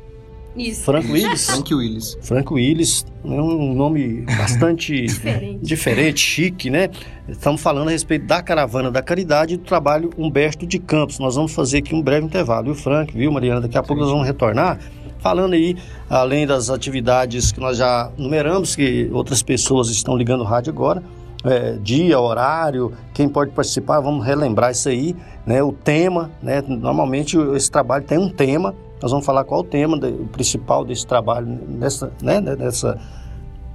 Isso. 0.56 0.82
Frank 0.82 1.10
Willis? 1.10 1.46
Frank 1.48 1.72
Willis. 1.74 2.18
Frank 2.22 2.52
Willis, 2.52 3.06
é 3.24 3.28
um 3.28 3.72
nome 3.74 4.22
bastante 4.22 5.02
Diferente. 5.06 5.58
diferente, 5.64 6.20
chique, 6.20 6.68
né? 6.70 6.90
Estamos 7.28 7.60
falando 7.60 7.86
a 7.88 7.90
respeito 7.92 8.26
da 8.26 8.42
caravana 8.42 8.90
da 8.90 9.00
caridade 9.00 9.54
e 9.54 9.56
do 9.56 9.62
trabalho 9.62 10.10
Humberto 10.18 10.66
de 10.66 10.78
Campos. 10.80 11.18
Nós 11.20 11.36
vamos 11.36 11.52
fazer 11.54 11.78
aqui 11.78 11.94
um 11.94 12.02
breve 12.02 12.26
intervalo. 12.26 12.68
E 12.68 12.70
o 12.72 12.74
Frank, 12.74 13.16
viu, 13.16 13.30
Mariana? 13.30 13.60
Daqui 13.60 13.78
a 13.78 13.82
pouco 13.82 14.02
nós 14.02 14.10
vamos 14.10 14.26
retornar. 14.26 14.80
Falando 15.20 15.52
aí, 15.52 15.76
além 16.08 16.46
das 16.46 16.70
atividades 16.70 17.52
que 17.52 17.60
nós 17.60 17.76
já 17.76 18.10
numeramos, 18.16 18.74
que 18.74 19.08
outras 19.12 19.42
pessoas 19.42 19.88
estão 19.90 20.16
ligando 20.16 20.40
o 20.40 20.44
rádio 20.44 20.72
agora, 20.72 21.02
é, 21.44 21.72
dia, 21.82 22.18
horário, 22.20 22.92
quem 23.14 23.28
pode 23.28 23.50
participar, 23.52 24.00
vamos 24.00 24.24
relembrar 24.24 24.70
isso 24.72 24.88
aí, 24.88 25.16
né? 25.46 25.62
O 25.62 25.72
tema, 25.72 26.30
né? 26.42 26.62
Normalmente 26.66 27.36
esse 27.54 27.70
trabalho 27.70 28.04
tem 28.04 28.18
um 28.18 28.28
tema, 28.28 28.74
nós 29.00 29.10
vamos 29.10 29.24
falar 29.24 29.44
qual 29.44 29.60
o 29.60 29.64
tema 29.64 29.98
de- 29.98 30.08
o 30.08 30.26
principal 30.26 30.84
desse 30.84 31.06
trabalho 31.06 31.46
nessa, 31.68 32.12
né? 32.22 32.40
nessa, 32.40 32.98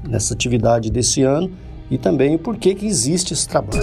nessa 0.08 0.34
atividade 0.34 0.92
desse 0.92 1.24
ano 1.24 1.52
e 1.90 1.98
também 1.98 2.36
o 2.36 2.40
porquê 2.40 2.76
que 2.76 2.86
existe 2.86 3.34
esse 3.34 3.48
trabalho. 3.48 3.82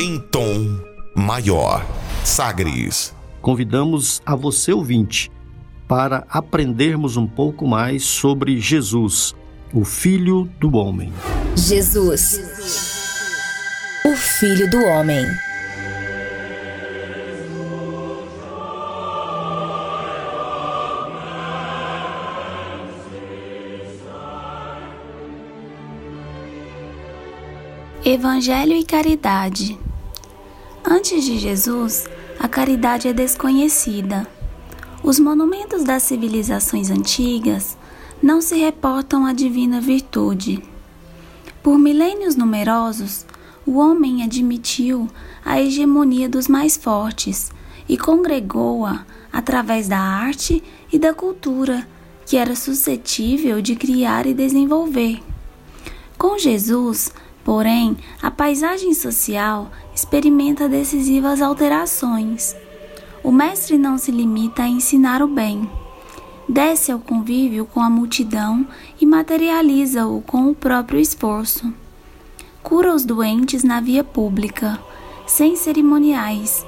Em 0.00 0.18
tom 0.18 0.78
maior. 1.14 1.84
Sagres. 2.24 3.14
Convidamos 3.42 4.22
a 4.24 4.34
você 4.34 4.72
ouvinte 4.72 5.30
para 5.96 6.26
aprendermos 6.28 7.16
um 7.16 7.24
pouco 7.24 7.68
mais 7.68 8.02
sobre 8.02 8.58
Jesus, 8.58 9.32
o 9.72 9.84
Filho 9.84 10.50
do 10.58 10.76
Homem. 10.76 11.12
Jesus, 11.54 12.34
o 14.04 14.16
Filho 14.16 14.68
do 14.68 14.78
Homem. 14.86 15.24
Evangelho 28.04 28.72
e 28.72 28.84
caridade. 28.84 29.78
Antes 30.84 31.22
de 31.22 31.38
Jesus, 31.38 32.10
a 32.40 32.48
caridade 32.48 33.06
é 33.06 33.12
desconhecida. 33.12 34.33
Os 35.04 35.20
monumentos 35.20 35.84
das 35.84 36.02
civilizações 36.04 36.88
antigas 36.88 37.76
não 38.22 38.40
se 38.40 38.56
reportam 38.56 39.26
à 39.26 39.34
divina 39.34 39.78
virtude. 39.78 40.64
Por 41.62 41.78
milênios 41.78 42.36
numerosos, 42.36 43.26
o 43.66 43.76
homem 43.76 44.22
admitiu 44.22 45.06
a 45.44 45.60
hegemonia 45.60 46.26
dos 46.26 46.48
mais 46.48 46.78
fortes 46.78 47.52
e 47.86 47.98
congregou-a 47.98 49.04
através 49.30 49.88
da 49.88 49.98
arte 49.98 50.64
e 50.90 50.98
da 50.98 51.12
cultura, 51.12 51.86
que 52.24 52.38
era 52.38 52.56
suscetível 52.56 53.60
de 53.60 53.76
criar 53.76 54.26
e 54.26 54.32
desenvolver. 54.32 55.20
Com 56.16 56.38
Jesus, 56.38 57.12
porém, 57.44 57.94
a 58.22 58.30
paisagem 58.30 58.94
social 58.94 59.70
experimenta 59.94 60.66
decisivas 60.66 61.42
alterações. 61.42 62.56
O 63.24 63.32
mestre 63.32 63.78
não 63.78 63.96
se 63.96 64.12
limita 64.12 64.64
a 64.64 64.68
ensinar 64.68 65.22
o 65.22 65.26
bem. 65.26 65.68
Desce 66.46 66.92
ao 66.92 66.98
convívio 66.98 67.64
com 67.64 67.80
a 67.80 67.88
multidão 67.88 68.66
e 69.00 69.06
materializa-o 69.06 70.20
com 70.20 70.50
o 70.50 70.54
próprio 70.54 71.00
esforço. 71.00 71.72
Cura 72.62 72.94
os 72.94 73.02
doentes 73.02 73.64
na 73.64 73.80
via 73.80 74.04
pública, 74.04 74.78
sem 75.26 75.56
cerimoniais. 75.56 76.66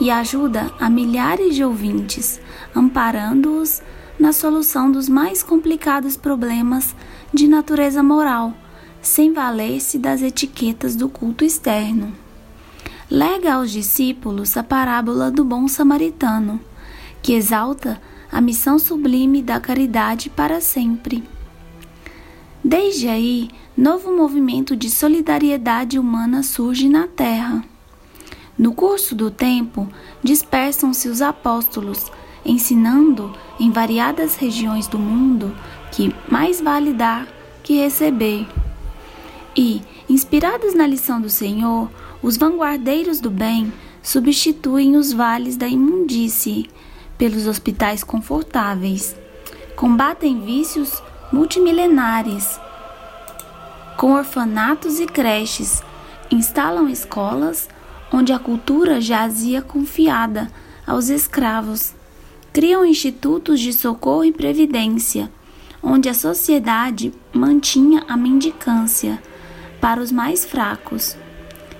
e 0.00 0.10
ajuda 0.12 0.72
a 0.78 0.88
milhares 0.88 1.56
de 1.56 1.64
ouvintes, 1.64 2.40
amparando-os 2.72 3.82
na 4.18 4.32
solução 4.32 4.92
dos 4.92 5.08
mais 5.08 5.42
complicados 5.42 6.16
problemas 6.16 6.94
de 7.34 7.48
natureza 7.48 8.00
moral, 8.00 8.54
sem 9.02 9.32
valer-se 9.32 9.98
das 9.98 10.22
etiquetas 10.22 10.94
do 10.94 11.08
culto 11.08 11.44
externo. 11.44 12.12
Lega 13.10 13.54
aos 13.54 13.70
discípulos 13.70 14.54
a 14.58 14.62
parábola 14.62 15.30
do 15.30 15.42
bom 15.42 15.66
samaritano, 15.66 16.60
que 17.22 17.32
exalta 17.32 17.98
a 18.30 18.38
missão 18.38 18.78
sublime 18.78 19.40
da 19.42 19.58
caridade 19.58 20.28
para 20.28 20.60
sempre. 20.60 21.24
Desde 22.62 23.08
aí, 23.08 23.48
novo 23.74 24.14
movimento 24.14 24.76
de 24.76 24.90
solidariedade 24.90 25.98
humana 25.98 26.42
surge 26.42 26.86
na 26.86 27.06
Terra. 27.06 27.64
No 28.58 28.74
curso 28.74 29.14
do 29.14 29.30
tempo, 29.30 29.88
dispersam-se 30.22 31.08
os 31.08 31.22
apóstolos, 31.22 32.12
ensinando 32.44 33.32
em 33.58 33.70
variadas 33.70 34.36
regiões 34.36 34.86
do 34.86 34.98
mundo 34.98 35.56
que 35.92 36.14
mais 36.30 36.60
vale 36.60 36.92
dar 36.92 37.26
que 37.62 37.80
receber. 37.80 38.46
E, 39.56 39.80
inspirados 40.10 40.74
na 40.74 40.86
lição 40.86 41.20
do 41.20 41.30
Senhor, 41.30 41.88
os 42.22 42.36
vanguardeiros 42.36 43.20
do 43.20 43.30
bem 43.30 43.72
substituem 44.02 44.96
os 44.96 45.12
vales 45.12 45.56
da 45.56 45.68
imundície 45.68 46.68
pelos 47.16 47.46
hospitais 47.46 48.02
confortáveis, 48.02 49.16
combatem 49.76 50.40
vícios 50.40 51.02
multimilenares, 51.32 52.58
com 53.96 54.12
orfanatos 54.12 55.00
e 55.00 55.06
creches, 55.06 55.82
instalam 56.30 56.88
escolas 56.88 57.68
onde 58.12 58.32
a 58.32 58.38
cultura 58.38 59.00
jazia 59.00 59.60
confiada 59.60 60.50
aos 60.86 61.08
escravos, 61.08 61.94
criam 62.52 62.84
institutos 62.84 63.60
de 63.60 63.72
socorro 63.72 64.24
e 64.24 64.32
previdência, 64.32 65.30
onde 65.82 66.08
a 66.08 66.14
sociedade 66.14 67.12
mantinha 67.32 68.04
a 68.08 68.16
mendicância 68.16 69.22
para 69.80 70.00
os 70.00 70.10
mais 70.10 70.44
fracos. 70.44 71.16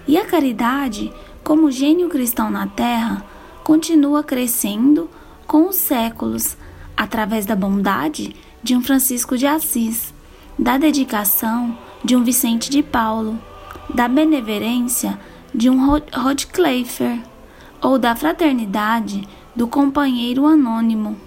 E 0.09 0.17
a 0.17 0.25
caridade, 0.25 1.13
como 1.45 1.71
gênio 1.71 2.09
cristão 2.09 2.51
na 2.51 2.67
terra, 2.67 3.23
continua 3.63 4.25
crescendo 4.25 5.11
com 5.47 5.69
os 5.69 5.77
séculos, 5.77 6.57
através 6.97 7.45
da 7.45 7.55
bondade 7.55 8.35
de 8.63 8.75
um 8.75 8.83
Francisco 8.83 9.37
de 9.37 9.47
Assis, 9.47 10.15
da 10.59 10.79
dedicação 10.79 11.77
de 12.03 12.17
um 12.17 12.25
Vicente 12.25 12.71
de 12.71 12.83
Paulo, 12.83 13.39
da 13.95 14.09
benevolência 14.09 15.21
de 15.55 15.69
um 15.69 15.87
Rodcliffe 16.15 17.21
ou 17.83 17.99
da 17.99 18.17
fraternidade 18.17 19.29
do 19.55 19.69
companheiro 19.69 20.47
anônimo, 20.47 21.19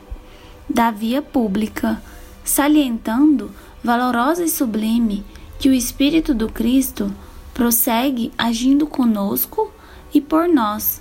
da 0.68 0.90
via 0.90 1.22
pública, 1.22 2.02
salientando 2.44 3.52
valorosa 3.84 4.44
e 4.44 4.50
sublime 4.50 5.24
que 5.60 5.70
o 5.70 5.74
Espírito 5.74 6.34
do 6.34 6.50
Cristo 6.50 7.14
prossegue 7.62 8.32
agindo 8.36 8.88
conosco 8.88 9.72
e 10.12 10.20
por 10.20 10.48
nós. 10.48 11.00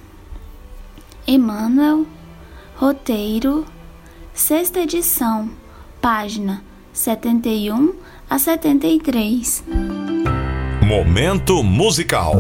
Emmanuel, 1.27 2.05
roteiro, 2.77 3.65
sexta 4.35 4.81
edição, 4.81 5.49
página 6.03 6.63
71 6.93 7.95
a 8.29 8.39
73. 8.39 9.65
Momento 10.87 11.63
musical. 11.63 12.35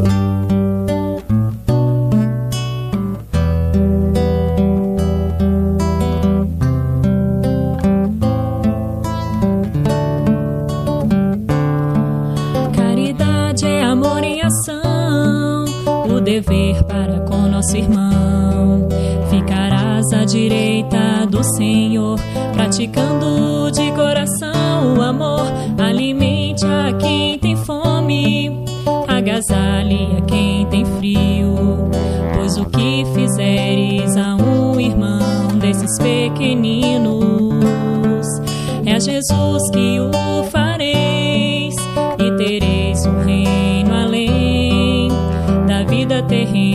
Dever 16.30 16.84
para 16.84 17.18
com 17.20 17.48
nosso 17.48 17.76
irmão. 17.76 18.86
Ficarás 19.28 20.12
à 20.12 20.24
direita 20.24 21.26
do 21.28 21.42
Senhor, 21.42 22.20
praticando 22.52 23.68
de 23.72 23.90
coração 23.90 24.94
o 24.96 25.02
amor. 25.02 25.44
Alimente 25.76 26.64
a 26.64 26.92
quem 26.92 27.36
tem 27.36 27.56
fome, 27.56 28.64
agasalhe 29.08 30.18
a 30.18 30.20
quem 30.20 30.66
tem 30.66 30.84
frio. 30.84 31.90
Pois 32.36 32.56
o 32.56 32.64
que 32.66 33.04
fizeres 33.12 34.16
a 34.16 34.36
um 34.36 34.78
irmão 34.78 35.58
desses 35.58 35.98
pequeninos, 35.98 37.26
é 38.86 38.94
a 38.94 39.00
Jesus 39.00 39.68
que 39.72 39.98
o 39.98 40.44
fareis 40.44 41.19
da 46.22 46.44
vida 46.44 46.69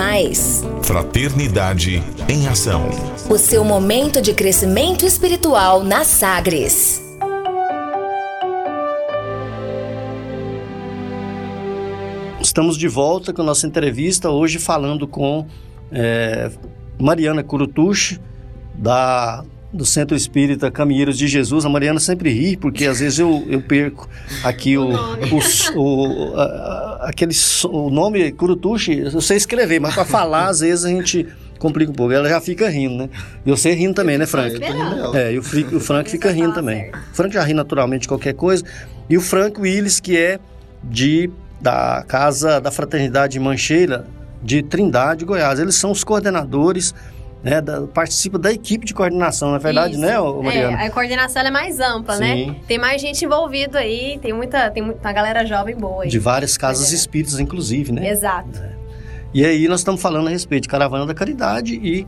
mais. 0.00 0.62
Fraternidade 0.82 2.02
em 2.26 2.48
ação. 2.48 2.88
O 3.28 3.36
seu 3.36 3.62
momento 3.62 4.22
de 4.22 4.32
crescimento 4.32 5.04
espiritual 5.04 5.84
na 5.84 6.04
Sagres. 6.04 7.02
Estamos 12.40 12.78
de 12.78 12.88
volta 12.88 13.30
com 13.34 13.42
a 13.42 13.44
nossa 13.44 13.66
entrevista, 13.66 14.30
hoje 14.30 14.58
falando 14.58 15.06
com 15.06 15.46
é, 15.92 16.50
Mariana 16.98 17.42
Curutucci, 17.42 18.18
da, 18.74 19.44
do 19.72 19.84
Centro 19.86 20.16
Espírita 20.16 20.70
Caminheiros 20.70 21.16
de 21.16 21.28
Jesus. 21.28 21.64
A 21.64 21.68
Mariana 21.68 22.00
sempre 22.00 22.30
ri, 22.30 22.56
porque 22.56 22.86
às 22.86 22.98
vezes 23.00 23.18
eu, 23.20 23.44
eu 23.48 23.62
perco 23.62 24.08
aqui 24.42 24.76
o, 24.76 24.88
o, 24.90 25.80
o, 25.80 26.36
a- 26.36 26.42
a- 26.42 27.08
aquele, 27.08 27.32
o 27.68 27.88
nome 27.90 28.32
Curutucci, 28.32 28.98
eu 28.98 29.20
sei 29.20 29.36
escrever, 29.36 29.80
mas 29.80 29.94
para 29.94 30.04
falar, 30.04 30.48
às 30.48 30.60
vezes 30.60 30.84
a 30.84 30.88
gente 30.88 31.26
complica 31.58 31.90
um 31.92 31.94
pouco. 31.94 32.12
Ela 32.12 32.28
já 32.28 32.40
fica 32.40 32.68
rindo, 32.68 32.96
né? 33.04 33.10
E 33.46 33.50
você 33.50 33.72
rindo 33.72 33.94
também, 33.94 34.18
né, 34.18 34.26
Frank? 34.26 34.58
É, 35.14 35.32
e 35.34 35.38
o, 35.38 35.42
o 35.76 35.80
Frank 35.80 36.10
fica 36.10 36.30
rindo 36.32 36.52
também. 36.54 36.90
O 36.90 37.14
Frank 37.14 37.32
já 37.32 37.42
ri 37.42 37.54
naturalmente 37.54 38.02
de 38.02 38.08
qualquer 38.08 38.34
coisa. 38.34 38.64
E 39.08 39.16
o 39.16 39.20
Frank 39.20 39.60
Willis, 39.60 40.00
que 40.00 40.16
é 40.16 40.38
de 40.82 41.30
da 41.60 42.02
Casa 42.08 42.60
da 42.60 42.70
Fraternidade 42.70 43.38
Mancheira 43.38 44.06
de 44.42 44.62
Trindade, 44.62 45.26
Goiás. 45.26 45.60
Eles 45.60 45.74
são 45.74 45.90
os 45.90 46.02
coordenadores, 46.02 46.94
né, 47.42 47.60
da, 47.60 47.82
participam 47.86 48.38
da 48.38 48.52
equipe 48.52 48.84
de 48.84 48.92
coordenação, 48.92 49.48
não 49.50 49.56
é 49.56 49.58
verdade, 49.58 49.92
Isso. 49.92 50.00
né, 50.00 50.20
ô, 50.20 50.42
Mariana? 50.42 50.82
É, 50.82 50.86
a 50.86 50.90
coordenação 50.90 51.42
é 51.42 51.50
mais 51.50 51.80
ampla, 51.80 52.16
Sim. 52.16 52.46
né? 52.50 52.56
Tem 52.66 52.78
mais 52.78 53.00
gente 53.00 53.24
envolvida 53.24 53.78
aí, 53.78 54.18
tem 54.20 54.32
muita, 54.32 54.70
tem 54.70 54.82
muita 54.82 55.12
galera 55.12 55.44
jovem 55.46 55.76
boa 55.76 56.04
aí. 56.04 56.08
De 56.10 56.18
várias 56.18 56.56
casas 56.56 56.92
É. 56.92 56.94
espíritas, 56.94 57.38
inclusive, 57.38 57.92
né? 57.92 58.08
Exato. 58.10 58.60
E 59.32 59.44
aí 59.44 59.68
nós 59.68 59.80
estamos 59.80 60.02
falando 60.02 60.26
a 60.26 60.30
respeito 60.30 60.64
de 60.64 60.68
Caravana 60.68 61.06
da 61.06 61.14
Caridade 61.14 61.74
e 61.74 62.06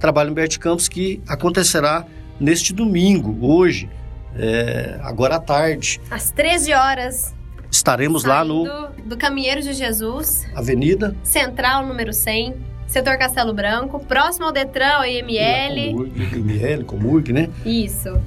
Trabalho 0.00 0.30
Humberto 0.30 0.58
Campos, 0.58 0.88
que 0.88 1.22
acontecerá 1.28 2.04
neste 2.40 2.72
domingo, 2.72 3.36
hoje, 3.46 3.88
é, 4.36 4.98
agora 5.02 5.36
à 5.36 5.40
tarde. 5.40 6.00
Às 6.10 6.30
13 6.30 6.72
horas. 6.72 7.34
Estaremos 7.70 8.24
lá 8.24 8.44
no 8.44 8.64
Do, 8.64 8.88
do 9.10 9.16
Caminheiro 9.16 9.62
de 9.62 9.72
Jesus, 9.72 10.44
Avenida 10.54 11.16
Central 11.22 11.86
número 11.86 12.12
100, 12.12 12.54
setor 12.86 13.16
Castelo 13.18 13.52
Branco, 13.54 13.98
próximo 14.00 14.46
ao 14.46 14.52
Detran, 14.52 14.96
ao 14.98 15.04
IML. 15.04 15.92
Comurg, 15.92 16.36
IML, 16.36 16.84
Comurg, 16.84 17.32
né? 17.32 17.48
Isso. 17.64 18.20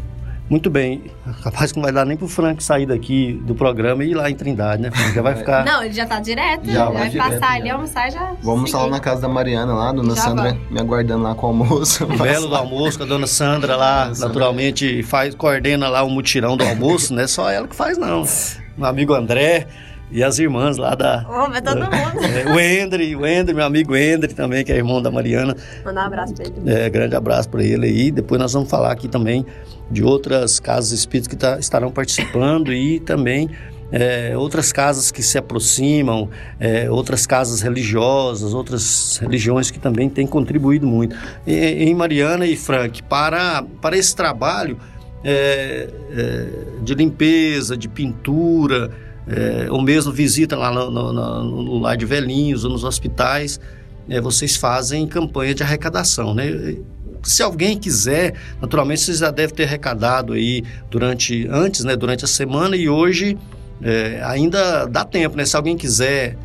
Muito 0.48 0.70
bem. 0.70 1.06
Capaz 1.44 1.72
que 1.72 1.78
não 1.80 1.84
vai 1.84 1.92
dar 1.92 2.06
nem 2.06 2.16
pro 2.16 2.28
Frank 2.28 2.64
sair 2.64 2.86
daqui 2.86 3.34
do 3.46 3.56
programa 3.56 4.04
e 4.04 4.12
ir 4.12 4.14
lá 4.14 4.30
em 4.30 4.36
Trindade, 4.36 4.80
né? 4.80 4.92
Frank? 4.92 5.16
Já 5.16 5.22
vai 5.24 5.36
ficar. 5.36 5.66
Não, 5.66 5.82
ele 5.84 5.94
já 5.94 6.06
tá 6.06 6.20
direto. 6.20 6.68
Já 6.68 6.74
Já 6.74 6.86
vai 6.86 6.94
vai 6.94 7.10
direto, 7.10 7.30
passar 7.32 7.48
já. 7.48 7.54
ali, 7.56 7.70
almoçar 7.72 8.08
e 8.08 8.12
já. 8.12 8.34
Vamos 8.44 8.72
lá 8.72 8.88
na 8.88 9.00
casa 9.00 9.22
da 9.22 9.28
Mariana 9.28 9.74
lá, 9.74 9.92
dona 9.92 10.14
Já 10.16 10.22
Sandra 10.22 10.50
vamos. 10.54 10.70
me 10.70 10.80
aguardando 10.80 11.24
lá 11.24 11.34
com 11.34 11.48
o 11.48 11.50
almoço. 11.50 12.04
O 12.04 12.18
belo 12.18 12.48
do 12.48 12.56
almoço, 12.56 13.00
com 13.00 13.06
a 13.06 13.08
dona 13.08 13.26
Sandra 13.26 13.76
lá, 13.76 14.12
naturalmente 14.20 15.02
faz, 15.02 15.34
coordena 15.34 15.90
lá 15.90 16.04
o 16.04 16.12
mutirão 16.12 16.56
do 16.56 16.64
almoço, 16.64 17.12
não 17.12 17.24
é 17.24 17.28
só 17.28 17.50
ela 17.50 17.68
que 17.68 17.76
faz, 17.76 17.98
não. 17.98 18.24
Meu 18.78 18.88
amigo 18.88 19.16
André 19.16 19.66
e 20.12 20.24
as 20.24 20.40
irmãs 20.40 20.78
lá 20.78 20.96
da. 20.96 21.26
Ô, 21.30 21.50
vai 21.50 21.62
todo 21.62 21.80
mundo. 21.82 22.16
É, 22.26 22.46
o 22.54 22.60
Endre, 22.60 23.16
o 23.16 23.26
Endre, 23.26 23.54
meu 23.54 23.66
amigo 23.66 23.96
Endre 23.96 24.34
também, 24.34 24.64
que 24.64 24.72
é 24.72 24.78
irmão 24.78 25.02
da 25.02 25.12
Mariana. 25.12 25.56
Mandar 25.84 26.04
um 26.04 26.06
abraço 26.08 26.34
pra 26.34 26.46
ele. 26.46 26.54
É, 26.66 26.90
grande 26.90 27.16
abraço 27.16 27.50
para 27.50 27.64
ele 27.64 27.86
aí. 27.88 28.12
Depois 28.12 28.40
nós 28.42 28.54
vamos 28.54 28.70
falar 28.70 28.92
aqui 28.92 29.08
também 29.08 29.46
de 29.92 30.04
outras 30.04 30.60
casas 30.60 30.92
espíritas 30.92 31.28
que 31.28 31.36
tá- 31.36 31.60
estarão 31.60 31.92
participando 31.92 32.74
e 32.74 33.00
também 33.00 33.50
é, 33.92 34.36
outras 34.36 34.72
casas 34.72 35.12
que 35.12 35.22
se 35.22 35.38
aproximam, 35.38 36.30
é, 36.60 36.90
outras 36.90 37.26
casas 37.28 37.62
religiosas, 37.62 38.54
outras 38.54 39.18
religiões 39.22 39.70
que 39.70 39.80
também 39.80 40.10
têm 40.10 40.26
contribuído 40.26 40.88
muito. 40.88 41.16
E- 41.46 41.84
em 41.84 41.94
Mariana 41.94 42.46
e 42.48 42.56
Frank, 42.58 43.04
para, 43.04 43.64
para 43.82 43.96
esse 43.98 44.16
trabalho 44.16 44.78
é, 45.24 45.88
é, 46.12 46.46
de 46.82 46.94
limpeza, 46.96 47.76
de 47.78 47.88
pintura, 47.88 48.92
é, 49.28 49.68
ou 49.72 49.82
mesmo 49.82 50.12
visita 50.12 50.56
lá 50.56 50.72
no, 50.72 50.90
no- 50.92 51.14
no- 51.14 51.64
no 51.64 51.80
lar 51.80 51.98
de 51.98 52.06
velhinhos 52.06 52.64
ou 52.64 52.72
nos 52.72 52.84
hospitais, 52.84 53.60
é, 54.08 54.22
vocês 54.22 54.56
fazem 54.56 55.08
campanha 55.08 55.54
de 55.56 55.64
arrecadação, 55.64 56.34
né? 56.34 56.76
Se 57.24 57.42
alguém 57.42 57.76
quiser, 57.80 58.36
naturalmente 58.62 59.02
vocês 59.02 59.18
já 59.18 59.32
devem 59.32 59.56
ter 59.56 59.64
arrecadado 59.64 60.34
aí 60.34 60.64
durante 60.92 61.48
antes, 61.50 61.84
né? 61.84 61.96
Durante 61.96 62.24
a 62.24 62.28
semana 62.28 62.76
e 62.78 62.88
hoje 62.88 63.36
é, 63.82 64.22
ainda 64.24 64.86
dá 64.86 65.04
tempo, 65.04 65.36
né? 65.36 65.44
Se 65.44 65.56
alguém 65.58 65.76
quiser 65.76 66.38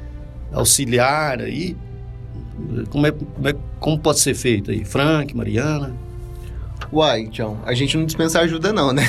auxiliar 0.52 1.40
aí, 1.40 1.76
como, 2.88 3.06
é, 3.06 3.12
como, 3.12 3.48
é- 3.48 3.54
como 3.78 3.98
pode 3.98 4.20
ser 4.20 4.34
feito 4.34 4.70
aí? 4.70 4.84
Frank, 4.84 5.36
Mariana? 5.36 5.94
Uai, 6.92 7.28
Tião, 7.28 7.58
a 7.64 7.72
gente 7.72 7.96
não 7.96 8.04
dispensa 8.04 8.40
ajuda 8.40 8.72
não, 8.72 8.92
né? 8.92 9.04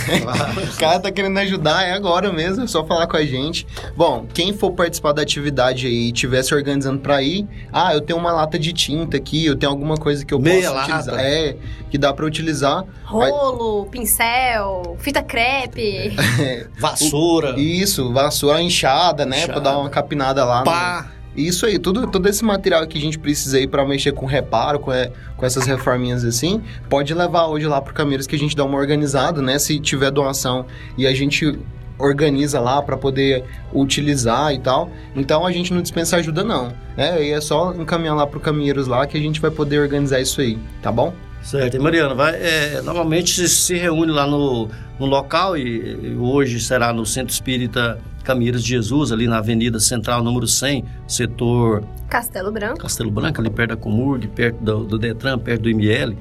O 0.73 0.77
cara 0.77 0.99
tá 0.99 1.11
querendo 1.11 1.37
ajudar, 1.39 1.83
é 1.83 1.93
agora 1.93 2.31
mesmo, 2.31 2.63
é 2.63 2.67
só 2.67 2.85
falar 2.85 3.07
com 3.07 3.17
a 3.17 3.25
gente. 3.25 3.65
Bom, 3.95 4.27
quem 4.31 4.53
for 4.53 4.71
participar 4.71 5.13
da 5.13 5.23
atividade 5.23 5.87
aí 5.87 5.93
e 5.93 6.11
estiver 6.11 6.43
se 6.43 6.53
organizando 6.53 6.99
pra 6.99 7.23
ir, 7.23 7.47
ah, 7.73 7.91
eu 7.93 8.01
tenho 8.01 8.19
uma 8.19 8.31
lata 8.31 8.59
de 8.59 8.71
tinta 8.71 9.17
aqui, 9.17 9.45
eu 9.45 9.55
tenho 9.55 9.71
alguma 9.71 9.97
coisa 9.97 10.23
que 10.23 10.31
eu 10.33 10.39
Meia 10.39 10.61
posso 10.69 10.75
lata. 10.75 10.89
utilizar. 10.91 11.19
É, 11.19 11.55
que 11.89 11.97
dá 11.97 12.13
pra 12.13 12.25
utilizar. 12.25 12.85
Rolo, 13.03 13.87
pincel, 13.87 14.95
fita 14.99 15.23
crepe. 15.23 16.15
Vassoura. 16.79 17.59
Isso, 17.59 18.13
vassoura 18.13 18.61
enxada, 18.61 19.25
né? 19.25 19.37
Pra 19.45 19.55
Enxada. 19.55 19.61
dar 19.61 19.77
uma 19.79 19.89
capinada 19.89 20.45
lá. 20.45 20.63
Pá. 20.63 21.11
Né? 21.35 21.41
Isso 21.41 21.65
aí, 21.65 21.79
tudo, 21.79 22.07
todo 22.07 22.27
esse 22.27 22.43
material 22.43 22.85
que 22.87 22.97
a 22.97 23.01
gente 23.01 23.17
precisa 23.17 23.57
aí 23.57 23.67
pra 23.67 23.85
mexer 23.85 24.11
com 24.11 24.25
reparo, 24.25 24.79
com, 24.79 24.91
é, 24.91 25.11
com 25.37 25.45
essas 25.45 25.65
reforminhas 25.65 26.25
assim, 26.25 26.61
pode 26.89 27.13
levar 27.13 27.47
hoje 27.47 27.67
lá 27.67 27.81
pro 27.81 27.93
Cameiros 27.93 28.27
que 28.27 28.35
a 28.35 28.39
gente 28.39 28.55
dá 28.55 28.63
uma 28.65 28.77
organizada, 28.77 29.41
né? 29.41 29.57
Se 29.57 29.79
tiver 29.79 30.11
doação 30.11 30.65
e 30.97 31.07
a 31.07 31.13
gente 31.13 31.57
organiza 31.97 32.59
lá 32.59 32.81
pra 32.81 32.97
poder 32.97 33.43
utilizar 33.73 34.53
e 34.53 34.59
tal. 34.59 34.89
Então 35.15 35.45
a 35.45 35.51
gente 35.51 35.73
não 35.73 35.81
dispensa 35.81 36.17
ajuda 36.17 36.43
não, 36.43 36.73
né? 36.97 37.23
E 37.23 37.31
é 37.31 37.39
só 37.39 37.73
encaminhar 37.73 38.15
lá 38.15 38.27
pro 38.27 38.39
Caminheiros 38.39 38.87
lá 38.87 39.05
que 39.05 39.17
a 39.17 39.21
gente 39.21 39.39
vai 39.39 39.51
poder 39.51 39.79
organizar 39.79 40.19
isso 40.19 40.41
aí, 40.41 40.57
tá 40.81 40.91
bom? 40.91 41.13
Certo. 41.43 41.75
E 41.75 41.79
Mariana, 41.79 42.13
vai, 42.13 42.35
é, 42.35 42.81
normalmente 42.81 43.47
se, 43.47 43.75
reúne 43.77 44.11
lá 44.11 44.27
no, 44.27 44.69
no 44.99 45.05
local 45.05 45.57
e, 45.57 45.61
e 45.63 46.15
hoje 46.19 46.59
será 46.59 46.93
no 46.93 47.05
Centro 47.05 47.33
Espírita 47.33 47.99
Caminheiros 48.23 48.63
de 48.63 48.69
Jesus, 48.69 49.11
ali 49.11 49.27
na 49.27 49.39
Avenida 49.39 49.79
Central, 49.79 50.23
número 50.23 50.47
100, 50.47 50.85
setor 51.07 51.83
Castelo 52.07 52.51
Branco. 52.51 52.77
Castelo 52.77 53.09
Branco, 53.09 53.41
ali 53.41 53.49
perto 53.49 53.69
da 53.71 53.75
Comurg, 53.77 54.27
perto 54.27 54.57
do, 54.63 54.83
do 54.83 54.99
Detran, 54.99 55.39
perto 55.39 55.63
do 55.63 55.69
IML, 55.69 56.15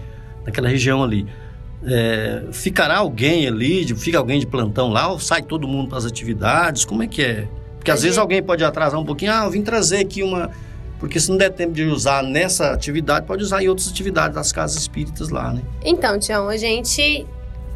naquela 0.47 0.68
região 0.68 1.03
ali. 1.03 1.27
É, 1.85 2.45
ficará 2.53 2.99
alguém 2.99 3.47
ali, 3.47 3.87
fica 3.95 4.18
alguém 4.18 4.39
de 4.39 4.47
plantão 4.47 4.89
lá, 4.89 5.09
ou 5.09 5.18
sai 5.18 5.43
todo 5.43 5.66
mundo 5.68 5.89
para 5.89 5.99
as 5.99 6.05
atividades? 6.07 6.85
Como 6.85 7.03
é 7.03 7.07
que 7.07 7.23
é? 7.23 7.49
Porque 7.77 7.91
às 7.91 8.03
vezes 8.03 8.16
gente- 8.16 8.23
alguém 8.23 8.43
pode 8.43 8.62
atrasar 8.62 9.01
um 9.01 9.05
pouquinho, 9.05 9.33
ah, 9.33 9.45
eu 9.45 9.51
vim 9.51 9.62
trazer 9.62 9.99
aqui 9.99 10.23
uma. 10.23 10.51
Porque 11.01 11.18
se 11.18 11.30
não 11.30 11.38
der 11.38 11.51
tempo 11.51 11.72
de 11.72 11.84
usar 11.84 12.22
nessa 12.22 12.72
atividade, 12.72 13.26
pode 13.26 13.42
usar 13.42 13.62
em 13.62 13.68
outras 13.68 13.88
atividades 13.88 14.34
das 14.34 14.53
casas 14.53 14.82
espíritas 14.82 15.30
lá, 15.30 15.51
né? 15.51 15.62
Então, 15.82 16.18
Tião, 16.18 16.48
a 16.48 16.57
gente. 16.59 17.26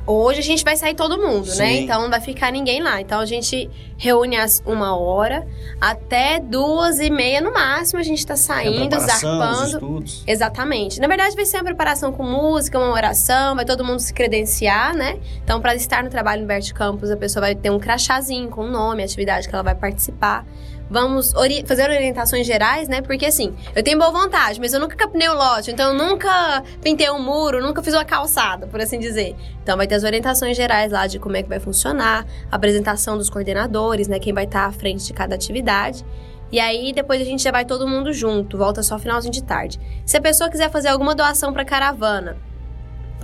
Hoje 0.06 0.40
a 0.40 0.42
gente 0.42 0.62
vai 0.62 0.76
sair 0.76 0.94
todo 0.94 1.16
mundo, 1.16 1.46
né? 1.46 1.54
Sim. 1.54 1.84
Então 1.84 2.02
não 2.02 2.10
vai 2.10 2.20
ficar 2.20 2.52
ninguém 2.52 2.82
lá. 2.82 3.00
Então 3.00 3.18
a 3.20 3.24
gente 3.24 3.70
reúne 3.96 4.36
às 4.36 4.62
uma 4.66 4.94
hora 4.94 5.46
até 5.80 6.38
duas 6.38 6.98
e 7.00 7.08
meia 7.08 7.40
no 7.40 7.50
máximo. 7.54 7.98
A 7.98 8.02
gente 8.02 8.26
tá 8.26 8.36
saindo, 8.36 8.94
os 8.94 9.02
zarpando. 9.02 9.64
estudos. 9.64 10.22
Exatamente. 10.26 11.00
Na 11.00 11.08
verdade, 11.08 11.34
vai 11.34 11.46
ser 11.46 11.56
uma 11.56 11.64
preparação 11.64 12.12
com 12.12 12.22
música, 12.22 12.78
uma 12.78 12.92
oração, 12.92 13.56
vai 13.56 13.64
todo 13.64 13.82
mundo 13.82 13.98
se 14.00 14.12
credenciar, 14.12 14.94
né? 14.94 15.18
Então, 15.42 15.58
para 15.58 15.74
estar 15.74 16.04
no 16.04 16.10
trabalho 16.10 16.44
Humberto 16.44 16.74
Campos, 16.74 17.10
a 17.10 17.16
pessoa 17.16 17.40
vai 17.40 17.54
ter 17.54 17.70
um 17.70 17.78
crachazinho 17.78 18.50
com 18.50 18.66
o 18.66 18.70
nome, 18.70 19.00
a 19.00 19.06
atividade 19.06 19.48
que 19.48 19.54
ela 19.54 19.64
vai 19.64 19.74
participar. 19.74 20.44
Vamos 20.90 21.34
ori- 21.34 21.64
fazer 21.66 21.88
orientações 21.90 22.46
gerais, 22.46 22.88
né? 22.88 23.00
Porque 23.00 23.26
assim, 23.26 23.54
eu 23.74 23.82
tenho 23.82 23.98
boa 23.98 24.10
vontade, 24.10 24.60
mas 24.60 24.72
eu 24.72 24.80
nunca 24.80 24.94
capinei 24.94 25.28
o 25.28 25.34
lote, 25.34 25.70
então 25.70 25.92
eu 25.92 25.94
nunca 25.98 26.62
pintei 26.82 27.10
um 27.10 27.18
muro, 27.18 27.60
nunca 27.62 27.82
fiz 27.82 27.94
uma 27.94 28.04
calçada, 28.04 28.66
por 28.66 28.80
assim 28.80 28.98
dizer. 28.98 29.34
Então 29.62 29.76
vai 29.76 29.86
ter 29.86 29.94
as 29.94 30.04
orientações 30.04 30.56
gerais 30.56 30.92
lá 30.92 31.06
de 31.06 31.18
como 31.18 31.36
é 31.36 31.42
que 31.42 31.48
vai 31.48 31.58
funcionar, 31.58 32.26
apresentação 32.50 33.16
dos 33.16 33.30
coordenadores, 33.30 34.08
né? 34.08 34.18
Quem 34.18 34.32
vai 34.32 34.44
estar 34.44 34.66
à 34.66 34.72
frente 34.72 35.04
de 35.06 35.12
cada 35.12 35.34
atividade. 35.34 36.04
E 36.52 36.60
aí 36.60 36.92
depois 36.92 37.20
a 37.20 37.24
gente 37.24 37.42
já 37.42 37.50
vai 37.50 37.64
todo 37.64 37.88
mundo 37.88 38.12
junto, 38.12 38.56
volta 38.56 38.82
só 38.82 38.98
finalzinho 38.98 39.32
de 39.32 39.42
tarde. 39.42 39.80
Se 40.06 40.16
a 40.16 40.20
pessoa 40.20 40.48
quiser 40.50 40.70
fazer 40.70 40.88
alguma 40.88 41.14
doação 41.14 41.52
para 41.52 41.64
caravana, 41.64 42.36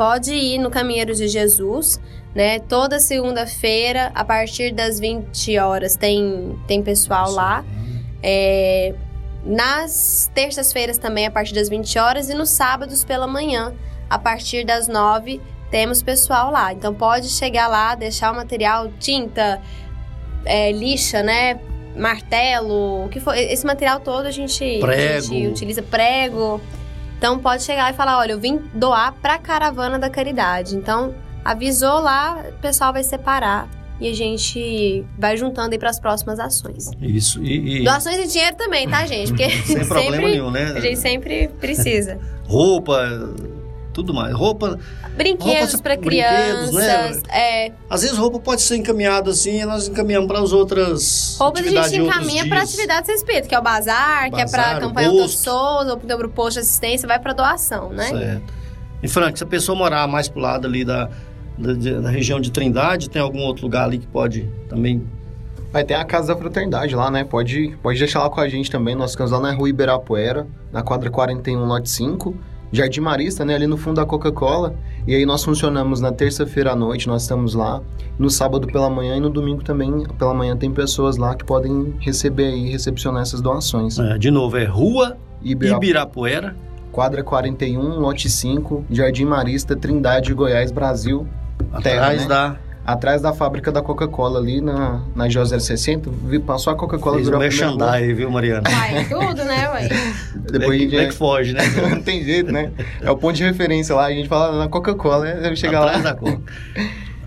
pode 0.00 0.32
ir 0.32 0.56
no 0.56 0.70
Caminheiros 0.70 1.18
de 1.18 1.28
Jesus, 1.28 2.00
né? 2.34 2.58
Toda 2.58 2.98
segunda-feira, 2.98 4.10
a 4.14 4.24
partir 4.24 4.72
das 4.72 4.98
20 4.98 5.58
horas, 5.58 5.94
tem, 5.94 6.58
tem 6.66 6.82
pessoal 6.82 7.30
lá. 7.30 7.62
É, 8.22 8.94
nas 9.44 10.30
terças-feiras 10.34 10.96
também, 10.96 11.26
a 11.26 11.30
partir 11.30 11.52
das 11.52 11.68
20 11.68 11.98
horas, 11.98 12.30
e 12.30 12.34
nos 12.34 12.48
sábados 12.48 13.04
pela 13.04 13.26
manhã, 13.26 13.74
a 14.08 14.18
partir 14.18 14.64
das 14.64 14.88
9, 14.88 15.38
temos 15.70 16.02
pessoal 16.02 16.50
lá. 16.50 16.72
Então 16.72 16.94
pode 16.94 17.28
chegar 17.28 17.68
lá, 17.68 17.94
deixar 17.94 18.32
o 18.32 18.34
material, 18.34 18.90
tinta, 18.98 19.60
é, 20.46 20.72
lixa, 20.72 21.22
né? 21.22 21.60
Martelo, 21.94 23.04
o 23.04 23.08
que 23.10 23.20
for. 23.20 23.36
Esse 23.36 23.66
material 23.66 24.00
todo 24.00 24.24
a 24.24 24.30
gente, 24.30 24.64
a 24.78 24.80
Prego. 24.80 25.26
gente 25.26 25.46
utiliza 25.46 25.82
prego. 25.82 26.58
Então 27.20 27.38
pode 27.38 27.62
chegar 27.64 27.82
lá 27.82 27.90
e 27.90 27.92
falar: 27.92 28.18
olha, 28.18 28.32
eu 28.32 28.40
vim 28.40 28.56
doar 28.72 29.12
pra 29.20 29.36
caravana 29.38 29.98
da 29.98 30.08
caridade. 30.08 30.74
Então 30.74 31.14
avisou 31.44 32.00
lá, 32.00 32.42
o 32.48 32.62
pessoal 32.62 32.94
vai 32.94 33.04
separar 33.04 33.68
e 34.00 34.08
a 34.08 34.14
gente 34.14 35.04
vai 35.18 35.36
juntando 35.36 35.72
aí 35.72 35.78
para 35.78 35.90
as 35.90 36.00
próximas 36.00 36.40
ações. 36.40 36.90
Isso. 36.98 37.42
E, 37.44 37.80
e 37.80 37.84
Doações 37.84 38.16
de 38.16 38.32
dinheiro 38.32 38.56
também, 38.56 38.88
tá, 38.88 39.04
gente? 39.04 39.28
Porque 39.28 39.50
sem 39.66 39.84
problema 39.86 40.12
sempre 40.12 40.30
nenhum, 40.30 40.50
né? 40.50 40.72
a 40.74 40.80
gente 40.80 40.98
sempre 40.98 41.48
precisa. 41.60 42.18
Roupa, 42.48 42.98
tudo 44.00 44.14
mais. 44.14 44.34
Roupa. 44.34 44.78
Brinquedos 45.16 45.80
para 45.80 45.96
brinquedos, 45.96 46.72
né? 46.72 46.98
crianças, 46.98 47.22
é, 47.28 47.72
Às 47.88 48.02
vezes 48.02 48.16
roupa 48.16 48.38
pode 48.38 48.62
ser 48.62 48.76
encaminhada 48.76 49.30
assim 49.30 49.60
e 49.60 49.64
nós 49.64 49.88
encaminhamos 49.88 50.28
para 50.28 50.40
as 50.40 50.52
outras. 50.52 51.36
roupas 51.38 51.60
a 51.60 51.64
atividades 51.64 51.90
gente 51.90 52.06
encaminha 52.06 52.48
para 52.48 52.62
atividades 52.62 53.10
espírita, 53.10 53.48
que 53.48 53.54
é 53.54 53.58
o 53.58 53.62
bazar, 53.62 54.30
que 54.30 54.40
é 54.40 54.44
Bazar, 54.44 54.76
para 54.76 54.78
o 54.78 54.88
campanha 54.88 55.10
Outras 55.10 55.32
posto. 55.32 55.44
Pessoas, 55.44 55.88
ou 55.88 55.96
pro 55.96 56.28
posto 56.28 56.54
de 56.54 56.60
assistência, 56.60 57.06
vai 57.06 57.18
para 57.18 57.32
doação, 57.32 57.90
né? 57.90 58.08
Certo. 58.08 58.60
E 59.02 59.08
Frank, 59.08 59.38
se 59.38 59.44
a 59.44 59.46
pessoa 59.46 59.76
morar 59.76 60.06
mais 60.06 60.28
pro 60.28 60.40
lado 60.40 60.66
ali 60.66 60.84
da, 60.84 61.08
da, 61.56 61.72
da 62.00 62.10
região 62.10 62.40
de 62.40 62.50
Trindade, 62.50 63.08
tem 63.08 63.20
algum 63.20 63.40
outro 63.40 63.64
lugar 63.64 63.84
ali 63.84 63.98
que 63.98 64.06
pode 64.06 64.48
também. 64.68 65.06
Vai 65.72 65.84
ter 65.84 65.94
a 65.94 66.04
Casa 66.04 66.34
da 66.34 66.40
Fraternidade 66.40 66.94
lá, 66.96 67.10
né? 67.10 67.24
Pode, 67.24 67.76
pode 67.82 67.98
deixar 67.98 68.20
lá 68.20 68.28
com 68.28 68.40
a 68.40 68.48
gente 68.48 68.70
também. 68.70 68.94
Nós 68.94 69.12
ficamos 69.12 69.30
lá 69.30 69.38
na 69.38 69.52
rua 69.52 69.68
Ibirapuera, 69.68 70.46
na 70.72 70.82
quadra 70.82 71.08
41, 71.10 71.64
lote 71.64 71.88
5. 71.88 72.34
Jardim 72.72 73.00
Marista, 73.00 73.44
né? 73.44 73.54
Ali 73.54 73.66
no 73.66 73.76
fundo 73.76 73.96
da 73.96 74.06
Coca-Cola. 74.06 74.74
E 75.06 75.14
aí 75.14 75.26
nós 75.26 75.42
funcionamos 75.42 76.00
na 76.00 76.12
terça-feira 76.12 76.72
à 76.72 76.76
noite, 76.76 77.08
nós 77.08 77.22
estamos 77.22 77.54
lá. 77.54 77.80
No 78.18 78.28
sábado 78.30 78.66
pela 78.66 78.88
manhã 78.90 79.16
e 79.16 79.20
no 79.20 79.30
domingo 79.30 79.62
também 79.64 80.04
pela 80.18 80.34
manhã 80.34 80.56
tem 80.56 80.70
pessoas 80.70 81.16
lá 81.16 81.34
que 81.34 81.44
podem 81.44 81.94
receber 82.00 82.50
e 82.54 82.70
recepcionar 82.70 83.22
essas 83.22 83.40
doações. 83.40 83.98
É, 83.98 84.18
de 84.18 84.30
novo, 84.30 84.56
é 84.56 84.64
Rua 84.64 85.16
Ibira- 85.42 85.76
Ibirapuera. 85.76 86.54
Quadra 86.92 87.22
41, 87.22 87.80
lote 88.00 88.28
5, 88.28 88.84
Jardim 88.90 89.24
Marista, 89.24 89.74
Trindade, 89.76 90.34
Goiás, 90.34 90.70
Brasil. 90.72 91.26
Atrás 91.72 92.22
né? 92.22 92.28
da. 92.28 92.56
Atrás 92.86 93.20
da 93.22 93.32
fábrica 93.32 93.70
da 93.70 93.82
Coca-Cola 93.82 94.40
ali 94.40 94.60
na, 94.60 95.02
na 95.14 95.28
J 95.28 95.44
060. 95.60 96.10
Vi- 96.24 96.38
Passou 96.40 96.72
a 96.72 96.76
Coca-Cola 96.76 97.16
Fez 97.16 97.28
primeira 97.28 97.54
rua. 97.54 97.76
merchandise, 97.76 98.14
viu, 98.14 98.30
Mariana? 98.30 98.62
Vai, 98.68 99.04
tudo, 99.04 99.44
né, 99.44 99.68
ué? 99.70 99.88
Depois 100.50 100.80
a 100.80 100.84
gente 100.84 100.96
é 100.96 101.06
que 101.06 101.12
foge, 101.14 101.52
né? 101.52 101.60
Não 101.90 102.02
tem 102.02 102.24
jeito, 102.24 102.50
né? 102.50 102.70
É 103.00 103.10
o 103.10 103.16
ponto 103.16 103.36
de 103.36 103.44
referência 103.44 103.94
lá. 103.94 104.06
A 104.06 104.10
gente 104.12 104.28
fala 104.28 104.58
na 104.58 104.66
Coca-Cola, 104.68 105.24
né? 105.26 105.34
Deve 105.40 105.56
chegar 105.56 105.82
Atrás 105.82 106.02
lá. 106.02 106.10
da 106.12 106.16
Coca. 106.16 106.40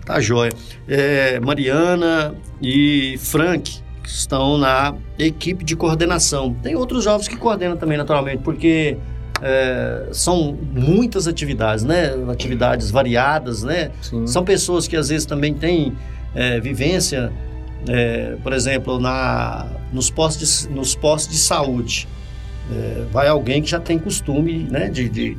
Tá 0.04 0.20
jóia. 0.20 0.52
É, 0.88 1.38
Mariana 1.40 2.34
e 2.60 3.16
Frank 3.18 3.80
estão 4.04 4.58
na 4.58 4.94
equipe 5.18 5.64
de 5.64 5.74
coordenação. 5.76 6.52
Tem 6.62 6.74
outros 6.74 7.04
jovens 7.04 7.26
que 7.28 7.36
coordenam 7.36 7.76
também, 7.76 7.96
naturalmente, 7.96 8.42
porque 8.42 8.98
é, 9.46 10.08
são 10.10 10.56
muitas 10.72 11.28
atividades, 11.28 11.84
né? 11.84 12.12
Atividades 12.30 12.90
variadas, 12.90 13.62
né? 13.62 13.90
Sim. 14.00 14.26
São 14.26 14.42
pessoas 14.42 14.88
que 14.88 14.96
às 14.96 15.10
vezes 15.10 15.26
também 15.26 15.52
têm 15.52 15.92
é, 16.34 16.58
vivência, 16.60 17.30
é, 17.86 18.36
por 18.42 18.54
exemplo, 18.54 18.98
na, 18.98 19.66
nos, 19.92 20.08
postos 20.08 20.62
de, 20.66 20.74
nos 20.74 20.94
postos 20.94 21.30
de 21.34 21.38
saúde. 21.38 22.08
É, 22.72 23.04
vai 23.12 23.28
alguém 23.28 23.60
que 23.60 23.68
já 23.68 23.78
tem 23.78 23.98
costume 23.98 24.66
né, 24.70 24.88
de, 24.88 25.10
de 25.10 25.36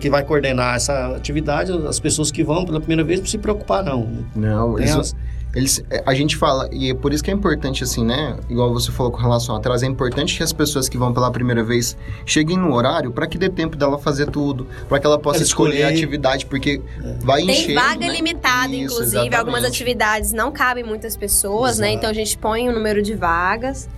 que 0.00 0.08
vai 0.08 0.22
coordenar 0.24 0.76
essa 0.76 1.14
atividade, 1.16 1.72
as 1.86 1.98
pessoas 2.00 2.30
que 2.30 2.42
vão 2.42 2.64
pela 2.64 2.78
primeira 2.80 3.02
vez 3.04 3.18
não 3.20 3.26
se 3.26 3.36
preocupar 3.36 3.84
não. 3.84 4.24
Não, 4.34 5.00
as- 5.00 5.16
eles, 5.54 5.82
é, 5.90 6.02
a 6.04 6.14
gente 6.14 6.36
fala, 6.36 6.68
e 6.72 6.90
é 6.90 6.94
por 6.94 7.12
isso 7.12 7.24
que 7.24 7.30
é 7.30 7.34
importante, 7.34 7.82
assim, 7.82 8.04
né? 8.04 8.36
Igual 8.50 8.72
você 8.72 8.92
falou 8.92 9.10
com 9.10 9.18
relação 9.18 9.54
a 9.54 9.58
atraso, 9.58 9.84
é 9.84 9.88
importante 9.88 10.36
que 10.36 10.42
as 10.42 10.52
pessoas 10.52 10.88
que 10.88 10.98
vão 10.98 11.12
pela 11.12 11.30
primeira 11.30 11.64
vez 11.64 11.96
cheguem 12.26 12.56
no 12.56 12.74
horário 12.74 13.10
para 13.10 13.26
que 13.26 13.38
dê 13.38 13.48
tempo 13.48 13.76
dela 13.76 13.98
fazer 13.98 14.30
tudo, 14.30 14.66
para 14.88 14.98
que 15.00 15.06
ela 15.06 15.18
possa 15.18 15.38
Ela 15.38 15.44
escolher 15.46 15.70
a 15.72 15.74
escolher. 15.90 15.94
atividade, 15.94 16.46
porque 16.46 16.82
vai 17.20 17.44
Tem 17.44 17.50
encher. 17.50 17.74
vaga 17.74 18.06
né? 18.06 18.12
limitada, 18.12 18.68
Isso, 18.68 18.84
inclusive. 18.84 19.06
exatamente. 19.06 19.34
Algumas 19.36 19.64
atividades 19.64 20.32
não 20.32 20.52
cabem 20.52 20.84
muitas 20.84 21.16
pessoas, 21.16 21.78
né? 21.78 21.88
Exato. 21.88 21.98
Então 21.98 22.10
a 22.10 22.14
gente 22.14 22.36
põe 22.38 22.68
o 22.68 22.72
número 22.72 23.02
de 23.02 23.14
vagas. 23.14 23.88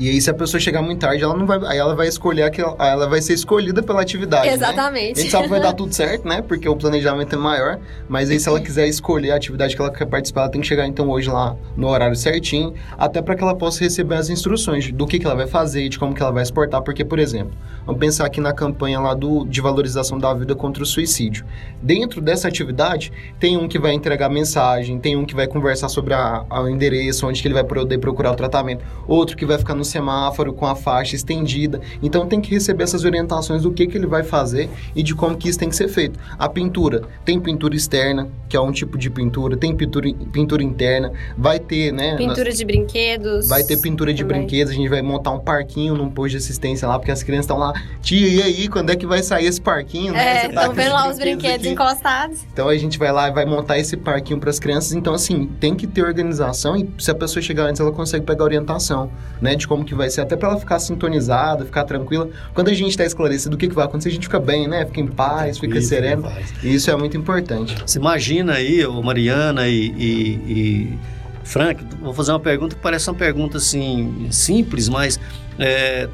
E 0.00 0.08
aí, 0.08 0.18
se 0.18 0.30
a 0.30 0.34
pessoa 0.34 0.58
chegar 0.58 0.80
muito 0.80 0.98
tarde, 1.00 1.22
ela 1.22 1.36
não 1.36 1.44
vai. 1.44 1.58
Aí 1.66 1.76
ela 1.76 1.94
vai 1.94 2.08
escolher 2.08 2.44
aquela. 2.44 2.74
Ela 2.78 3.06
vai 3.06 3.20
ser 3.20 3.34
escolhida 3.34 3.82
pela 3.82 4.00
atividade. 4.00 4.46
né? 4.46 4.54
Exatamente. 4.54 5.18
A 5.18 5.22
gente 5.22 5.30
sabe 5.30 5.44
que 5.44 5.50
vai 5.50 5.60
dar 5.60 5.74
tudo 5.74 5.92
certo, 5.94 6.26
né? 6.26 6.40
Porque 6.40 6.66
o 6.66 6.74
planejamento 6.74 7.34
é 7.34 7.38
maior. 7.38 7.78
Mas 8.08 8.30
aí, 8.30 8.40
se 8.40 8.48
ela 8.48 8.58
quiser 8.62 8.88
escolher 8.88 9.32
a 9.32 9.36
atividade 9.36 9.76
que 9.76 9.82
ela 9.82 9.90
quer 9.92 10.06
participar, 10.06 10.40
ela 10.40 10.50
tem 10.50 10.62
que 10.62 10.66
chegar 10.66 10.86
então 10.86 11.06
hoje 11.10 11.28
lá 11.28 11.54
no 11.76 11.86
horário 11.88 12.16
certinho, 12.16 12.72
até 12.96 13.20
para 13.20 13.34
que 13.34 13.42
ela 13.42 13.54
possa 13.54 13.80
receber 13.84 14.14
as 14.14 14.30
instruções 14.30 14.90
do 14.90 15.06
que, 15.06 15.18
que 15.18 15.26
ela 15.26 15.34
vai 15.36 15.46
fazer, 15.46 15.86
de 15.90 15.98
como 15.98 16.14
que 16.14 16.22
ela 16.22 16.32
vai 16.32 16.44
exportar. 16.44 16.80
Porque, 16.80 17.04
por 17.04 17.18
exemplo, 17.18 17.52
vamos 17.84 18.00
pensar 18.00 18.24
aqui 18.24 18.40
na 18.40 18.54
campanha 18.54 18.98
lá 19.00 19.12
do, 19.12 19.44
de 19.44 19.60
valorização 19.60 20.18
da 20.18 20.32
vida 20.32 20.54
contra 20.54 20.82
o 20.82 20.86
suicídio. 20.86 21.44
Dentro 21.82 22.22
dessa 22.22 22.48
atividade, 22.48 23.12
tem 23.38 23.58
um 23.58 23.68
que 23.68 23.78
vai 23.78 23.92
entregar 23.92 24.30
mensagem, 24.30 24.98
tem 24.98 25.14
um 25.14 25.26
que 25.26 25.34
vai 25.34 25.46
conversar 25.46 25.90
sobre 25.90 26.14
a- 26.14 26.42
a- 26.48 26.62
o 26.62 26.68
endereço, 26.70 27.26
onde 27.28 27.42
que 27.42 27.48
ele 27.48 27.54
vai 27.54 27.64
poder 27.64 27.98
procurar 27.98 28.32
o 28.32 28.34
tratamento, 28.34 28.82
outro 29.06 29.36
que 29.36 29.44
vai 29.44 29.58
ficar 29.58 29.74
no 29.74 29.84
semáforo 29.90 30.52
com 30.52 30.66
a 30.66 30.74
faixa 30.74 31.16
estendida. 31.16 31.80
Então 32.02 32.26
tem 32.26 32.40
que 32.40 32.50
receber 32.50 32.84
essas 32.84 33.04
orientações 33.04 33.62
do 33.62 33.72
que, 33.72 33.86
que 33.86 33.96
ele 33.96 34.06
vai 34.06 34.22
fazer 34.22 34.70
e 34.94 35.02
de 35.02 35.14
como 35.14 35.36
que 35.36 35.48
isso 35.48 35.58
tem 35.58 35.68
que 35.68 35.76
ser 35.76 35.88
feito. 35.88 36.18
A 36.38 36.48
pintura, 36.48 37.02
tem 37.24 37.40
pintura 37.40 37.74
externa, 37.74 38.28
que 38.48 38.56
é 38.56 38.60
um 38.60 38.72
tipo 38.72 38.98
de 38.98 39.10
pintura, 39.10 39.56
tem 39.56 39.74
pintura, 39.74 40.12
pintura 40.32 40.62
interna, 40.62 41.12
vai 41.36 41.58
ter, 41.58 41.92
né? 41.92 42.16
Pintura 42.16 42.52
de 42.52 42.64
brinquedos. 42.64 43.48
Vai 43.48 43.62
ter 43.62 43.80
pintura 43.80 44.12
de 44.12 44.22
também. 44.22 44.40
brinquedos, 44.40 44.72
a 44.72 44.76
gente 44.76 44.88
vai 44.88 45.02
montar 45.02 45.30
um 45.30 45.40
parquinho 45.40 45.94
num 45.94 46.10
posto 46.10 46.32
de 46.32 46.36
assistência 46.38 46.86
lá, 46.86 46.98
porque 46.98 47.10
as 47.10 47.22
crianças 47.22 47.44
estão 47.44 47.58
lá, 47.58 47.72
tia, 48.00 48.28
e 48.28 48.42
aí, 48.42 48.68
quando 48.68 48.90
é 48.90 48.96
que 48.96 49.06
vai 49.06 49.22
sair 49.22 49.46
esse 49.46 49.60
parquinho? 49.60 50.12
né? 50.12 50.44
É, 50.44 50.46
estão 50.46 50.68
de 50.68 50.74
vendo 50.74 50.92
lá 50.92 51.08
os 51.08 51.18
brinquedos 51.18 51.60
aqui. 51.60 51.68
encostados. 51.68 52.40
Então 52.52 52.68
a 52.68 52.76
gente 52.76 52.98
vai 52.98 53.12
lá 53.12 53.28
e 53.28 53.32
vai 53.32 53.44
montar 53.44 53.78
esse 53.78 53.96
parquinho 53.96 54.38
para 54.38 54.50
as 54.50 54.58
crianças. 54.58 54.92
Então, 54.92 55.14
assim, 55.14 55.46
tem 55.58 55.74
que 55.74 55.86
ter 55.86 56.02
organização 56.02 56.76
e 56.76 56.88
se 56.98 57.10
a 57.10 57.14
pessoa 57.14 57.42
chegar 57.42 57.64
antes, 57.64 57.80
ela 57.80 57.92
consegue 57.92 58.24
pegar 58.24 58.44
orientação, 58.44 59.10
né? 59.40 59.54
De 59.54 59.66
como 59.70 59.84
que 59.84 59.94
vai 59.94 60.10
ser, 60.10 60.22
até 60.22 60.34
para 60.36 60.48
ela 60.48 60.58
ficar 60.58 60.80
sintonizada, 60.80 61.64
ficar 61.64 61.84
tranquila. 61.84 62.28
Quando 62.52 62.70
a 62.70 62.74
gente 62.74 62.90
está 62.90 63.04
esclarecido 63.04 63.50
do 63.50 63.56
que, 63.56 63.68
que 63.68 63.74
vai 63.74 63.84
acontecer, 63.84 64.08
a 64.08 64.12
gente 64.12 64.24
fica 64.24 64.40
bem, 64.40 64.66
né? 64.66 64.84
Fica 64.84 65.00
em 65.00 65.06
paz, 65.06 65.58
fica 65.58 65.74
Tranquilo, 65.74 65.82
sereno. 65.88 66.22
paz. 66.24 66.52
E 66.60 66.74
isso 66.74 66.90
é 66.90 66.96
muito 66.96 67.16
importante. 67.16 67.76
Você 67.86 68.00
imagina 68.00 68.54
aí, 68.54 68.84
ô 68.84 69.00
Mariana 69.00 69.68
e, 69.68 69.86
e- 69.96 70.52
e 70.52 70.98
Frank, 71.44 71.84
vou 72.02 72.12
fazer 72.12 72.32
uma 72.32 72.40
pergunta 72.40 72.74
que 72.74 72.82
parece 72.82 73.08
uma 73.08 73.16
pergunta 73.16 73.58
assim 73.58 74.26
simples, 74.32 74.88
mas 74.88 75.20
é, 75.56 76.08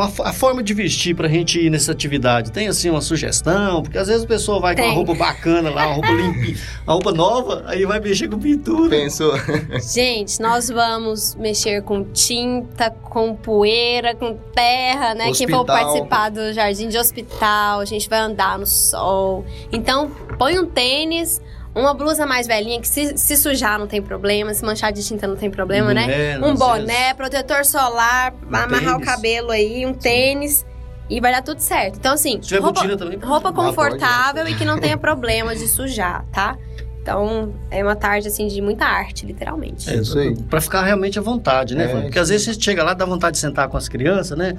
a 0.00 0.32
forma 0.32 0.62
de 0.62 0.74
vestir 0.74 1.14
pra 1.14 1.28
gente 1.28 1.58
ir 1.60 1.70
nessa 1.70 1.92
atividade 1.92 2.50
tem 2.50 2.66
assim 2.68 2.90
uma 2.90 3.00
sugestão? 3.00 3.82
Porque 3.82 3.96
às 3.96 4.08
vezes 4.08 4.24
a 4.24 4.26
pessoa 4.26 4.60
vai 4.60 4.74
com 4.74 4.82
uma 4.82 4.88
Tem. 4.88 4.96
roupa 4.96 5.14
bacana 5.14 5.70
lá, 5.70 5.86
uma 5.86 5.94
roupa 5.94 6.10
limpinha, 6.12 6.56
uma 6.84 6.92
roupa 6.94 7.12
nova, 7.12 7.62
aí 7.66 7.84
vai 7.84 8.00
mexer 8.00 8.28
com 8.28 8.38
pintura. 8.38 8.90
Pensou? 8.90 9.34
Gente, 9.94 10.40
nós 10.40 10.68
vamos 10.68 11.34
mexer 11.36 11.82
com 11.82 12.04
tinta, 12.04 12.90
com 12.90 13.34
poeira, 13.34 14.14
com 14.14 14.34
terra, 14.54 15.14
né? 15.14 15.32
Quem 15.32 15.48
for 15.48 15.60
Hospital. 15.60 15.64
participar 15.64 16.30
do 16.30 16.52
jardim 16.52 16.88
de 16.88 16.98
hospital, 16.98 17.80
a 17.80 17.84
gente 17.84 18.08
vai 18.08 18.18
andar 18.18 18.58
no 18.58 18.66
sol. 18.66 19.44
Então, 19.72 20.10
põe 20.38 20.58
um 20.58 20.66
tênis, 20.66 21.40
uma 21.74 21.92
blusa 21.94 22.24
mais 22.26 22.46
velhinha, 22.46 22.80
que 22.80 22.88
se, 22.88 23.16
se 23.18 23.36
sujar 23.36 23.78
não 23.78 23.86
tem 23.86 24.00
problema, 24.00 24.52
se 24.54 24.64
manchar 24.64 24.92
de 24.92 25.02
tinta 25.04 25.26
não 25.26 25.36
tem 25.36 25.50
problema, 25.50 25.90
Um 25.90 25.94
né? 25.94 26.38
boné, 26.38 26.52
Um 26.52 26.54
vezes. 26.84 27.12
protetor 27.16 27.64
solar, 27.64 28.32
Um 28.32 28.54
amarrar 28.54 28.94
o 28.96 28.98
tênis. 28.98 29.04
cabelo 29.04 29.50
aí, 29.50 29.84
um 29.84 29.92
tênis. 29.94 30.64
E 31.10 31.20
vai 31.20 31.32
dar 31.32 31.42
tudo 31.42 31.60
certo. 31.60 31.96
Então, 31.98 32.14
assim, 32.14 32.40
roupa, 32.60 32.80
roupa 33.26 33.52
confortável 33.52 34.48
e 34.48 34.54
que 34.54 34.64
não 34.64 34.78
tenha 34.80 34.96
problema 34.96 35.54
de 35.54 35.68
sujar, 35.68 36.24
tá? 36.32 36.56
Então, 37.04 37.52
é 37.70 37.84
uma 37.84 37.94
tarde, 37.94 38.28
assim, 38.28 38.48
de 38.48 38.62
muita 38.62 38.86
arte, 38.86 39.26
literalmente. 39.26 39.90
É, 39.90 39.96
Isso 39.96 40.18
aí. 40.18 40.34
Pra 40.34 40.58
ficar 40.58 40.82
realmente 40.82 41.18
à 41.18 41.22
vontade, 41.22 41.74
né? 41.74 41.84
É? 41.84 42.00
Porque 42.00 42.18
às 42.18 42.30
vezes 42.30 42.46
você 42.46 42.58
chega 42.58 42.82
lá, 42.82 42.94
dá 42.94 43.04
vontade 43.04 43.34
de 43.34 43.40
sentar 43.40 43.68
com 43.68 43.76
as 43.76 43.90
crianças, 43.90 44.38
né? 44.38 44.56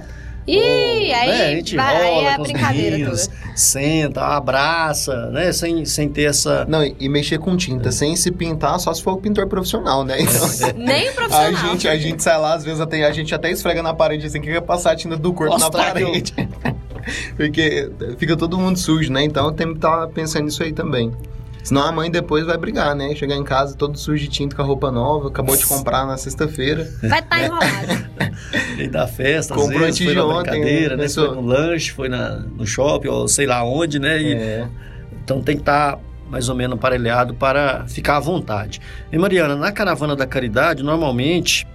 E 0.48 0.56
Ou, 0.60 0.64
aí, 0.64 1.10
né, 1.10 1.46
a 1.48 1.56
gente 1.56 1.76
vai, 1.76 2.04
rola 2.08 2.28
é 2.28 2.34
a 2.34 2.36
com 2.36 2.44
os 2.44 2.52
brincadeira 2.52 2.98
meninos, 2.98 3.26
toda. 3.26 3.40
senta, 3.56 4.22
abraça, 4.22 5.32
né? 5.32 5.52
Sem, 5.52 5.86
sem 5.86 6.08
ter 6.08 6.26
essa... 6.26 6.66
Não, 6.66 6.84
e, 6.84 6.96
e 7.00 7.10
mexer 7.10 7.40
com 7.40 7.58
tinta 7.58 7.92
sem 7.92 8.16
se 8.16 8.30
pintar, 8.30 8.80
só 8.80 8.94
se 8.94 9.02
for 9.02 9.14
o 9.14 9.18
pintor 9.18 9.48
profissional, 9.48 10.04
né? 10.04 10.22
Então, 10.22 10.48
Nem 10.78 11.10
a 11.10 11.14
profissional. 11.14 11.72
gente, 11.72 11.88
a 11.88 11.98
gente 11.98 12.22
sai 12.22 12.38
lá, 12.38 12.54
às 12.54 12.64
vezes 12.64 12.80
até, 12.80 13.04
a 13.06 13.12
gente 13.12 13.34
até 13.34 13.50
esfrega 13.50 13.82
na 13.82 13.96
parede 13.96 14.28
assim, 14.28 14.40
que 14.40 14.52
quer 14.52 14.62
passar 14.62 14.92
a 14.92 14.96
tinta 14.96 15.18
do 15.18 15.34
corpo 15.34 15.54
Nossa, 15.54 15.66
na 15.66 15.72
tá, 15.72 15.80
parede. 15.80 16.32
Porque 17.36 17.90
fica 18.20 18.38
todo 18.38 18.56
mundo 18.56 18.78
sujo, 18.78 19.12
né? 19.12 19.24
Então 19.24 19.52
tem 19.52 19.70
que 19.70 19.78
estar 19.78 20.08
pensando 20.10 20.46
nisso 20.46 20.62
aí 20.62 20.72
também. 20.72 21.12
Senão 21.66 21.82
a 21.84 21.92
mãe 21.92 22.12
depois 22.12 22.46
vai 22.46 22.56
brigar, 22.58 22.96
né? 22.96 23.14
Chegar 23.16 23.36
em 23.36 23.44
casa 23.44 23.76
todo 23.76 23.98
sujo 23.98 24.22
de 24.24 24.30
tinta 24.30 24.56
com 24.56 24.62
a 24.62 24.66
roupa 24.66 24.92
nova, 24.92 25.30
acabou 25.30 25.58
de 25.58 25.66
comprar 25.66 26.06
na 26.06 26.16
sexta-feira. 26.16 26.88
Vai 27.02 27.20
estar 27.20 27.42
enrolado. 27.44 28.06
Lei 28.78 28.88
da 28.88 29.08
festa, 29.08 29.56
Comprou 29.56 29.80
vezes, 29.80 29.96
antes 29.96 30.06
foi 30.06 30.14
de 30.14 30.20
na 30.20 30.26
ontem, 30.26 30.52
brincadeira, 30.52 30.96
né? 30.96 31.04
né? 31.04 31.10
Foi 31.10 31.28
no 31.36 31.42
lanche, 31.42 31.92
foi 31.92 32.08
na, 32.08 32.30
no 32.38 32.68
shopping, 32.68 33.08
ou 33.08 33.28
sei 33.28 33.48
lá 33.48 33.64
onde, 33.64 33.98
né? 34.00 34.22
E, 34.22 34.34
É. 34.34 34.68
Então 35.24 35.42
tem 35.42 35.56
que 35.56 35.64
estar 35.64 35.98
mais 36.30 36.50
ou 36.50 36.56
menos 36.56 36.78
aparelhado 36.78 37.34
para 37.34 37.86
ficar 37.88 38.18
à 38.18 38.20
vontade. 38.20 38.80
E 39.12 39.18
Mariana, 39.18 39.56
na 39.56 39.72
Caravana 39.72 40.16
da 40.16 40.28
Caridade, 40.28 40.84
normalmente 40.84 41.68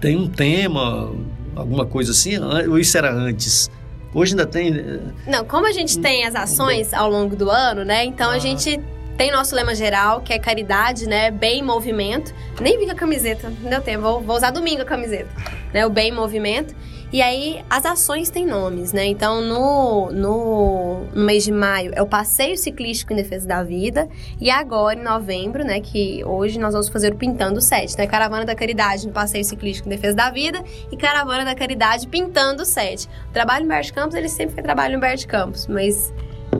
tem 0.00 0.16
um 0.16 0.28
tema, 0.28 1.10
alguma 1.56 1.84
coisa 1.84 2.12
assim, 2.12 2.38
ou 2.68 2.78
isso 2.78 2.96
era 2.96 3.12
antes? 3.12 3.68
Hoje 4.14 4.32
ainda 4.32 4.46
tem... 4.46 4.72
eh, 4.76 5.00
Não, 5.26 5.44
como 5.44 5.66
a 5.66 5.72
gente 5.72 5.98
tem 5.98 6.24
as 6.24 6.36
ações 6.36 6.94
ao 6.94 7.10
longo 7.10 7.34
do 7.34 7.50
ano, 7.50 7.84
né? 7.84 8.04
Então 8.04 8.30
Ah. 8.30 8.34
a 8.34 8.38
gente 8.38 8.78
tem 9.18 9.32
nosso 9.32 9.52
lema 9.52 9.74
geral, 9.74 10.20
que 10.20 10.32
é 10.32 10.38
caridade, 10.38 11.08
né? 11.08 11.32
Bem 11.32 11.58
em 11.58 11.62
movimento. 11.62 12.32
Nem 12.60 12.78
vi 12.78 12.86
com 12.86 12.92
a 12.92 12.94
camiseta, 12.94 13.52
não 13.60 13.68
deu 13.68 13.82
tempo. 13.82 14.02
Vou, 14.02 14.20
vou 14.20 14.36
usar 14.36 14.52
domingo 14.52 14.82
a 14.82 14.84
camiseta, 14.84 15.28
né? 15.74 15.84
O 15.84 15.90
bem 15.90 16.10
em 16.10 16.12
movimento. 16.12 16.72
E 17.10 17.20
aí, 17.20 17.64
as 17.68 17.84
ações 17.84 18.30
têm 18.30 18.46
nomes, 18.46 18.92
né? 18.92 19.06
Então, 19.06 19.40
no, 19.40 20.12
no, 20.12 21.00
no 21.12 21.24
mês 21.24 21.42
de 21.42 21.50
maio 21.50 21.90
é 21.96 22.02
o 22.02 22.06
Passeio 22.06 22.56
Ciclístico 22.56 23.12
em 23.12 23.16
Defesa 23.16 23.48
da 23.48 23.62
Vida. 23.64 24.08
E 24.40 24.50
agora, 24.50 25.00
em 25.00 25.02
novembro, 25.02 25.64
né? 25.64 25.80
Que 25.80 26.22
hoje 26.24 26.56
nós 26.60 26.72
vamos 26.72 26.88
fazer 26.88 27.12
o 27.12 27.16
Pintando 27.16 27.60
Sete, 27.60 27.98
né? 27.98 28.06
Caravana 28.06 28.44
da 28.44 28.54
Caridade 28.54 29.04
no 29.04 29.12
Passeio 29.12 29.44
Ciclístico 29.44 29.88
em 29.88 29.90
Defesa 29.90 30.14
da 30.14 30.30
Vida 30.30 30.62
e 30.92 30.96
Caravana 30.96 31.44
da 31.44 31.56
Caridade 31.56 32.06
Pintando 32.06 32.64
Sete. 32.64 33.08
O 33.30 33.32
trabalho 33.32 33.64
Humberto 33.64 33.86
de 33.86 33.94
Campos, 33.94 34.14
ele 34.14 34.28
sempre 34.28 34.54
foi 34.54 34.62
trabalho 34.62 34.96
Humberto 34.96 35.18
de 35.18 35.26
Campos, 35.26 35.66
mas 35.66 36.14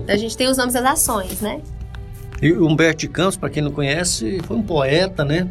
a 0.09 0.17
gente 0.17 0.37
tem 0.37 0.49
os 0.49 0.57
nomes 0.57 0.75
das 0.75 0.85
ações, 0.85 1.41
né? 1.41 1.63
E 2.41 2.53
Humberto 2.53 3.01
de 3.01 3.09
Campos, 3.09 3.36
para 3.36 3.51
quem 3.51 3.62
não 3.62 3.70
conhece, 3.72 4.41
foi 4.45 4.57
um 4.57 4.62
poeta, 4.62 5.24
né? 5.24 5.49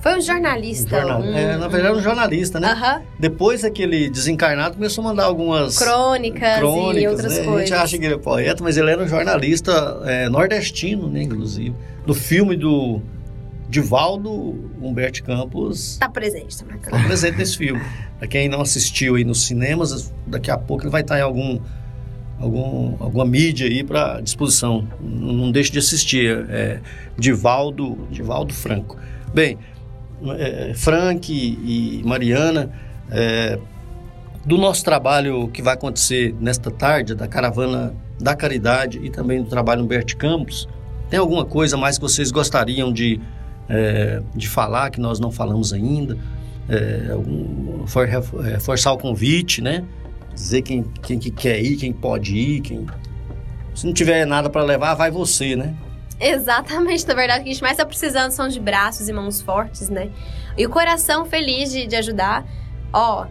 Foi 0.00 0.14
um 0.14 0.18
Um 0.18 0.20
jornalista. 0.20 0.98
jornal- 1.00 1.20
um- 1.22 1.36
é, 1.36 1.56
na 1.56 1.68
verdade, 1.68 1.96
um 1.98 2.02
jornalista, 2.02 2.58
né? 2.58 2.68
Aham. 2.72 3.02
Depois 3.20 3.62
daquele 3.62 4.10
desencarnado, 4.10 4.74
começou 4.74 5.04
a 5.04 5.08
mandar 5.08 5.24
algumas 5.24 5.78
Crônicas, 5.78 6.56
e 6.56 6.58
crônicas, 6.58 7.10
outras 7.12 7.38
né? 7.38 7.44
coisas. 7.44 7.54
A 7.54 7.64
gente 7.64 7.74
acha 7.74 7.98
que 7.98 8.04
ele 8.06 8.14
é 8.14 8.18
poeta, 8.18 8.64
mas 8.64 8.76
ele 8.76 8.90
era 8.90 9.02
um 9.02 9.06
jornalista 9.06 10.00
é, 10.04 10.28
nordestino, 10.28 11.08
né, 11.08 11.22
inclusive. 11.22 11.74
No 12.04 12.14
filme 12.14 12.56
do, 12.56 13.00
Divaldo 13.68 14.30
Humberto 14.82 15.22
Campos 15.24 15.96
Tá 15.98 16.08
presente, 16.08 16.58
tá 16.62 16.74
está 16.74 16.98
presente 17.04 17.38
nesse 17.38 17.56
filme. 17.56 17.80
Para 18.18 18.28
quem 18.28 18.46
não 18.48 18.60
assistiu 18.60 19.14
aí 19.14 19.24
nos 19.24 19.46
cinemas, 19.46 20.12
daqui 20.26 20.50
a 20.50 20.58
pouco 20.58 20.82
ele 20.82 20.90
vai 20.90 21.00
estar 21.00 21.18
em 21.18 21.22
algum, 21.22 21.58
algum 22.42 22.96
alguma 23.00 23.24
mídia 23.24 23.66
aí 23.66 23.82
para 23.84 24.20
disposição. 24.20 24.86
Não, 25.00 25.50
deixe 25.50 25.70
de 25.72 25.78
assistir. 25.78 26.44
É 26.48 26.80
Divaldo, 27.18 27.98
Divaldo 28.10 28.52
Franco. 28.52 28.96
Bem, 29.32 29.58
é, 30.38 30.72
Frank 30.74 31.32
e, 31.32 32.02
Mariana, 32.04 32.70
é, 33.10 33.58
do 34.44 34.56
nosso 34.58 34.84
trabalho 34.84 35.48
que 35.48 35.62
vai 35.62 35.74
acontecer 35.74 36.34
nesta 36.40 36.70
tarde, 36.70 37.14
da 37.14 37.28
Caravana 37.28 37.94
da 38.20 38.34
Caridade 38.34 39.00
e 39.02 39.10
também 39.10 39.42
do 39.42 39.48
trabalho 39.48 39.82
Humberto 39.82 40.16
Campos, 40.16 40.68
tem 41.10 41.18
alguma 41.18 41.44
coisa 41.44 41.76
mais 41.76 41.96
que 41.98 42.02
vocês 42.02 42.30
gostariam 42.30 42.92
de, 42.92 43.20
é, 43.68 44.22
de 44.34 44.48
falar 44.48 44.90
que 44.90 45.00
nós 45.00 45.18
não 45.20 45.30
falamos 45.30 45.72
ainda? 45.72 46.16
É, 46.68 47.08
for- 47.86 48.08
é, 48.08 48.58
forçar 48.60 48.92
o 48.94 48.98
convite, 48.98 49.60
né? 49.60 49.84
Dizer 50.34 50.62
quem, 50.62 50.82
quem 51.02 51.18
que 51.18 51.30
quer 51.30 51.60
ir, 51.60 51.76
quem 51.76 51.92
pode 51.92 52.36
ir, 52.36 52.60
quem... 52.60 52.86
Se 53.74 53.86
não 53.86 53.92
tiver 53.92 54.26
nada 54.26 54.50
para 54.50 54.62
levar, 54.62 54.94
vai 54.94 55.10
você, 55.10 55.56
né? 55.56 55.74
Exatamente, 56.20 57.06
na 57.08 57.14
verdade, 57.14 57.40
o 57.40 57.42
que 57.42 57.50
a 57.50 57.52
gente 57.52 57.62
mais 57.62 57.76
tá 57.76 57.84
precisando 57.84 58.30
são 58.30 58.48
de 58.48 58.60
braços 58.60 59.08
e 59.08 59.12
mãos 59.12 59.40
fortes, 59.40 59.88
né? 59.88 60.10
E 60.56 60.64
o 60.64 60.70
coração 60.70 61.24
feliz 61.24 61.72
de, 61.72 61.86
de 61.86 61.96
ajudar. 61.96 62.44
Ó, 62.92 63.26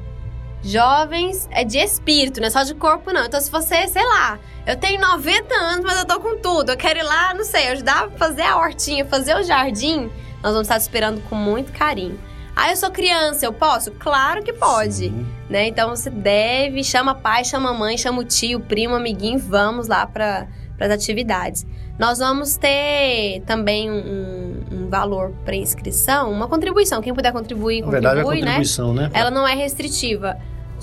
jovens 0.64 1.47
é 1.52 1.64
de 1.64 1.78
espírito, 1.78 2.41
não 2.41 2.47
é 2.47 2.49
só 2.49 2.64
de 2.64 2.76
corpo, 2.76 3.14
não. 3.14 3.26
Então, 3.26 3.39
se 3.39 3.49
você, 3.49 3.88
sei 3.88 4.06
lá, 4.06 4.39
eu 4.66 4.76
tenho 4.76 4.99
90 4.99 5.56
anos, 5.56 5.86
mas 5.86 5.99
eu 5.99 6.06
tô 6.06 6.20
com 6.20 6.38
tudo, 6.38 6.72
eu 6.72 6.78
quero 6.78 6.99
ir 6.99 7.04
lá, 7.04 7.34
não 7.34 7.45
sei, 7.45 7.70
ajudar 7.70 8.06
a 8.06 8.10
fazer 8.12 8.43
a 8.43 8.58
hortinha, 8.58 9.06
fazer 9.06 9.36
o 9.36 9.43
jardim, 9.43 10.10
nós 10.43 10.52
vamos 10.52 10.62
estar 10.62 10.78
te 10.78 10.82
esperando 10.82 11.22
com 11.30 11.36
muito 11.36 11.72
carinho. 11.72 12.20
Ah, 12.64 12.70
eu 12.70 12.78
sou 12.78 12.91
criança, 12.91 13.43
eu 13.43 13.51
posso? 13.51 13.89
Claro 13.89 14.43
que 14.43 14.53
pode, 14.53 15.12
né? 15.49 15.66
Então 15.68 15.89
você 15.89 16.12
deve, 16.12 16.84
chama 16.84 17.16
pai, 17.16 17.43
chama 17.43 17.74
mãe, 17.74 17.97
chama 17.97 18.22
o 18.22 18.24
tio, 18.24 18.59
o 18.59 18.62
primo, 18.62 18.93
amiguinho, 18.93 19.39
vamos 19.39 19.88
lá 19.88 20.05
para 20.05 20.45
as 20.80 20.91
atividades. 20.91 21.66
Nós 21.97 22.20
vamos 22.20 22.57
ter 22.57 23.41
também 23.47 23.89
um, 23.89 24.64
um 24.72 24.89
valor 24.89 25.34
para 25.43 25.55
inscrição, 25.55 26.32
uma 26.32 26.47
contribuição. 26.47 27.01
Quem 27.01 27.16
puder 27.16 27.32
contribuir, 27.32 27.82
Na 27.82 27.89
verdade, 27.89 28.20
é 28.20 28.22
a 28.22 28.24
contribui, 28.26 28.45
né? 28.45 28.51
contribuição, 28.51 28.93
né? 28.93 29.09
Ela 29.12 29.32
não 29.32 29.47
é 29.47 29.55
restritiva. 29.55 30.38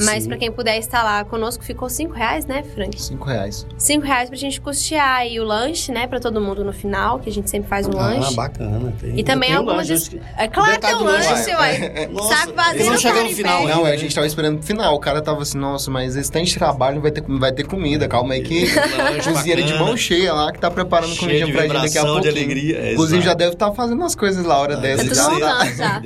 Mas 0.04 0.26
para 0.26 0.36
quem 0.36 0.50
puder 0.50 0.78
estar 0.78 1.02
lá 1.02 1.24
conosco, 1.24 1.62
ficou 1.64 1.88
cinco 1.88 2.14
reais, 2.14 2.46
né, 2.46 2.62
Frank? 2.74 3.00
Cinco 3.00 3.24
reais. 3.26 3.66
Cinco 3.76 4.06
reais 4.06 4.28
pra 4.28 4.38
gente 4.38 4.60
custear 4.60 5.18
aí 5.18 5.38
o 5.40 5.44
lanche, 5.44 5.90
né, 5.92 6.06
pra 6.06 6.20
todo 6.20 6.40
mundo 6.40 6.64
no 6.64 6.72
final, 6.72 7.18
que 7.18 7.28
a 7.28 7.32
gente 7.32 7.48
sempre 7.50 7.68
faz 7.68 7.86
um 7.86 7.90
Ah, 7.98 8.14
lanche. 8.14 8.34
bacana. 8.34 8.92
Tem, 9.00 9.18
E 9.18 9.24
também 9.24 9.48
tem 9.50 9.58
algumas. 9.58 9.88
lanche, 9.88 10.20
É 10.36 10.48
claro 10.48 10.72
que 10.72 10.78
tem 10.86 10.94
um 10.94 11.02
lanche, 11.04 11.54
ué. 11.54 12.08
Nossa, 12.12 12.34
Saco 12.36 12.52
vazio 12.54 12.86
não 12.86 12.98
chegou 12.98 13.20
para 13.20 13.28
no 13.30 13.36
final. 13.36 13.66
Não, 13.68 13.84
a 13.84 13.96
gente 13.96 14.14
tava 14.14 14.26
esperando 14.26 14.58
o 14.58 14.62
final. 14.62 14.94
O 14.94 15.00
cara 15.00 15.20
tava 15.20 15.42
assim, 15.42 15.58
nossa, 15.58 15.90
mas 15.90 16.16
esse 16.16 16.30
tanto 16.30 16.46
de 16.46 16.54
trabalho 16.54 17.00
vai 17.00 17.10
ter, 17.10 17.22
vai 17.26 17.52
ter 17.52 17.64
comida. 17.66 18.06
Calma 18.08 18.34
aí 18.34 18.42
que 18.42 18.66
cozinheira 19.24 19.62
de 19.62 19.74
mão 19.74 19.96
cheia 19.96 20.32
lá 20.32 20.52
que 20.52 20.58
tá 20.58 20.70
preparando 20.70 21.16
comida 21.16 21.46
pra 21.48 21.62
gente 21.62 21.72
daqui 21.82 21.98
a 21.98 22.04
pouco. 22.04 22.20
de 22.20 22.28
alegria, 22.28 22.78
é, 22.78 22.92
Inclusive 22.92 23.22
já 23.22 23.34
deve 23.34 23.52
estar 23.52 23.72
fazendo 23.72 24.02
as 24.04 24.14
coisas 24.14 24.44
lá 24.44 24.58
hora 24.58 24.76
dessa. 24.76 25.02
tudo 25.04 25.14
já. 25.14 25.30
montando 25.30 25.74
já. 25.76 26.02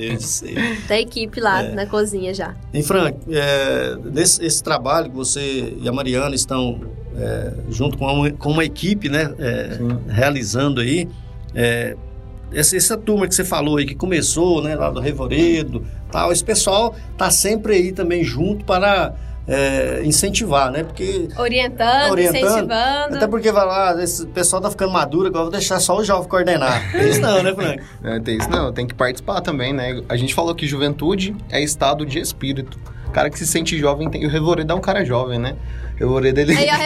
Da 0.88 0.98
equipe 1.00 1.40
lá 1.40 1.62
É. 1.62 1.72
na 1.72 1.86
cozinha 1.86 2.32
já. 2.34 2.54
E 2.72 2.82
Frank, 2.82 3.16
é, 3.30 3.81
nesse 4.12 4.44
esse 4.44 4.62
trabalho 4.62 5.10
que 5.10 5.16
você 5.16 5.76
e 5.80 5.88
a 5.88 5.92
Mariana 5.92 6.34
estão 6.34 6.80
é, 7.16 7.52
junto 7.70 7.98
com 7.98 8.06
uma, 8.06 8.30
com 8.30 8.50
uma 8.50 8.64
equipe, 8.64 9.08
né, 9.08 9.32
é, 9.38 9.78
realizando 10.08 10.80
aí, 10.80 11.08
é, 11.54 11.96
essa, 12.52 12.76
essa 12.76 12.96
turma 12.96 13.26
que 13.26 13.34
você 13.34 13.44
falou 13.44 13.78
aí 13.78 13.86
que 13.86 13.94
começou, 13.94 14.62
né, 14.62 14.74
lá 14.74 14.90
do 14.90 15.00
Revoredo, 15.00 15.84
tal, 16.10 16.32
esse 16.32 16.44
pessoal 16.44 16.94
tá 17.16 17.30
sempre 17.30 17.74
aí 17.74 17.92
também 17.92 18.22
junto 18.22 18.64
para 18.64 19.14
é, 19.46 20.02
incentivar, 20.04 20.70
né, 20.70 20.84
porque 20.84 21.28
Orientando, 21.36 22.12
Orientando. 22.12 22.44
incentivando. 22.44 23.16
até 23.16 23.26
porque 23.26 23.50
vai 23.50 23.66
lá, 23.66 24.02
esse 24.02 24.26
pessoal 24.28 24.62
tá 24.62 24.70
ficando 24.70 24.92
maduro, 24.92 25.26
agora 25.26 25.40
eu 25.40 25.50
vou 25.50 25.52
deixar 25.52 25.80
só 25.80 25.98
o 25.98 26.04
jovem 26.04 26.28
coordenar. 26.28 26.94
Isso 27.04 27.20
não, 27.20 27.42
né, 27.42 27.54
Frank? 27.54 27.82
É, 28.04 28.20
tem 28.20 28.36
isso 28.36 28.50
não, 28.50 28.72
tem 28.72 28.86
que 28.86 28.94
participar 28.94 29.40
também, 29.40 29.72
né? 29.72 30.00
A 30.08 30.16
gente 30.16 30.34
falou 30.34 30.54
que 30.54 30.66
juventude 30.66 31.34
é 31.50 31.62
estado 31.62 32.06
de 32.06 32.18
espírito. 32.18 32.78
O 33.12 33.14
cara 33.14 33.28
que 33.28 33.38
se 33.38 33.46
sente 33.46 33.76
jovem 33.78 34.08
tem. 34.08 34.24
O 34.24 34.30
Revoredo 34.30 34.72
é 34.72 34.74
um 34.74 34.80
cara 34.80 35.04
jovem, 35.04 35.38
né? 35.38 35.54
O 35.96 35.98
Revoredo 35.98 36.40
ele. 36.40 36.56
Aí, 36.56 36.66
ó, 36.70 36.76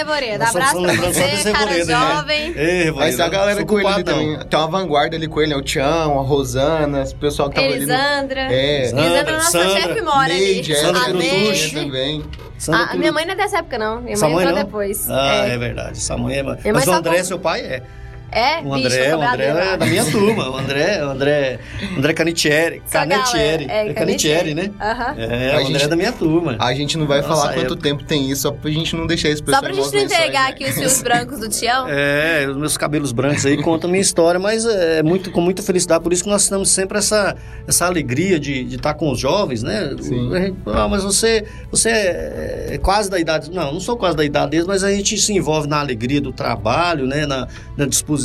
só 0.47 0.59
abraço 0.59 0.83
pra 0.83 0.93
você, 0.95 1.53
cara 1.53 1.71
Revoredo, 1.71 1.87
né? 1.87 2.15
jovem. 2.17 2.53
Ei, 2.57 2.83
Revoredo, 2.83 3.03
Aí 3.03 3.13
se 3.13 3.23
a 3.23 3.29
galera 3.29 3.65
com 3.65 3.79
ele 3.79 4.03
também. 4.03 4.37
Tem 4.41 4.59
uma 4.59 4.67
vanguarda 4.67 5.15
ali 5.17 5.29
com 5.29 5.41
ele, 5.41 5.53
é 5.55 5.57
o 5.57 5.63
Tião, 5.63 6.19
a 6.19 6.23
Rosana, 6.23 7.05
o 7.05 7.15
pessoal 7.15 7.49
que 7.49 7.55
tava 7.55 7.69
ali. 7.69 7.77
no- 7.77 7.93
Elisandra. 7.93 8.41
É. 8.53 8.79
Elisandra, 8.89 9.33
nossa 9.35 9.51
Sandra, 9.53 9.81
chefe 9.83 10.01
mora 10.03 10.29
Neide, 10.29 10.73
ali. 10.75 10.85
ela 10.85 10.99
A 11.05 11.09
Neide. 11.13 11.71
também. 11.77 12.25
Sandra 12.59 12.83
A, 12.91 12.95
minha 12.97 13.13
mãe 13.13 13.25
não 13.25 13.33
é 13.35 13.37
dessa 13.37 13.59
época, 13.59 13.79
não. 13.79 14.01
Minha 14.01 14.17
Sua 14.17 14.29
mãe 14.29 14.35
mãe 14.35 14.45
entrou 14.47 14.59
não? 14.59 14.65
depois. 14.67 15.09
Ah, 15.09 15.47
é, 15.47 15.55
é. 15.55 15.59
verdade. 15.59 16.01
Sua 16.03 16.19
mãe 16.19 16.39
é... 16.39 16.43
Mas 16.73 16.89
o 16.89 16.93
André, 16.93 17.19
com- 17.19 17.25
seu 17.25 17.39
pai, 17.39 17.61
é. 17.61 17.83
É, 18.31 18.59
O 18.59 18.75
bicho, 18.75 18.87
André, 18.87 19.17
o 19.17 19.23
André 19.23 19.45
é 19.47 19.77
da 19.77 19.87
minha 19.87 20.05
turma. 20.05 20.51
O 20.51 20.57
André, 20.59 21.05
o 21.05 21.11
André, 21.11 21.59
André 21.97 22.13
Canitieri. 22.13 22.83
Canetieri. 22.91 23.65
galera, 23.67 23.91
É 23.91 23.95
Canitieri, 23.95 24.55
né? 24.55 24.71
Aham. 24.81 25.15
É, 25.17 25.51
A 25.53 25.57
o 25.57 25.61
André 25.61 25.65
gente- 25.73 25.85
é 25.85 25.89
da 25.89 25.97
minha 25.97 26.13
turma. 26.13 26.57
A 26.59 26.75
gente 26.75 26.99
não 26.99 27.07
vai 27.07 27.23
Nossa, 27.23 27.29
falar 27.35 27.55
quanto 27.55 27.67
época. 27.75 27.83
tempo 27.83 28.05
tem 28.05 28.31
isso, 28.31 28.43
só 28.43 28.51
pra 28.51 28.71
gente 28.71 28.95
não 28.97 29.07
deixar 29.07 29.29
esse 29.29 29.39
Só 29.39 29.45
pessoal 29.45 29.63
pra 29.63 29.73
gente 29.73 29.93
não 29.95 30.01
entregar 30.03 30.49
aqui 30.51 30.65
os 30.65 30.75
fios 30.75 31.03
brancos 31.03 31.39
do 31.41 31.49
Tião. 31.49 31.87
É, 31.99 32.47
os 32.49 32.57
meus 32.57 32.77
cabelos 32.77 33.13
brancos 33.13 33.47
aí 33.47 33.63
contam 33.63 33.89
a 33.89 33.91
minha 33.93 34.03
história, 34.03 34.39
mas 34.41 34.65
é 34.67 35.03
muito, 35.03 35.31
com 35.31 35.41
muita 35.41 35.63
felicidade. 35.63 36.03
Por 36.03 36.13
isso 36.13 36.25
que 36.25 36.31
nós 36.31 36.49
temos 36.49 36.69
sempre 36.71 36.99
essa, 36.99 37.37
essa 37.67 37.87
alegria 37.87 38.39
de 38.41 38.65
de 38.65 38.77
estar 38.77 38.95
com 38.95 39.11
os 39.13 39.19
jovens, 39.19 39.63
né? 39.63 39.95
Sim. 40.01 40.31
Ah, 40.67 40.89
mas 40.89 41.03
você, 41.05 41.45
você 41.71 41.89
é, 41.91 42.67
é 42.73 42.79
quase 42.79 43.09
da 43.11 43.19
idade. 43.19 43.51
Não, 43.51 43.73
não 43.73 43.81
sou 43.81 43.97
quase 43.97 44.17
da 44.17 44.25
idade 44.25 44.51
deles, 44.53 44.67
mas 44.67 44.83
a 44.83 44.91
gente 44.91 45.17
se 45.19 45.33
envolve 45.33 45.69
na 45.69 45.79
alegria 45.79 46.21
do 46.21 46.33
trabalho, 46.33 47.07
né? 47.07 47.27
Na, 47.27 47.47
na 47.77 47.87
disposição, 47.87 48.16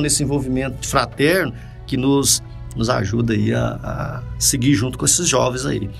nesse 0.00 0.22
envolvimento 0.22 0.86
fraterno 0.86 1.52
que 1.86 1.96
nos, 1.96 2.42
nos 2.76 2.88
ajuda 2.90 3.32
aí 3.32 3.52
a, 3.52 3.78
a 3.82 4.22
seguir 4.38 4.74
junto 4.74 4.98
com 4.98 5.04
esses 5.04 5.28
jovens 5.28 5.64
aí. 5.64 5.90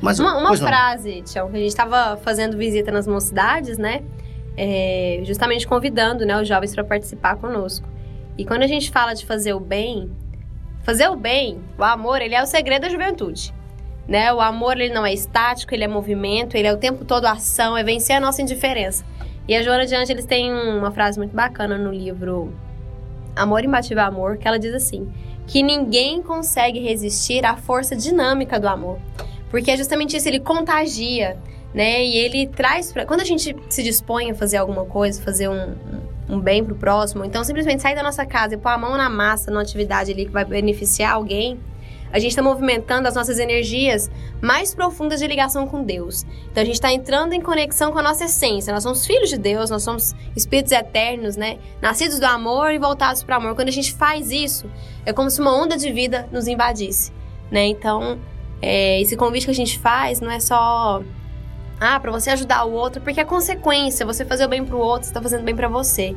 Mas, 0.00 0.18
Uma, 0.18 0.38
uma 0.38 0.56
frase, 0.56 1.22
Tião, 1.22 1.50
que 1.50 1.56
a 1.56 1.60
gente 1.60 1.68
estava 1.68 2.16
fazendo 2.18 2.56
visita 2.56 2.90
nas 2.90 3.06
mocidades, 3.06 3.76
né? 3.76 4.02
É, 4.56 5.20
justamente 5.24 5.66
convidando 5.66 6.24
né, 6.24 6.40
os 6.40 6.48
jovens 6.48 6.74
para 6.74 6.84
participar 6.84 7.36
conosco. 7.36 7.86
E 8.36 8.44
quando 8.44 8.62
a 8.62 8.66
gente 8.66 8.90
fala 8.90 9.14
de 9.14 9.26
fazer 9.26 9.52
o 9.52 9.60
bem, 9.60 10.10
fazer 10.82 11.08
o 11.08 11.16
bem, 11.16 11.58
o 11.78 11.84
amor, 11.84 12.22
ele 12.22 12.34
é 12.34 12.42
o 12.42 12.46
segredo 12.46 12.82
da 12.82 12.88
juventude. 12.88 13.54
Né? 14.08 14.32
O 14.32 14.40
amor 14.40 14.80
ele 14.80 14.92
não 14.92 15.04
é 15.04 15.12
estático, 15.12 15.74
ele 15.74 15.84
é 15.84 15.88
movimento, 15.88 16.56
ele 16.56 16.66
é 16.66 16.72
o 16.72 16.78
tempo 16.78 17.04
todo 17.04 17.26
ação, 17.26 17.76
é 17.76 17.84
vencer 17.84 18.16
a 18.16 18.20
nossa 18.20 18.42
indiferença. 18.42 19.04
E 19.46 19.54
a 19.54 19.62
Joana 19.62 19.86
de 19.86 19.94
Ângeles 19.94 20.24
tem 20.24 20.52
uma 20.52 20.90
frase 20.90 21.18
muito 21.18 21.34
bacana 21.34 21.76
no 21.76 21.92
livro 21.92 22.52
Amor 23.34 23.64
Imbatível 23.64 24.04
Amor, 24.04 24.36
que 24.36 24.46
ela 24.46 24.58
diz 24.58 24.74
assim: 24.74 25.08
que 25.46 25.62
ninguém 25.62 26.22
consegue 26.22 26.78
resistir 26.78 27.44
à 27.44 27.56
força 27.56 27.96
dinâmica 27.96 28.58
do 28.58 28.68
amor. 28.68 28.98
Porque 29.50 29.72
é 29.72 29.76
justamente 29.76 30.16
isso, 30.16 30.28
ele 30.28 30.38
contagia, 30.38 31.36
né? 31.74 32.04
E 32.04 32.16
ele 32.16 32.46
traz 32.46 32.92
pra... 32.92 33.04
Quando 33.04 33.20
a 33.20 33.24
gente 33.24 33.56
se 33.68 33.82
dispõe 33.82 34.30
a 34.30 34.34
fazer 34.34 34.58
alguma 34.58 34.84
coisa, 34.84 35.20
fazer 35.20 35.48
um, 35.48 35.74
um 36.28 36.38
bem 36.38 36.64
pro 36.64 36.76
próximo, 36.76 37.24
então 37.24 37.42
simplesmente 37.42 37.82
sair 37.82 37.96
da 37.96 38.02
nossa 38.02 38.24
casa 38.24 38.54
e 38.54 38.56
pôr 38.56 38.68
a 38.68 38.78
mão 38.78 38.96
na 38.96 39.10
massa 39.10 39.50
numa 39.50 39.62
atividade 39.62 40.12
ali 40.12 40.26
que 40.26 40.30
vai 40.30 40.44
beneficiar 40.44 41.14
alguém, 41.14 41.58
a 42.12 42.18
gente 42.18 42.30
está 42.30 42.42
movimentando 42.42 43.06
as 43.06 43.14
nossas 43.14 43.38
energias 43.38 44.10
mais 44.40 44.74
profundas 44.74 45.20
de 45.20 45.26
ligação 45.26 45.66
com 45.66 45.82
Deus. 45.84 46.24
Então 46.50 46.62
a 46.62 46.66
gente 46.66 46.74
está 46.74 46.92
entrando 46.92 47.32
em 47.32 47.40
conexão 47.40 47.92
com 47.92 47.98
a 47.98 48.02
nossa 48.02 48.24
essência. 48.24 48.72
Nós 48.72 48.82
somos 48.82 49.06
filhos 49.06 49.30
de 49.30 49.38
Deus, 49.38 49.70
nós 49.70 49.82
somos 49.82 50.14
espíritos 50.36 50.72
eternos, 50.72 51.36
né? 51.36 51.58
Nascidos 51.80 52.18
do 52.18 52.24
amor 52.24 52.72
e 52.72 52.78
voltados 52.78 53.22
para 53.22 53.36
o 53.36 53.40
amor. 53.40 53.54
Quando 53.54 53.68
a 53.68 53.72
gente 53.72 53.94
faz 53.94 54.30
isso, 54.30 54.68
é 55.06 55.12
como 55.12 55.30
se 55.30 55.40
uma 55.40 55.54
onda 55.54 55.76
de 55.76 55.92
vida 55.92 56.28
nos 56.32 56.48
invadisse, 56.48 57.12
né? 57.50 57.66
Então, 57.66 58.18
é, 58.60 59.00
esse 59.00 59.16
convite 59.16 59.44
que 59.44 59.50
a 59.50 59.54
gente 59.54 59.78
faz 59.78 60.20
não 60.20 60.30
é 60.30 60.40
só 60.40 61.02
ah, 61.80 61.98
para 61.98 62.10
você 62.10 62.30
ajudar 62.30 62.64
o 62.64 62.72
outro, 62.72 63.00
porque 63.00 63.20
é 63.20 63.24
consequência. 63.24 64.04
Você 64.04 64.24
fazer 64.24 64.44
o 64.44 64.48
bem 64.48 64.64
pro 64.64 64.78
outro, 64.78 65.08
você 65.08 65.14
tá 65.14 65.22
fazendo 65.22 65.44
bem 65.44 65.56
para 65.56 65.68
você. 65.68 66.14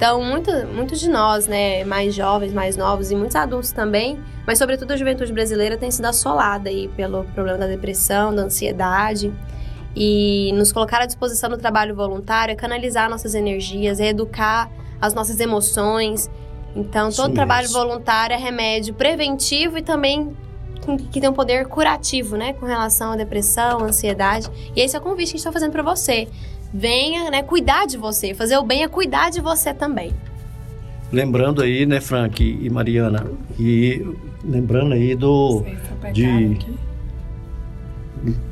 Então, 0.00 0.24
muito, 0.24 0.50
muitos 0.68 0.98
de 0.98 1.10
nós, 1.10 1.46
né, 1.46 1.84
mais 1.84 2.14
jovens, 2.14 2.54
mais 2.54 2.74
novos 2.74 3.10
e 3.10 3.14
muitos 3.14 3.36
adultos 3.36 3.70
também, 3.70 4.18
mas 4.46 4.56
sobretudo 4.56 4.92
a 4.92 4.96
juventude 4.96 5.30
brasileira 5.30 5.76
tem 5.76 5.90
sido 5.90 6.06
assolada 6.06 6.70
aí 6.70 6.88
pelo 6.96 7.24
problema 7.34 7.58
da 7.58 7.66
depressão, 7.66 8.34
da 8.34 8.44
ansiedade. 8.44 9.30
E 9.94 10.52
nos 10.54 10.72
colocar 10.72 11.02
à 11.02 11.04
disposição 11.04 11.50
do 11.50 11.58
trabalho 11.58 11.94
voluntário 11.94 12.50
é 12.50 12.54
canalizar 12.54 13.10
nossas 13.10 13.34
energias, 13.34 14.00
é 14.00 14.08
educar 14.08 14.70
as 14.98 15.12
nossas 15.12 15.38
emoções. 15.38 16.30
Então, 16.74 17.10
Isso 17.10 17.20
todo 17.20 17.34
trabalho 17.34 17.68
mesmo. 17.68 17.78
voluntário 17.78 18.32
é 18.32 18.38
remédio 18.38 18.94
preventivo 18.94 19.76
e 19.76 19.82
também 19.82 20.34
que 21.12 21.20
tem 21.20 21.28
um 21.28 21.34
poder 21.34 21.66
curativo, 21.66 22.38
né, 22.38 22.54
com 22.54 22.64
relação 22.64 23.12
à 23.12 23.16
depressão, 23.16 23.84
ansiedade. 23.84 24.48
E 24.74 24.80
esse 24.80 24.96
é 24.96 24.98
o 24.98 25.02
convite 25.02 25.32
que 25.32 25.36
a 25.36 25.36
gente 25.36 25.40
está 25.40 25.52
fazendo 25.52 25.72
para 25.72 25.82
você. 25.82 26.26
Venha, 26.72 27.30
né, 27.30 27.42
cuidar 27.42 27.86
de 27.86 27.96
você. 27.96 28.34
Fazer 28.34 28.56
o 28.56 28.62
bem 28.62 28.82
é 28.82 28.88
cuidar 28.88 29.30
de 29.30 29.40
você 29.40 29.74
também. 29.74 30.12
lembrando 31.12 31.62
aí, 31.62 31.84
né, 31.86 32.00
Frank 32.00 32.42
e 32.42 32.70
Mariana, 32.70 33.26
e 33.58 34.06
lembrando 34.44 34.94
aí 34.94 35.14
do 35.14 35.64
de 36.12 36.56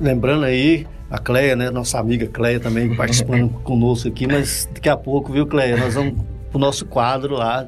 lembrando 0.01 0.45
aí 0.45 0.87
a 1.11 1.19
Cleia, 1.19 1.55
né, 1.55 1.71
nossa 1.71 1.99
amiga 1.99 2.27
Cleia 2.27 2.59
também 2.59 2.95
participando 2.95 3.49
conosco 3.63 4.09
aqui, 4.09 4.27
mas 4.27 4.69
daqui 4.75 4.89
a 4.89 4.97
pouco, 4.97 5.33
viu, 5.33 5.47
Cleia, 5.47 5.77
nós 5.77 5.95
vamos 5.95 6.15
pro 6.51 6.59
nosso 6.59 6.85
quadro 6.85 7.35
lá, 7.35 7.67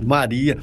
Maria. 0.00 0.58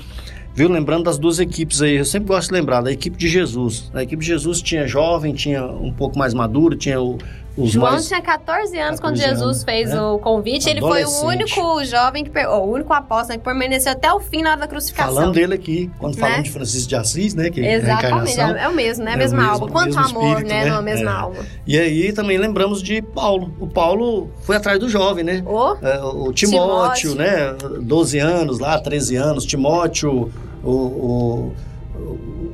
Viu? 0.53 0.69
Lembrando 0.69 1.03
das 1.03 1.17
duas 1.17 1.37
equipes 1.39 1.81
aí, 1.81 1.97
eu 1.97 2.05
sempre 2.05 2.29
gosto 2.29 2.47
de 2.47 2.53
lembrar 2.53 2.81
da 2.81 2.89
equipe 2.89 3.17
de 3.17 3.27
Jesus. 3.27 3.91
A 3.93 4.01
equipe 4.01 4.21
de 4.21 4.27
Jesus 4.27 4.61
tinha 4.61 4.87
jovem, 4.87 5.33
tinha 5.33 5.65
um 5.65 5.91
pouco 5.91 6.17
mais 6.17 6.33
maduro, 6.33 6.77
tinha 6.77 7.01
o, 7.01 7.17
os 7.57 7.71
João 7.71 7.91
mais... 7.91 8.07
tinha 8.07 8.21
14 8.21 8.77
anos 8.77 8.99
14 8.99 9.01
quando 9.01 9.15
Jesus 9.17 9.41
anos, 9.41 9.63
fez 9.63 9.89
né? 9.89 10.01
o 10.01 10.19
convite. 10.19 10.69
Ele 10.69 10.81
foi 10.81 11.05
o 11.05 11.25
único 11.25 11.83
jovem, 11.85 12.23
que, 12.25 12.45
o 12.47 12.63
único 12.63 12.91
apóstolo 12.91 13.29
né, 13.29 13.37
que 13.37 13.43
permaneceu 13.43 13.91
até 13.93 14.11
o 14.11 14.19
fim 14.19 14.41
na 14.41 14.51
hora 14.51 14.61
da 14.61 14.67
crucificação. 14.67 15.13
Falando 15.15 15.33
dele 15.33 15.53
aqui, 15.53 15.89
quando 15.97 16.15
Né? 16.15 16.21
falamos 16.21 16.43
de 16.43 16.51
Francisco 16.51 16.89
de 16.89 16.95
Assis, 16.95 17.33
né? 17.33 17.49
Que 17.49 17.61
é 17.65 17.75
Exatamente, 17.75 18.39
é, 18.39 18.63
é 18.63 18.67
o 18.67 18.73
mesmo, 18.75 19.03
né? 19.05 19.11
A 19.11 19.13
É 19.13 19.17
mesma 19.17 19.37
mesmo- 19.39 19.53
alma. 19.53 19.67
Quanto 19.69 19.97
amor, 19.97 20.23
espírito, 20.29 20.47
né? 20.49 20.63
né? 20.65 20.69
Na 20.71 20.81
mesma 20.81 21.11
É. 21.11 21.13
alma. 21.13 21.35
E 21.65 21.79
aí 21.79 22.11
também 22.13 22.37
lembramos 22.37 22.81
de 22.83 23.01
Paulo. 23.01 23.53
O 23.59 23.67
Paulo 23.67 24.29
foi 24.41 24.57
atrás 24.57 24.77
do 24.79 24.89
jovem, 24.89 25.23
né? 25.23 25.43
O, 25.45 25.75
É, 25.81 25.99
o 26.03 26.33
Timóteo, 26.33 27.11
Timóteo. 27.11 27.15
né? 27.15 27.55
12 27.81 28.19
anos 28.19 28.59
lá, 28.59 28.79
13 28.79 29.15
anos. 29.15 29.45
Timóteo, 29.45 30.29
o, 30.63 30.71
o, 30.71 31.53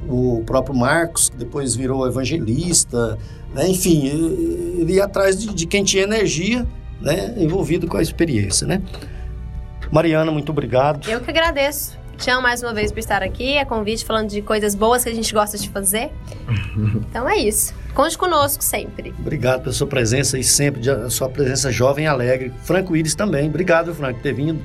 o 0.09 0.43
próprio 0.45 0.75
Marcos, 0.75 1.29
que 1.29 1.37
depois 1.37 1.75
virou 1.75 2.05
evangelista. 2.07 3.17
Né? 3.53 3.69
Enfim, 3.69 4.07
ele 4.79 4.93
ia 4.93 5.05
atrás 5.05 5.37
de, 5.37 5.53
de 5.53 5.65
quem 5.65 5.83
tinha 5.83 6.03
energia, 6.03 6.65
né? 6.99 7.33
Envolvido 7.37 7.87
com 7.87 7.97
a 7.97 8.01
experiência, 8.01 8.65
né? 8.65 8.81
Mariana, 9.91 10.31
muito 10.31 10.51
obrigado. 10.51 11.09
eu 11.09 11.19
que 11.19 11.29
agradeço. 11.29 11.99
Te 12.17 12.29
amo 12.29 12.43
mais 12.43 12.61
uma 12.61 12.71
vez 12.71 12.91
por 12.91 12.99
estar 12.99 13.23
aqui. 13.23 13.57
É 13.57 13.65
convite 13.65 14.05
falando 14.05 14.29
de 14.29 14.43
coisas 14.43 14.75
boas 14.75 15.03
que 15.03 15.09
a 15.09 15.13
gente 15.13 15.33
gosta 15.33 15.57
de 15.57 15.67
fazer. 15.69 16.11
Então 17.09 17.27
é 17.27 17.37
isso. 17.37 17.73
Conte 17.93 18.17
conosco 18.17 18.63
sempre. 18.63 19.13
Obrigado 19.19 19.63
pela 19.63 19.73
sua 19.73 19.87
presença 19.87 20.39
e 20.39 20.43
sempre, 20.43 20.89
a 20.89 21.09
sua 21.09 21.27
presença 21.27 21.69
jovem 21.71 22.05
e 22.05 22.07
alegre. 22.07 22.53
Franco 22.63 22.95
Iris 22.95 23.15
também. 23.15 23.49
Obrigado, 23.49 23.93
Franco, 23.93 24.19
por 24.19 24.23
ter 24.23 24.33
vindo. 24.33 24.61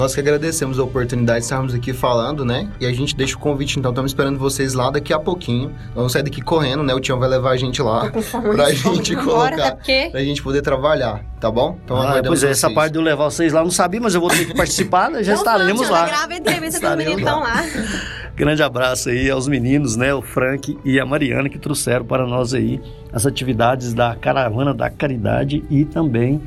Nós 0.00 0.14
que 0.14 0.20
agradecemos 0.20 0.78
a 0.78 0.82
oportunidade 0.82 1.40
de 1.40 1.44
estarmos 1.44 1.74
aqui 1.74 1.92
falando, 1.92 2.42
né? 2.42 2.66
E 2.80 2.86
a 2.86 2.92
gente 2.92 3.14
deixa 3.14 3.36
o 3.36 3.38
convite, 3.38 3.78
então, 3.78 3.90
estamos 3.90 4.12
esperando 4.12 4.38
vocês 4.38 4.72
lá 4.72 4.90
daqui 4.90 5.12
a 5.12 5.18
pouquinho. 5.18 5.74
Vamos 5.94 6.12
sair 6.12 6.22
daqui 6.22 6.40
correndo, 6.40 6.82
né? 6.82 6.94
O 6.94 7.00
Tião 7.00 7.18
vai 7.18 7.28
levar 7.28 7.50
a 7.50 7.56
gente 7.58 7.82
lá 7.82 8.10
pra 8.10 8.72
gente 8.72 9.14
colocar, 9.14 9.52
até 9.52 9.70
porque... 9.72 10.08
pra 10.10 10.24
gente 10.24 10.42
poder 10.42 10.62
trabalhar, 10.62 11.22
tá 11.38 11.50
bom? 11.50 11.78
Então 11.84 11.98
Ah, 11.98 12.04
aguardamos 12.04 12.28
pois 12.28 12.44
é, 12.44 12.52
essa 12.52 12.68
vocês. 12.68 12.74
parte 12.74 12.92
de 12.92 12.98
eu 12.98 13.02
levar 13.02 13.24
vocês 13.24 13.52
lá 13.52 13.60
eu 13.60 13.64
não 13.64 13.70
sabia, 13.70 14.00
mas 14.00 14.14
eu 14.14 14.22
vou 14.22 14.30
ter 14.30 14.46
que 14.46 14.54
participar, 14.54 15.10
né? 15.10 15.22
já 15.22 15.34
Então, 15.34 15.44
estaremos 15.44 15.86
Flávio, 15.86 16.12
lá. 16.12 16.18
Grava 16.18 16.32
a 16.32 16.36
entrevista 16.38 16.80
com 16.80 16.86
os 16.86 16.92
Estaremos 16.92 17.16
meninos 17.16 17.20
então 17.20 17.40
lá. 17.40 17.62
Grande 18.34 18.62
abraço 18.62 19.10
aí 19.10 19.28
aos 19.30 19.46
meninos, 19.48 19.96
né? 19.96 20.14
O 20.14 20.22
Frank 20.22 20.78
e 20.82 20.98
a 20.98 21.04
Mariana 21.04 21.50
que 21.50 21.58
trouxeram 21.58 22.06
para 22.06 22.26
nós 22.26 22.54
aí 22.54 22.80
as 23.12 23.26
atividades 23.26 23.92
da 23.92 24.14
Caravana 24.14 24.72
da 24.72 24.88
Caridade 24.88 25.62
e 25.68 25.84
também 25.84 26.40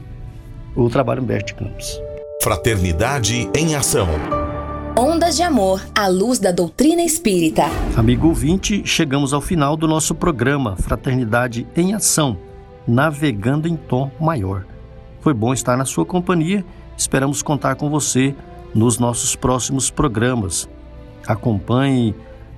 o 0.75 0.89
trabalho 0.89 1.21
Humberto 1.21 1.53
de 1.53 1.53
Campos. 1.53 2.01
Fraternidade 2.43 3.49
em 3.55 3.73
ação. 3.73 4.05
Ondas 4.99 5.37
de 5.37 5.43
Amor 5.43 5.81
à 5.97 6.09
luz 6.09 6.39
da 6.39 6.51
doutrina 6.51 7.01
espírita. 7.01 7.63
Amigo 7.95 8.27
ouvinte, 8.27 8.81
chegamos 8.85 9.33
ao 9.33 9.39
final 9.39 9.77
do 9.77 9.87
nosso 9.87 10.13
programa 10.13 10.75
Fraternidade 10.75 11.65
em 11.73 11.93
Ação, 11.93 12.37
navegando 12.85 13.65
em 13.65 13.77
tom 13.77 14.11
maior. 14.19 14.65
Foi 15.21 15.33
bom 15.33 15.53
estar 15.53 15.77
na 15.77 15.85
sua 15.85 16.05
companhia, 16.05 16.65
esperamos 16.97 17.41
contar 17.41 17.75
com 17.75 17.89
você 17.89 18.35
nos 18.75 18.99
nossos 18.99 19.37
próximos 19.37 19.89
programas. 19.89 20.67
Acompanhe 21.25 22.13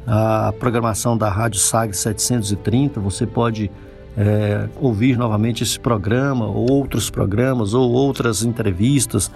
a 0.08 0.52
programação 0.60 1.16
da 1.16 1.30
Rádio 1.30 1.60
Sagre 1.60 1.96
730, 1.96 3.00
você 3.00 3.28
pode 3.28 3.70
é, 4.18 4.68
ouvir 4.82 5.16
novamente 5.16 5.62
esse 5.62 5.80
programa, 5.80 6.48
ou 6.48 6.72
outros 6.72 7.12
programas, 7.12 7.76
ou 7.76 7.92
outras 7.92 8.42
entrevistas, 8.42 9.30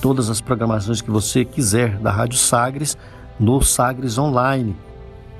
todas 0.00 0.30
as 0.30 0.40
programações 0.40 1.00
que 1.00 1.10
você 1.10 1.44
quiser 1.44 1.98
da 1.98 2.10
Rádio 2.10 2.38
Sagres 2.38 2.96
no 3.38 3.60
Sagres 3.62 4.18
Online. 4.18 4.76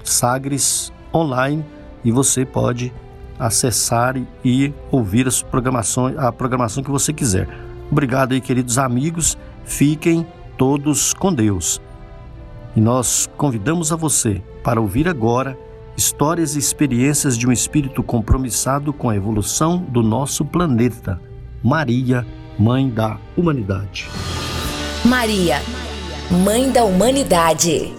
Sagres 0.05 0.93
Online 1.15 1.65
e 2.05 2.13
você 2.13 2.45
pode 2.45 2.93
acessar 3.39 4.17
e- 4.45 4.73
ouvir 4.91 5.27
as 5.27 5.43
programações, 5.43 6.17
a 6.19 6.33
programação 6.33 6.83
que 6.83 6.91
você 6.91 7.13
quiser. 7.13 7.49
Obrigado 7.91 8.33
aí, 8.33 8.41
queridos 8.41 8.79
amigos. 8.79 9.37
Fiquem 9.65 10.27
todos 10.57 11.13
com 11.13 11.33
Deus. 11.33 11.81
E 12.75 12.81
nós 12.81 13.29
convidamos 13.37 13.93
a 13.93 13.97
você 13.97 14.43
para 14.63 14.81
ouvir 14.81 15.09
agora 15.09 15.57
histórias 15.97 16.57
e 16.57 16.59
experiências 16.59 17.39
de 17.39 17.47
um 17.47 17.53
espírito 17.53 18.03
compromissado 18.03 18.93
com 18.93 19.09
a 19.09 19.17
evolução 19.17 19.79
do 19.79 20.03
nosso 20.03 20.45
planeta. 20.45 21.21
Maria, 21.63 22.27
Mãe 22.59 22.89
da 22.89 23.19
Humanidade. 23.37 24.09
Maria, 25.07 25.63
Mãe 26.45 26.69
da 26.73 26.83
Humanidade. 26.83 27.95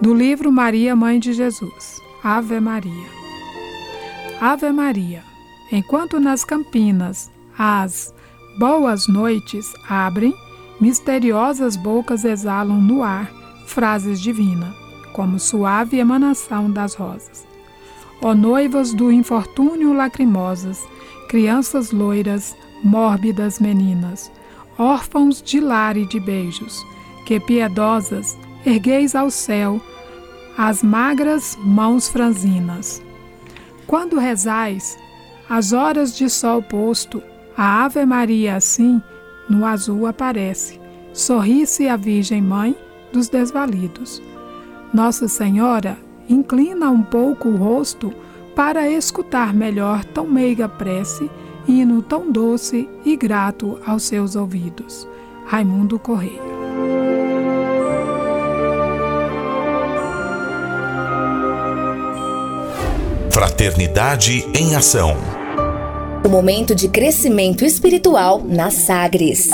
Do 0.00 0.14
livro 0.14 0.52
Maria, 0.52 0.94
Mãe 0.94 1.18
de 1.18 1.32
Jesus. 1.32 2.00
Ave 2.22 2.60
Maria. 2.60 3.08
Ave 4.40 4.70
Maria. 4.70 5.24
Enquanto 5.72 6.20
nas 6.20 6.44
campinas 6.44 7.28
as 7.58 8.14
boas 8.56 9.08
noites 9.08 9.66
abrem, 9.90 10.32
misteriosas 10.80 11.74
bocas 11.74 12.24
exalam 12.24 12.80
no 12.80 13.02
ar 13.02 13.28
frases 13.66 14.20
divinas, 14.20 14.85
como 15.16 15.40
suave 15.40 15.96
emanação 15.96 16.70
das 16.70 16.94
rosas. 16.94 17.46
Ó 18.20 18.34
noivas 18.34 18.92
do 18.92 19.10
infortúnio 19.10 19.94
lacrimosas, 19.94 20.86
crianças 21.26 21.90
loiras, 21.90 22.54
mórbidas 22.84 23.58
meninas, 23.58 24.30
órfãos 24.78 25.40
de 25.40 25.58
lar 25.58 25.96
e 25.96 26.04
de 26.04 26.20
beijos, 26.20 26.84
que 27.24 27.40
piedosas 27.40 28.36
ergueis 28.66 29.14
ao 29.14 29.30
céu 29.30 29.80
as 30.58 30.82
magras 30.82 31.56
mãos 31.64 32.10
franzinas. 32.10 33.02
Quando 33.86 34.18
rezais, 34.18 34.98
às 35.48 35.72
horas 35.72 36.14
de 36.14 36.28
sol 36.28 36.62
posto, 36.62 37.22
a 37.56 37.86
Ave 37.86 38.04
Maria 38.04 38.56
assim 38.56 39.00
no 39.48 39.64
azul 39.64 40.06
aparece, 40.06 40.78
sorri-se 41.14 41.88
a 41.88 41.96
Virgem 41.96 42.42
Mãe 42.42 42.76
dos 43.14 43.30
desvalidos. 43.30 44.20
Nossa 44.96 45.28
Senhora 45.28 45.98
inclina 46.26 46.88
um 46.88 47.02
pouco 47.02 47.50
o 47.50 47.56
rosto 47.58 48.14
para 48.54 48.88
escutar 48.88 49.52
melhor 49.52 50.02
tão 50.02 50.26
meiga 50.26 50.70
prece, 50.70 51.30
hino 51.68 52.00
tão 52.00 52.32
doce 52.32 52.88
e 53.04 53.14
grato 53.14 53.78
aos 53.86 54.04
seus 54.04 54.34
ouvidos. 54.34 55.06
Raimundo 55.44 55.98
Correia. 55.98 56.40
Fraternidade 63.30 64.46
em 64.58 64.74
ação. 64.74 65.14
O 66.24 66.28
momento 66.30 66.74
de 66.74 66.88
crescimento 66.88 67.66
espiritual 67.66 68.42
na 68.42 68.70
Sagres. 68.70 69.50